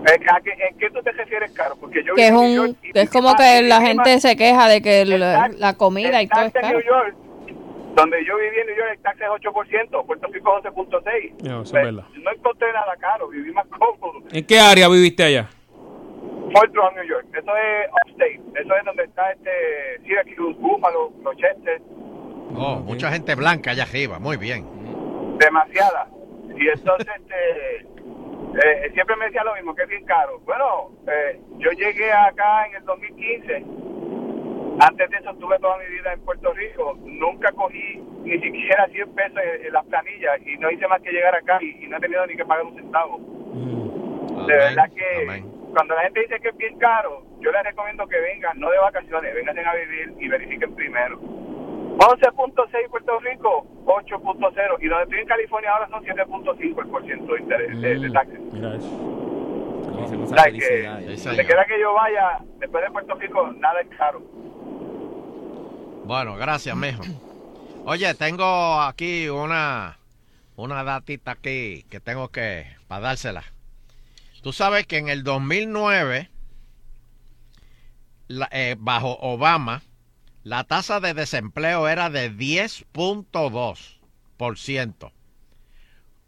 [0.04, 1.76] a qué, ¿En qué tú te refieres, caro?
[1.80, 4.80] Porque yo Que es un York y- es como que la gente se queja de
[4.82, 6.78] que el la, tax- la comida y todo es caro.
[6.78, 7.14] New York,
[7.96, 11.42] donde yo viví en New York, el tax es 8%, Puerto Rico es 11.6.
[11.42, 12.04] No, eso es Pues, verdad.
[12.22, 14.20] No encontré nada caro, viví más cómodo.
[14.32, 15.48] ¿En qué área viviste allá?
[16.52, 17.26] Fort Drum, New York.
[17.32, 18.40] Eso es upstate.
[18.60, 19.50] Eso es donde está este
[20.04, 21.80] Syracuse, Buffalo, Rochester,
[22.56, 24.18] Oh, mucha gente blanca allá arriba.
[24.18, 24.66] Muy bien.
[25.38, 26.08] demasiada.
[26.58, 27.86] Y entonces, este,
[28.54, 30.40] eh, siempre me decía lo mismo, que es bien caro.
[30.40, 33.64] Bueno, eh, yo llegué acá en el 2015.
[34.80, 36.98] Antes de eso estuve toda mi vida en Puerto Rico.
[37.04, 41.12] Nunca cogí ni siquiera 100 pesos en, en las planillas y no hice más que
[41.12, 43.18] llegar acá y, y no he tenido ni que pagar un centavo.
[44.46, 45.50] De verdad que Amén.
[45.74, 48.78] cuando la gente dice que es bien caro, yo les recomiendo que vengan, no de
[48.78, 51.20] vacaciones, vengan a vivir y verifiquen primero.
[52.00, 57.34] 11.6 Puerto Rico, 8.0 y donde estoy en California ahora son 7.5 el por ciento
[57.34, 58.40] de interés de, de taxes.
[58.52, 58.88] Mira eso.
[60.02, 61.46] Esa O sea, que señor.
[61.46, 64.22] quiera que yo vaya, después de Puerto Rico, nada es caro.
[66.06, 67.02] Bueno, gracias, mijo.
[67.84, 69.98] Oye, tengo aquí una,
[70.56, 73.44] una datita aquí que tengo que, para dársela.
[74.42, 76.30] Tú sabes que en el 2009,
[78.28, 79.82] la- eh, bajo Obama,
[80.42, 85.12] la tasa de desempleo era de 10.2%.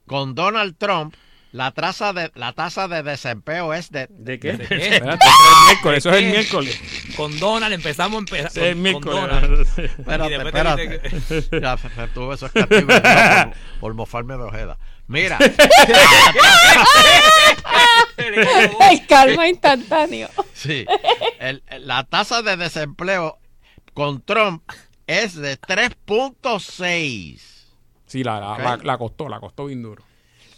[0.06, 1.14] Con Donald Trump,
[1.52, 4.06] la tasa de, la tasa de desempleo es de...
[4.10, 4.52] ¿De qué?
[4.54, 4.96] ¿De qué?
[4.96, 6.80] Espérate, eso es el miércoles, eso es el miércoles.
[7.16, 9.20] Con Donald empezamos empezar Ese es el con, miércoles.
[9.20, 9.60] Donald.
[9.78, 10.98] Espérate, espérate.
[11.10, 14.78] dice Ya, fe- tú eso es castigo por, por mofarme de ojeda.
[15.08, 15.36] Mira,
[18.90, 20.28] El calma instantáneo.
[20.54, 20.86] sí,
[21.40, 23.38] el- la tasa de desempleo
[23.94, 24.62] con Trump
[25.06, 27.40] es de 3.6.
[28.06, 30.02] Sí, la, la, la, la costó, la costó bien duro.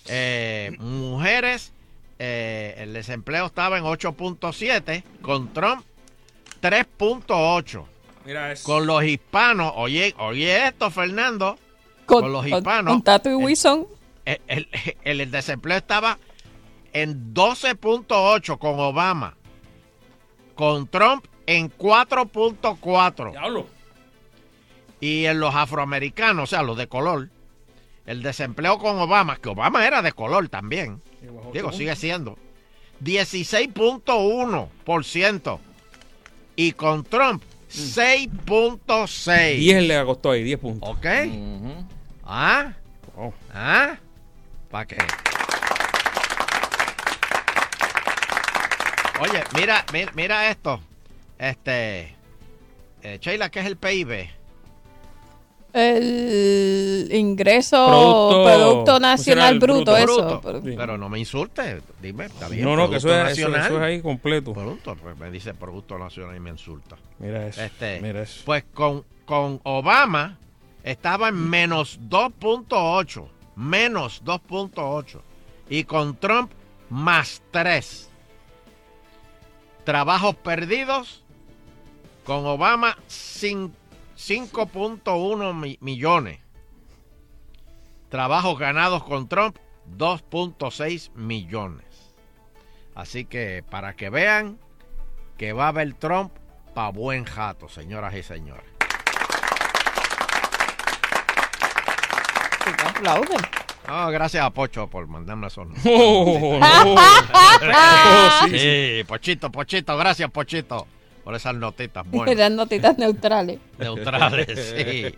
[0.07, 1.73] Eh, mujeres,
[2.19, 5.85] eh, el desempleo estaba en 8.7, con Trump
[6.61, 7.85] 3.8.
[8.25, 8.65] Mira eso.
[8.65, 11.59] Con los hispanos, oye, oye esto, Fernando,
[12.07, 12.95] con, los hispanos.
[12.95, 13.87] Con Tato y Wilson.
[14.25, 14.69] el, el-
[15.05, 16.19] el- el desempleo estaba
[16.93, 19.37] en 12.8 con Obama.
[20.55, 23.67] Con Trump en 4.4.
[25.01, 27.29] Y en los afroamericanos, o sea, los de color,
[28.07, 31.03] el desempleo con Obama, que Obama era de color también.
[31.53, 32.39] Digo, sigue siendo.
[33.03, 35.59] 16.1%.
[36.57, 39.59] Y con Trump, 6.6.
[39.59, 40.89] 10 le costó ahí, 10 puntos.
[40.89, 41.07] ¿Ok?
[42.25, 42.73] ¿Ah?
[43.53, 43.97] ¿Ah?
[44.71, 44.97] ¿Para qué?
[49.21, 50.81] Oye, mira, mira, mira esto.
[51.49, 52.17] Este.
[53.03, 54.29] Eh, Sheila, ¿qué es el PIB?
[55.73, 60.07] El ingreso Producto Producto, Nacional Bruto, eso.
[60.07, 60.41] Bruto.
[60.41, 62.65] pero- Pero no me insultes, dime, está bien.
[62.65, 63.67] No, no, que eso es, eso, Nacional.
[63.67, 64.53] eso es ahí completo.
[64.53, 66.97] Producto, pues me dice Producto Nacional y me insulta.
[67.19, 67.61] Mira eso.
[67.61, 68.43] Este, mira eso.
[68.45, 70.39] Pues con, con Obama
[70.85, 73.27] estaba en menos 2.8.
[73.57, 75.21] Menos 2.8.
[75.69, 76.53] Y con Trump,
[76.89, 78.11] más 3.
[79.83, 81.24] Trabajos perdidos.
[82.25, 83.73] Con Obama, cin-
[84.17, 86.39] 5.1 mi- millones.
[88.09, 89.57] Trabajos ganados con Trump,
[89.97, 91.85] 2.6 millones.
[92.95, 94.59] Así que para que vean
[95.37, 96.33] que va a haber Trump
[96.75, 98.65] pa' buen jato, señoras y señores.
[102.87, 103.39] aplauden.
[103.87, 105.67] Ah, gracias a Pocho por mandarme esos.
[105.85, 106.59] Oh,
[108.49, 110.87] Sí, sí, Pochito, Pochito, gracias Pochito
[111.25, 112.35] por esas notitas buenas.
[112.35, 113.59] Eran notitas neutrales.
[113.79, 115.15] neutrales, sí.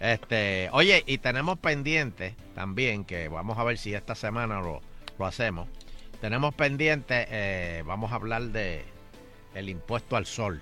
[0.00, 4.80] Este, oye, y tenemos pendiente también que vamos a ver si esta semana lo,
[5.18, 5.68] lo hacemos.
[6.20, 8.84] Tenemos pendiente, eh, vamos a hablar de
[9.54, 10.60] el impuesto al sol.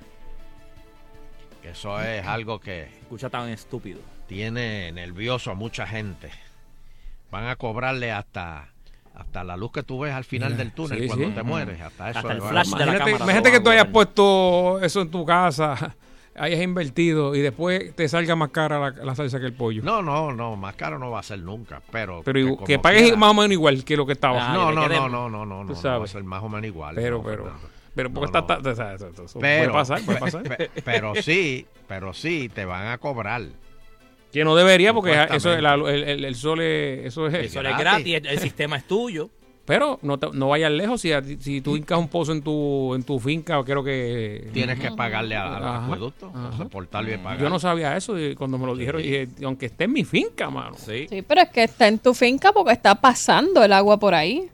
[1.62, 4.00] Que eso es algo que Escucha tan estúpido.
[4.26, 6.30] tiene nervioso a mucha gente.
[7.30, 8.68] Van a cobrarle hasta
[9.16, 11.32] hasta la luz que tú ves al final del túnel sí, cuando sí.
[11.32, 11.80] te mueres.
[11.80, 12.18] Hasta eso.
[12.20, 15.24] Hasta el flash de la Imagínate, cámara imagínate que tú hayas puesto eso en tu
[15.24, 15.96] casa,
[16.38, 19.82] hayas invertido y después te salga más cara la, la salsa que el pollo.
[19.82, 22.20] No, no, no, más caro no va a ser nunca, pero...
[22.24, 23.16] Pero que pagues quiera.
[23.16, 24.50] más o menos igual que lo que estaba.
[24.50, 26.00] Ah, no, no, no, no, no, no, no, sabes.
[26.00, 26.94] va a ser más o menos igual.
[26.94, 27.68] Pero, no, pero, Fernando.
[27.94, 30.42] pero porque No, está, está- está- Pero- puede pasar, puede pasar.
[30.56, 33.42] pe- Pero sí, pero sí, te van a cobrar.
[34.36, 38.16] Que no debería porque eso el, el- el sol es, eso es, Eso es gratis,
[38.16, 39.30] el, el sistema es tuyo.
[39.64, 41.10] Pero no, te- no vayas lejos si,
[41.40, 45.36] si tú hincas un pozo en tu en tu finca, creo que Tienes que pagarle
[45.36, 46.50] a- al acueducto, ajá.
[46.64, 47.40] reportarlo y pagar.
[47.40, 50.50] Yo no sabía eso y cuando me lo dijeron, dije, aunque esté en mi finca,
[50.50, 50.76] mano.
[50.76, 51.06] Sí.
[51.08, 54.50] Sí, pero es que está en tu finca porque está pasando el agua por ahí.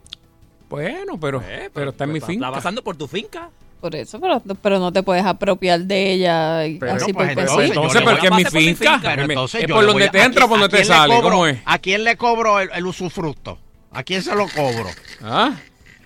[0.71, 2.53] Bueno, pero, Eh, pero está en mi Está finca.
[2.53, 3.51] pasando por tu finca.
[3.83, 7.41] Por eso, pero, pero no te puedes apropiar de ella y Pero, así pues, porque
[7.43, 9.01] entonces, Entonces, le porque es mi por finca.
[9.03, 11.13] Pero entonces es por donde te ¿a entra, quién- por donde te sale.
[11.15, 11.59] cobro- ¿Cómo es?
[11.65, 13.59] ¿A quién le cobro el, el usufructo?
[13.91, 14.89] ¿A quién se lo cobro?
[15.25, 15.55] ¿Ah?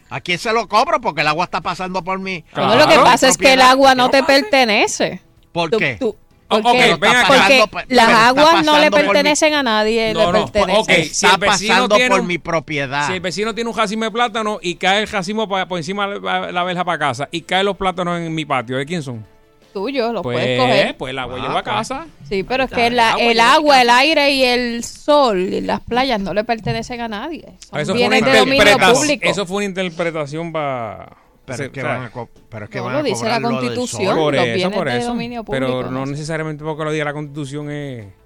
[0.09, 1.03] ¿A quién se lo cobro?
[1.03, 2.44] Porque el agua está pasando por mí.
[2.55, 5.20] Bueno, lo que pasa es que el agua no te pertenece.
[5.53, 5.97] ¿Por qué?
[6.01, 6.16] tú-
[6.48, 7.27] porque ok, ven acá.
[7.70, 10.77] porque las aguas no le mi- pertenecen a nadie, No, le no, pertenecen.
[10.81, 13.06] ok, si el vecino pasando tiene por un- mi propiedad.
[13.09, 16.06] Si el vecino tiene un racimo de plátano y cae el racimo pa- por encima
[16.09, 19.02] de la, la verja para casa y caen los plátanos en mi patio, ¿de quién
[19.02, 19.24] son?
[19.73, 20.97] Tuyos, los Pues, puedes coger.
[20.97, 21.74] pues el agua Ah, lleva a pues.
[21.74, 22.06] casa.
[22.27, 25.81] Sí, pero es que el la- agua el agua, aire y el sol y las
[25.81, 27.44] playas no le pertenecen a nadie.
[27.70, 29.28] Son Eso fue, una de dominio interpretación, público.
[29.28, 31.14] eso fue una interpretación para...
[31.47, 32.10] Pero es que van a,
[32.48, 34.06] pero es que No, van lo a dice la lo del Constitución.
[34.09, 34.16] sol.
[34.18, 35.06] Por los eso, por de eso.
[35.09, 36.06] dominio Pero público, no ¿no?
[36.06, 38.06] necesariamente porque lo diga la Constitución es...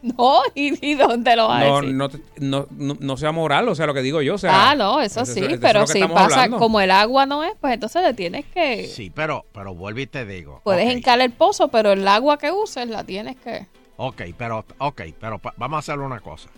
[0.00, 1.94] No, ¿y, y dónde lo vas a No, decir?
[1.96, 2.08] no,
[2.38, 4.36] no, no, no sea moral, o sea, lo que digo yo.
[4.36, 6.58] O sea, ah, no, eso sí, eso pero si pasa hablando.
[6.58, 8.86] como el agua no es, pues entonces le tienes que...
[8.86, 10.60] Sí, pero, pero vuelvo y te digo.
[10.62, 13.66] Puedes ok, hincar el pozo, pero el agua que uses la tienes que...
[13.96, 16.48] Ok, pero, ok, pero vamos a hacer una cosa.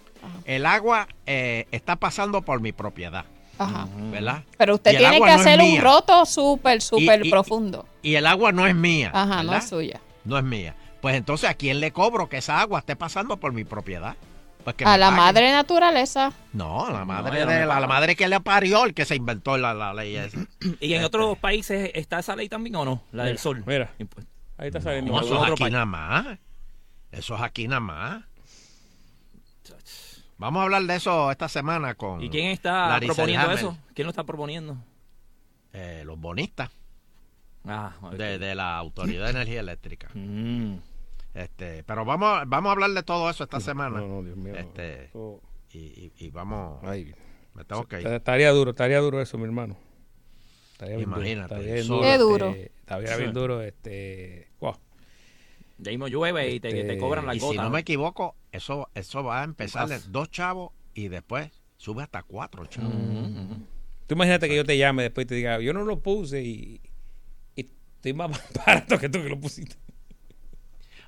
[0.44, 3.24] El agua eh, está pasando por mi propiedad,
[3.64, 3.86] Ajá.
[4.10, 4.42] ¿verdad?
[4.56, 7.86] Pero usted tiene que no hacer un roto súper, súper profundo.
[8.02, 9.10] Y el agua no es mía.
[9.14, 10.00] Ajá, no es suya.
[10.24, 10.74] No es mía.
[11.00, 14.16] Pues entonces, ¿a quién le cobro que esa agua esté pasando por mi propiedad?
[14.64, 15.24] Pues que A me la paguen.
[15.24, 16.32] madre naturaleza.
[16.52, 19.56] No, a la madre no de la, madre que le parió el que se inventó
[19.56, 20.38] la, la ley esa.
[20.80, 23.02] ¿Y en otros países está esa ley también o no?
[23.12, 23.62] La del sol.
[23.66, 23.92] Mira,
[24.58, 25.12] ahí está saliendo.
[25.12, 25.72] No, No, eso es aquí país.
[25.72, 26.26] nada más.
[27.12, 28.22] Eso es aquí nada más.
[30.40, 33.78] Vamos a hablar de eso esta semana con ¿Y quién está Larissa proponiendo Hammer, eso?
[33.94, 34.76] ¿Quién lo está proponiendo?
[35.74, 36.70] eh, los bonistas
[37.66, 40.08] Ah, de, de la Autoridad de Energía Eléctrica.
[40.14, 40.76] Mm.
[41.34, 44.00] Este, pero vamos, vamos a hablar de todo eso esta semana.
[44.00, 44.54] No, no, Dios mío.
[44.56, 45.10] Este,
[45.72, 46.82] y, y- y vamos.
[46.82, 47.14] Ay,
[47.52, 48.06] Me tengo que ir.
[48.06, 49.76] Estaría duro, estaría duro eso, mi hermano.
[50.72, 52.00] Estaría bien duro, Imagínate, estaría bien duro.
[52.02, 52.54] Qué este, duro.
[52.54, 54.49] Estaría bien duro, este...
[55.88, 57.52] ahí mismo llueve y te, Este, te cobran la Y gota.
[57.52, 62.22] si no me equivoco, eso, eso va a empezar dos chavos y después Sube hasta
[62.22, 62.90] cuatro, chavo.
[64.06, 66.78] Tú imagínate que yo te llame después y te diga, yo no lo puse y,
[67.56, 67.60] y
[67.96, 68.30] estoy más
[68.66, 69.76] barato que tú que lo pusiste.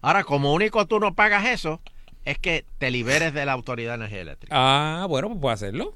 [0.01, 1.81] Ahora, como único tú no pagas eso,
[2.24, 4.55] es que te liberes de la Autoridad de Energía Eléctrica.
[4.57, 5.94] Ah, bueno, pues puedo hacerlo.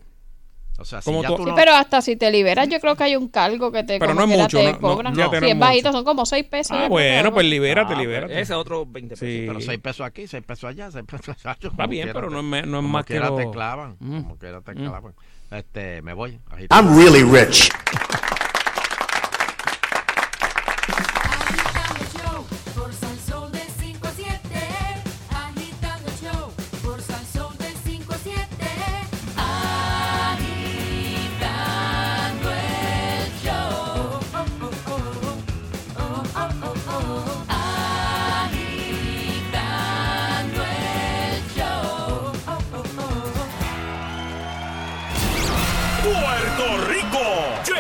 [0.78, 2.78] O sea, si Como ya tú- tú Sí, no- pero hasta si te liberas, yo
[2.80, 5.14] creo que hay un cargo que te, Pero no es mucho, te no- no, cobran.
[5.14, 5.98] fíjate, si no es es bajito, mucho.
[5.98, 6.76] son como 6 pesos.
[6.78, 8.40] Ah, bueno, pues libérate, Ah, libérate.
[8.40, 9.26] Ese otro 20 pesos.
[9.28, 9.44] Sí.
[9.48, 11.56] Pero seis pesos aquí, seis pesos allá, seis pesos allá.
[11.80, 14.22] Va bien, pero no es no es más que quiera lo- te clavan, Mm.
[14.22, 14.76] como quiera te Mm.
[14.76, 15.14] clavan.
[15.50, 16.38] Este, me voy.
[16.70, 17.70] I'm really rich.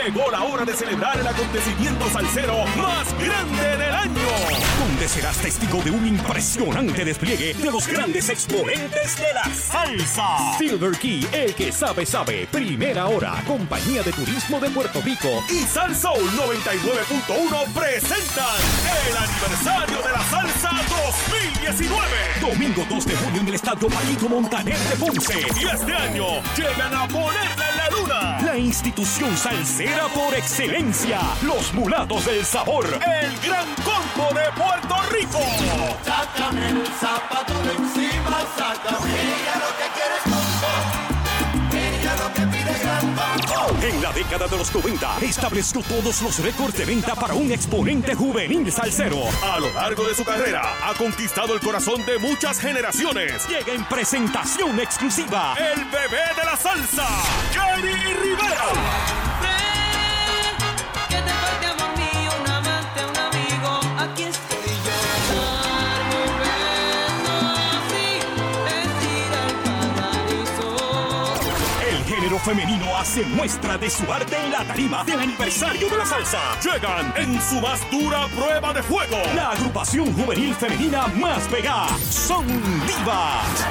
[0.06, 4.28] Llegó la hora de celebrar el acontecimiento salsero más grande del año.
[4.78, 10.56] Donde serás testigo de un impresionante despliegue de los grandes exponentes de la salsa.
[10.58, 12.46] Silver Key, el que sabe, sabe.
[12.52, 15.42] Primera hora, Compañía de Turismo de Puerto Rico.
[15.50, 18.46] Y Salsoul 99.1 presentan
[19.08, 20.70] el aniversario de la salsa
[21.18, 22.00] 2019.
[22.40, 25.46] Domingo 2 de junio en el Estadio Paquito Montaner de Ponce.
[25.60, 26.26] Y este año
[26.56, 28.40] llegan a ponerla en la luna.
[28.42, 31.20] La institución salsera por excelencia.
[31.42, 32.86] Los mulatos del sabor.
[32.86, 35.40] El gran combo de Puerto Rico.
[36.04, 39.10] Sácame el zapato de encima, sácame.
[39.10, 40.72] Ella lo que quiere es bombo.
[41.72, 43.16] Ella lo que pide gran.
[43.82, 48.14] En la década de los 90 estableció todos los récords de venta para un exponente
[48.14, 49.18] juvenil salsero.
[49.42, 53.46] A lo largo de su carrera ha conquistado el corazón de muchas generaciones.
[53.48, 57.06] Llega en presentación exclusiva el bebé de la salsa,
[57.52, 59.25] Jerry Rivera.
[72.46, 76.38] Femenino hace muestra de su arte en la tarima del aniversario de la salsa.
[76.62, 79.16] Llegan en su más dura prueba de fuego.
[79.34, 81.88] La agrupación juvenil femenina más pegada.
[81.98, 82.46] Son
[82.86, 83.66] divas.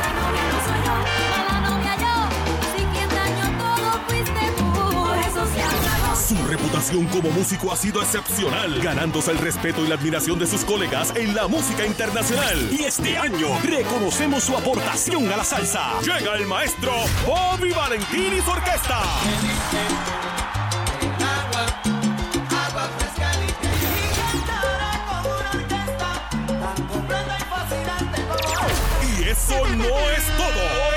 [6.27, 10.65] Su reputación como músico ha sido excepcional, ganándose el respeto y la admiración de sus
[10.65, 12.67] colegas en la música internacional.
[12.71, 15.99] Y este año reconocemos su aportación a la salsa.
[16.01, 16.93] Llega el maestro
[17.27, 19.03] Bobby Valentín y su orquesta.
[29.29, 30.94] Eso no es todo.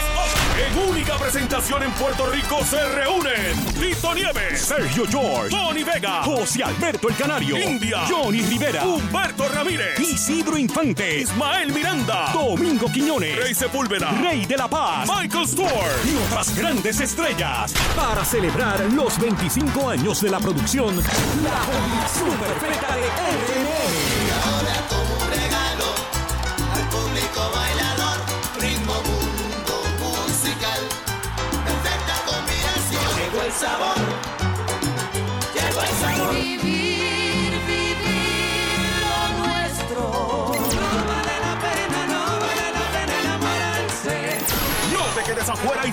[0.86, 7.08] Única presentación en Puerto Rico se reúnen Tito Nieves, Sergio George, Tony Vega, José Alberto
[7.08, 14.12] el Canario, India, Johnny Rivera, Humberto Ramírez, Isidro Infante, Ismael Miranda, Domingo Quiñones, Rey Sepúlveda,
[14.22, 20.20] Rey de la Paz, Michael Stewart y otras grandes estrellas para celebrar los 25 años
[20.20, 21.60] de la producción La
[22.38, 24.17] Perfecta de RMM.
[33.58, 34.37] Sabor,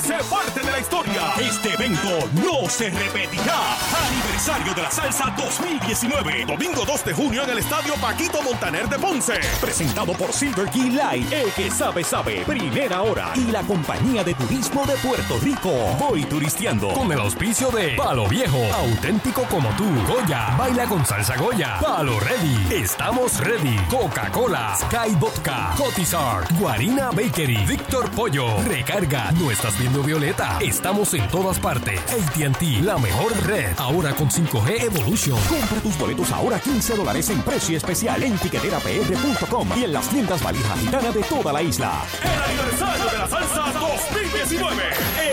[0.06, 1.34] sé parte de la historia.
[1.40, 3.76] Este evento no se repetirá.
[4.08, 6.46] Aniversario de la Salsa 2019.
[6.46, 9.40] Domingo 2 de junio en el Estadio Paquito Montaner de Ponce.
[9.60, 11.32] Presentado por Silver Key Light.
[11.34, 12.44] El que sabe, sabe.
[12.46, 13.32] Primera hora.
[13.36, 15.72] Y la Compañía de Turismo de Puerto Rico.
[16.00, 16.90] Voy turisteando.
[16.90, 22.20] Con el auspicio de Palo Viejo, auténtico como tú, Goya, baila con salsa Goya, Palo
[22.20, 30.58] Ready, estamos ready, Coca-Cola, Sky Vodka, Cotizar, Guarina Bakery, Víctor Pollo, recarga, no estás Violeta,
[30.62, 35.40] estamos en todas partes, AT&T, la mejor red, ahora con 5G Evolution.
[35.48, 40.44] Compra tus boletos ahora 15 dólares en precio especial en tiqueterapr.com y en las tiendas
[40.44, 42.04] valija gitana de toda la isla.
[42.24, 44.84] El aniversario de la salsa 2019.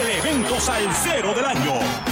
[0.00, 2.11] El evento salsero del año.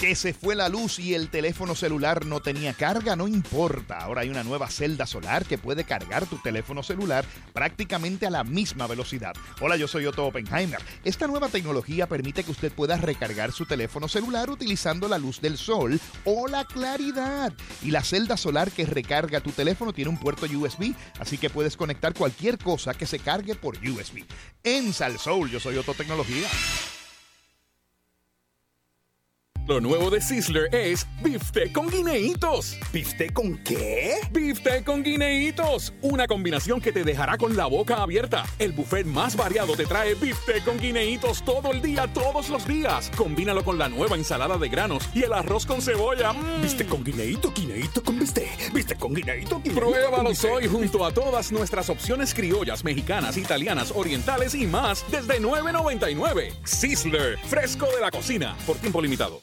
[0.00, 3.98] Que se fue la luz y el teléfono celular no tenía carga, no importa.
[3.98, 8.44] Ahora hay una nueva celda solar que puede cargar tu teléfono celular prácticamente a la
[8.44, 9.34] misma velocidad.
[9.60, 10.78] Hola, yo soy Otto Oppenheimer.
[11.02, 15.58] Esta nueva tecnología permite que usted pueda recargar su teléfono celular utilizando la luz del
[15.58, 17.52] sol o la claridad.
[17.82, 21.76] Y la celda solar que recarga tu teléfono tiene un puerto USB, así que puedes
[21.76, 24.24] conectar cualquier cosa que se cargue por USB.
[24.62, 26.46] En Salsoul, yo soy Otto Tecnología.
[29.68, 32.78] Lo nuevo de Sizzler es bifte con guineitos.
[32.90, 34.14] ¿Bifte con qué?
[34.32, 35.92] Bifte con guineitos.
[36.00, 38.46] Una combinación que te dejará con la boca abierta.
[38.58, 43.10] El buffet más variado te trae bifte con guineitos todo el día, todos los días.
[43.14, 46.32] Combínalo con la nueva ensalada de granos y el arroz con cebolla.
[46.62, 48.48] Bifte con guineito, guineito con bifte.
[48.72, 54.54] Bifte con guineito, guineito Pruébalos hoy junto a todas nuestras opciones criollas, mexicanas, italianas, orientales
[54.54, 56.54] y más desde 9.99.
[56.64, 59.42] Sizzler, fresco de la cocina, por tiempo limitado.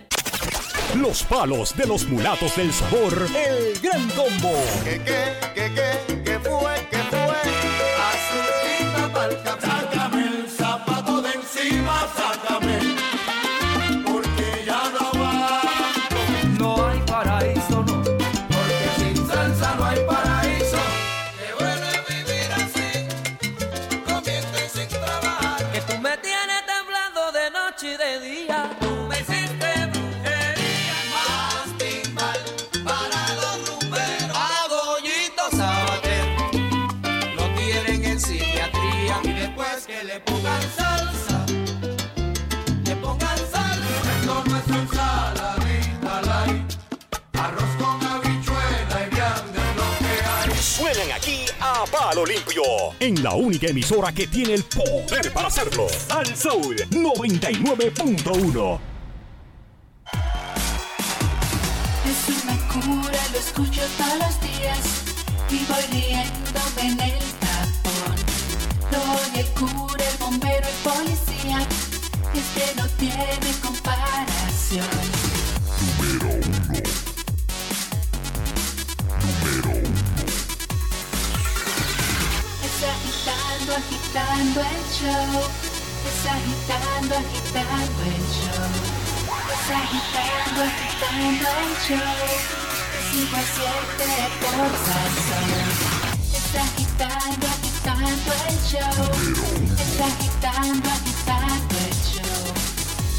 [0.95, 3.13] Los palos de los mulatos del sabor.
[3.33, 4.53] El gran combo.
[4.83, 7.41] ¿Qué, qué, qué, qué, qué fue, qué fue?
[8.09, 9.57] Azulita palca.
[9.61, 12.50] Sácame el zapato de encima, sácame.
[52.25, 52.63] Limpio.
[52.99, 55.87] En la única emisora que tiene el poder para hacerlo.
[56.09, 58.79] Al Soul 99.1.
[62.05, 64.79] Es una cura, lo escucho todos los días
[65.49, 68.15] y voy riéndome en el tapón.
[68.91, 71.67] Doy el cura, el bombero, el policía,
[72.33, 75.20] este no tiene comparación.
[83.69, 85.41] Agitando, agitando el show.
[86.07, 87.25] Es agitando, el
[88.31, 88.71] show.
[89.51, 90.61] Es agitando,
[91.59, 92.61] el show.
[93.11, 94.09] 5 a 7
[94.41, 95.49] por Salsón.
[96.33, 97.47] Es agitando,
[98.47, 99.05] el show.
[99.77, 100.89] Es agitando,
[101.77, 102.45] el show.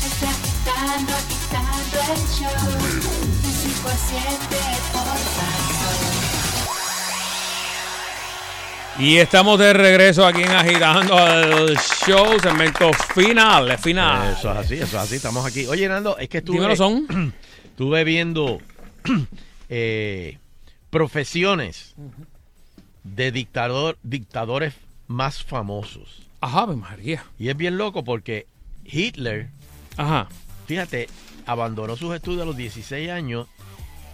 [0.03, 2.67] Es agitando, agitando el show.
[3.43, 4.59] De 5 a 7
[4.93, 6.32] por Salsón.
[8.99, 14.35] Y estamos de regreso aquí en Agitando el Show, segmento final, final.
[14.39, 15.17] Eso es así, eso es así.
[15.17, 15.67] Estamos aquí.
[15.67, 17.35] Oye, Nando, es que estuve, son.
[17.65, 18.61] estuve viendo
[19.71, 20.39] eh,
[20.91, 21.95] profesiones
[23.03, 24.75] de dictador, dictadores
[25.09, 26.23] más famosos.
[26.41, 27.25] Ajá, María.
[27.39, 28.47] Y es bien loco porque
[28.85, 29.49] Hitler,
[29.97, 30.29] Ajá.
[30.67, 31.09] fíjate,
[31.47, 33.47] abandonó sus estudios a los 16 años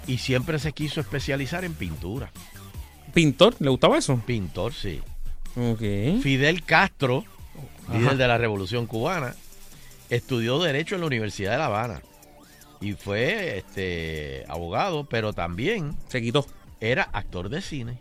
[0.06, 2.30] y siempre se quiso especializar en pintura.
[3.14, 3.54] ¿Pintor?
[3.58, 4.20] ¿Le gustaba eso?
[4.26, 5.00] Pintor, sí.
[6.22, 7.24] Fidel Castro,
[7.92, 9.34] líder de la Revolución Cubana,
[10.08, 12.02] estudió Derecho en la Universidad de La Habana.
[12.80, 16.46] y fue este abogado, pero también Se quitó.
[16.80, 17.98] era actor de cine.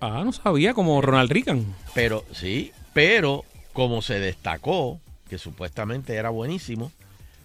[0.00, 1.64] Ah, no sabía, como Ronald Reagan.
[1.94, 5.00] Pero sí, pero como se destacó,
[5.30, 6.92] que supuestamente era buenísimo,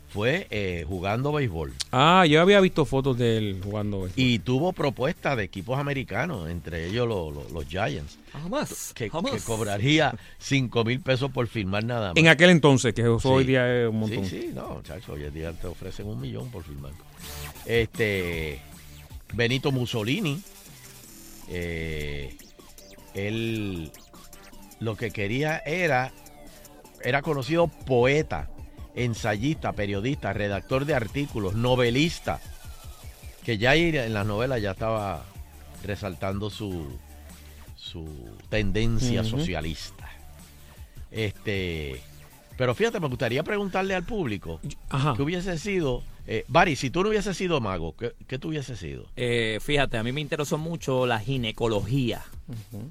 [0.10, 1.74] fue eh, jugando béisbol.
[1.92, 4.02] Ah, yo había visto fotos de él jugando.
[4.02, 4.20] béisbol.
[4.20, 8.92] Y tuvo propuestas de equipos americanos, entre ellos lo- lo- los Giants, Jamás.
[8.96, 9.32] que, jamás.
[9.34, 12.18] que cobraría 5 mil pesos por filmar nada más.
[12.18, 13.28] En aquel entonces, que eso Sí.
[13.28, 14.26] hoy día es un montón.
[14.26, 16.92] Sí, sí, no, chacho, hoy en día te ofrecen un millón por filmar.
[17.66, 18.60] Este,
[19.34, 20.42] Benito Mussolini,
[21.50, 22.36] eh,
[23.14, 23.92] él
[24.80, 26.12] lo que quería era,
[27.04, 28.50] era conocido poeta,
[28.96, 32.40] ensayista, periodista, redactor de artículos, novelista,
[33.44, 35.24] que ya en las novelas ya estaba
[35.84, 36.88] resaltando su,
[37.76, 38.06] su
[38.50, 40.10] tendencia socialista.
[41.12, 42.02] Este,
[42.58, 44.60] pero fíjate, me gustaría preguntarle al público
[44.90, 45.14] Ajá.
[45.16, 48.78] qué hubiese sido, eh, Bari, si tú no hubieses sido mago, ¿qué, qué tú hubieses
[48.78, 49.06] sido?
[49.16, 52.24] Eh, fíjate, a mí me interesó mucho la ginecología.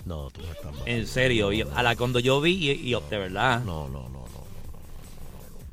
[0.06, 0.82] No, tú no estás mal.
[0.88, 3.62] En serio, y a la cuando yo vi y, y de verdad.
[3.62, 4.37] No, no, no, no.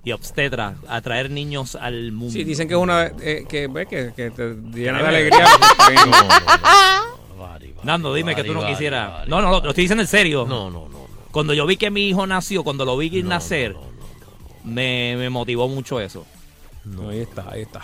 [0.05, 2.31] Y obstetra, a traer niños al mundo.
[2.31, 3.07] Sí, dicen que es una.
[3.21, 5.45] eh, que, ve, que, que te llena de alegría.
[7.83, 9.27] Nando, dime que tú no quisieras.
[9.27, 10.45] No, no, lo, lo estoy diciendo en serio.
[10.47, 11.05] No, no, no.
[11.31, 13.75] Cuando yo vi que mi hijo nació, cuando lo vi nacer,
[14.63, 16.25] me, me motivó mucho eso.
[16.85, 17.81] No, ahí está, ahí está.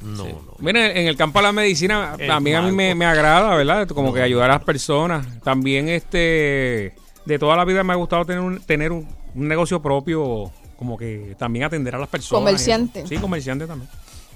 [0.00, 0.34] No, Sí.
[0.58, 3.86] Mira, en el campo de la medicina El también a mí me, agrada, ¿verdad?
[3.88, 5.40] Como que ayudar a las personas.
[5.42, 6.94] También este
[7.24, 10.96] de toda la vida me ha gustado tener un, tener un, un negocio propio, como
[10.98, 12.40] que también atender a las personas.
[12.40, 13.06] Comerciante.
[13.06, 13.90] Sí, comerciante también.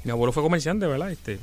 [0.04, 1.10] Mi abuelo fue comerciante, ¿verdad?
[1.10, 1.38] Este,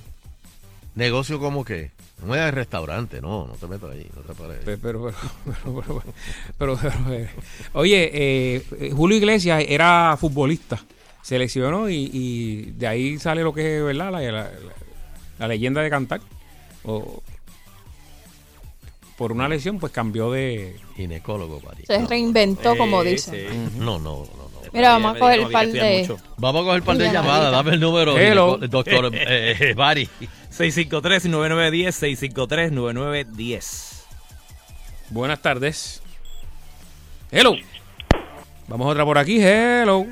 [0.95, 1.91] ¿Negocio como qué?
[2.25, 4.59] No es restaurante, no, no te metas ahí, no te pares.
[4.63, 5.11] Pero, pero,
[5.45, 6.03] pero, pero,
[6.57, 7.29] pero, pero, eh,
[7.73, 10.79] oye, eh, eh, Julio Iglesias era futbolista,
[11.21, 14.11] seleccionó y, y de ahí sale lo que es, ¿verdad?
[14.11, 14.51] La, la- la-
[15.39, 16.21] la leyenda de cantar.
[16.85, 17.21] O,
[19.17, 20.75] por una lesión, pues cambió de...
[20.95, 21.85] Ginecólogo, Bari.
[21.85, 23.71] Se reinventó, como dicen.
[23.77, 24.43] No, no, no, no.
[24.71, 26.15] Mira, vamos a coger el par de...
[26.37, 28.57] Vamos a coger un par de llamadas, dame el número, Hello.
[28.57, 30.09] doctor eh, Bari.
[30.51, 34.05] 653-9910, 653-9910.
[35.09, 36.01] Buenas tardes.
[37.31, 37.55] Hello.
[38.67, 40.05] Vamos otra por aquí, hello.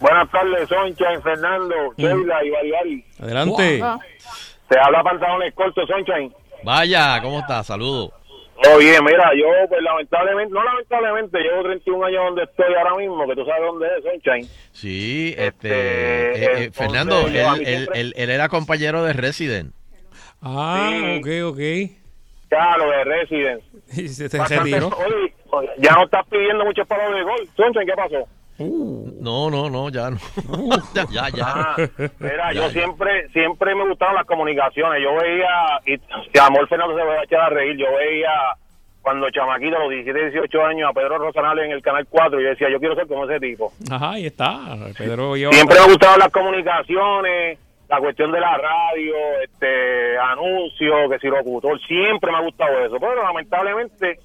[0.00, 3.04] Buenas tardes, Soncha, Fernando, Sheila y Bariari.
[3.20, 3.82] Adelante.
[4.68, 6.32] Te habla pantalones cortos, Sunshine.
[6.64, 7.66] Vaya, ¿cómo estás?
[7.66, 8.10] Saludos.
[8.74, 13.34] Oye, mira, yo pues lamentablemente, no lamentablemente, llevo 31 años donde estoy ahora mismo, que
[13.34, 14.48] tú sabes dónde es, Sunshine.
[14.72, 17.36] Sí, este, eh, eh, entonces, Fernando, él,
[17.66, 19.74] él- él- él era compañero de Resident.
[20.40, 21.58] Ah, ok, ok.
[22.50, 23.64] Ya, lo de Residence.
[24.02, 25.34] Y se, se Bastante- oye,
[25.78, 27.48] ya no estás pidiendo muchos palos de gol.
[27.56, 28.26] Sunshine, ¿qué pasó?
[28.58, 30.18] No, no, no, ya no.
[30.94, 31.44] ya, ya, ya.
[31.46, 31.76] Ah,
[32.20, 32.70] mira, Ya, yo ya.
[32.70, 35.02] siempre siempre me gustaron las comunicaciones.
[35.02, 35.48] Yo veía,
[35.86, 38.30] y, y amor Fernando se va a echar a reír, yo veía
[39.02, 42.42] cuando chamaquito, a los 17, 18 años, a Pedro Rosanales en el Canal 4, y
[42.44, 43.70] yo decía, yo quiero ser como ese tipo.
[43.90, 44.60] Ajá, ahí está.
[44.96, 47.58] Pedro lleva- Siempre me gustaban las comunicaciones,
[47.88, 52.96] la cuestión de la radio, este anuncios, que si locutor, siempre me ha gustado eso.
[52.98, 54.18] Pero lamentablemente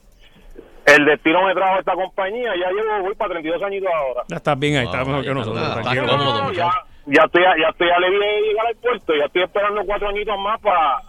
[0.96, 4.22] el destino me trajo a esta compañía, ya llevo, voy para 32 añitos ahora.
[4.28, 5.62] Ya estás bien ahí, está mejor que nosotros.
[5.62, 6.04] nada, tranquilo.
[6.06, 6.70] está cómodo, No, ya,
[7.08, 10.60] ya estoy, ya estoy alegre de llegar al puerto, ya estoy esperando cuatro añitos más
[10.62, 11.02] para,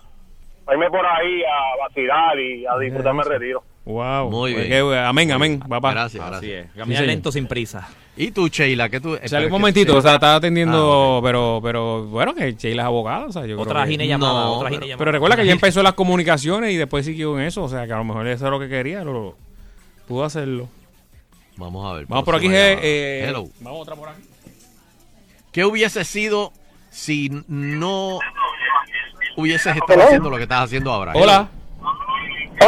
[0.65, 3.63] para irme por ahí a vacilar y a disfrutarme el retiro.
[3.87, 4.31] Wow.
[4.31, 4.89] Muy Pues bien.
[4.89, 5.93] que, amén, amén, papá.
[5.93, 6.67] Gracias, Así gracias.
[6.67, 6.73] es.
[6.77, 7.07] Caminar señor.
[7.07, 7.89] lento sin prisa.
[8.17, 8.89] ¿Y tú, Sheila?
[8.91, 9.15] ¿Qué tú?
[9.17, 12.83] Sale pero un que- momentito, o sea, estaba atendiendo, Ah, pero, pero bueno, que Sheila
[12.83, 14.99] es abogada, o sea, yo Otra creo que- gine llamada, No, otra pero- gine llamada.
[14.99, 17.93] Pero recuerda que ya empezó las comunicaciones y después siguió en eso, o sea, que
[17.95, 19.35] a lo mejor eso es lo que quería, lo,
[20.11, 20.69] pudo hacerlo.
[21.57, 22.07] Vamos a ver.
[22.07, 23.49] Vamos por aquí, eh, eh, Hello.
[23.61, 24.23] vamos otra por aquí.
[25.53, 26.53] ¿Qué hubiese sido
[26.91, 28.19] si no
[29.37, 31.13] hubieses estado haciendo lo que estás haciendo ahora?
[31.15, 31.49] Hola.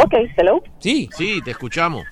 [0.01, 0.63] Ok, hello.
[0.79, 1.09] Sí.
[1.17, 2.05] Sí, te escuchamos.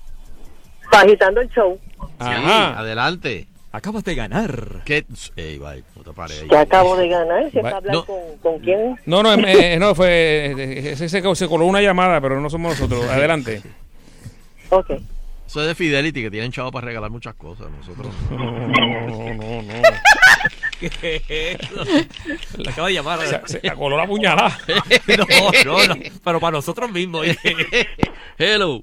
[0.91, 1.80] Agitando el show.
[2.20, 3.48] Sí, adelante.
[3.72, 4.82] Acabas de ganar.
[4.84, 5.06] ¿Qué?
[5.38, 7.49] Ey, bye, no te pares acabo de ganar.
[7.52, 8.06] ¿Se está hablando no.
[8.06, 8.99] con, con quién?
[9.06, 12.78] No, no, eh, no, fue, eh, se, se, se coló una llamada, pero no somos
[12.78, 13.06] nosotros.
[13.10, 13.62] Adelante.
[14.72, 14.91] Ok.
[15.52, 17.69] Eso es de Fidelity, que tienen chavo para regalar muchas cosas.
[17.69, 19.82] Nosotros No, no, no, no.
[20.80, 21.84] ¿Qué es eso?
[22.57, 23.19] Le acabo de llamar.
[23.19, 24.57] Se, se coló la puñalada.
[25.18, 25.26] no,
[25.65, 25.95] no, no.
[26.23, 27.26] Pero para nosotros mismos.
[28.38, 28.82] Hello.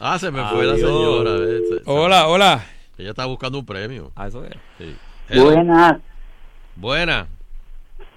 [0.00, 0.90] Ah, se me fue la Adiós.
[0.90, 1.30] señora.
[1.36, 2.64] eh, se- se- Hola, hola.
[2.98, 4.10] Ella está buscando un premio.
[4.16, 4.54] Ah, eso es.
[4.78, 4.96] Sí.
[5.40, 5.98] Buenas.
[6.74, 7.28] Buena.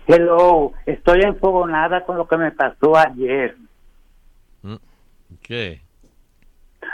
[0.08, 0.74] Hello.
[0.88, 3.56] Estoy enfogonada con lo que me pasó ayer.
[5.44, 5.82] ¿Qué?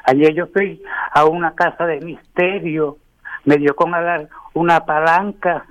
[0.07, 0.81] Ayer yo fui
[1.13, 2.97] a una casa de misterio
[3.43, 5.65] me dio con alar- una palanca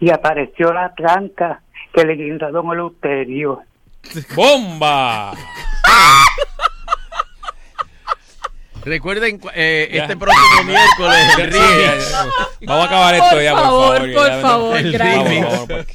[0.00, 1.60] y apareció la tranca
[1.92, 3.62] que le guindó a don Eleuterio.
[4.36, 5.32] ¡Bomba!
[8.84, 12.12] Recuerden eh, este próximo miércoles el remix.
[12.66, 13.98] Vamos a acabar esto ya, por favor.
[14.14, 14.98] por ya, favor, El.
[14.98, 15.86] Vamos, vamos,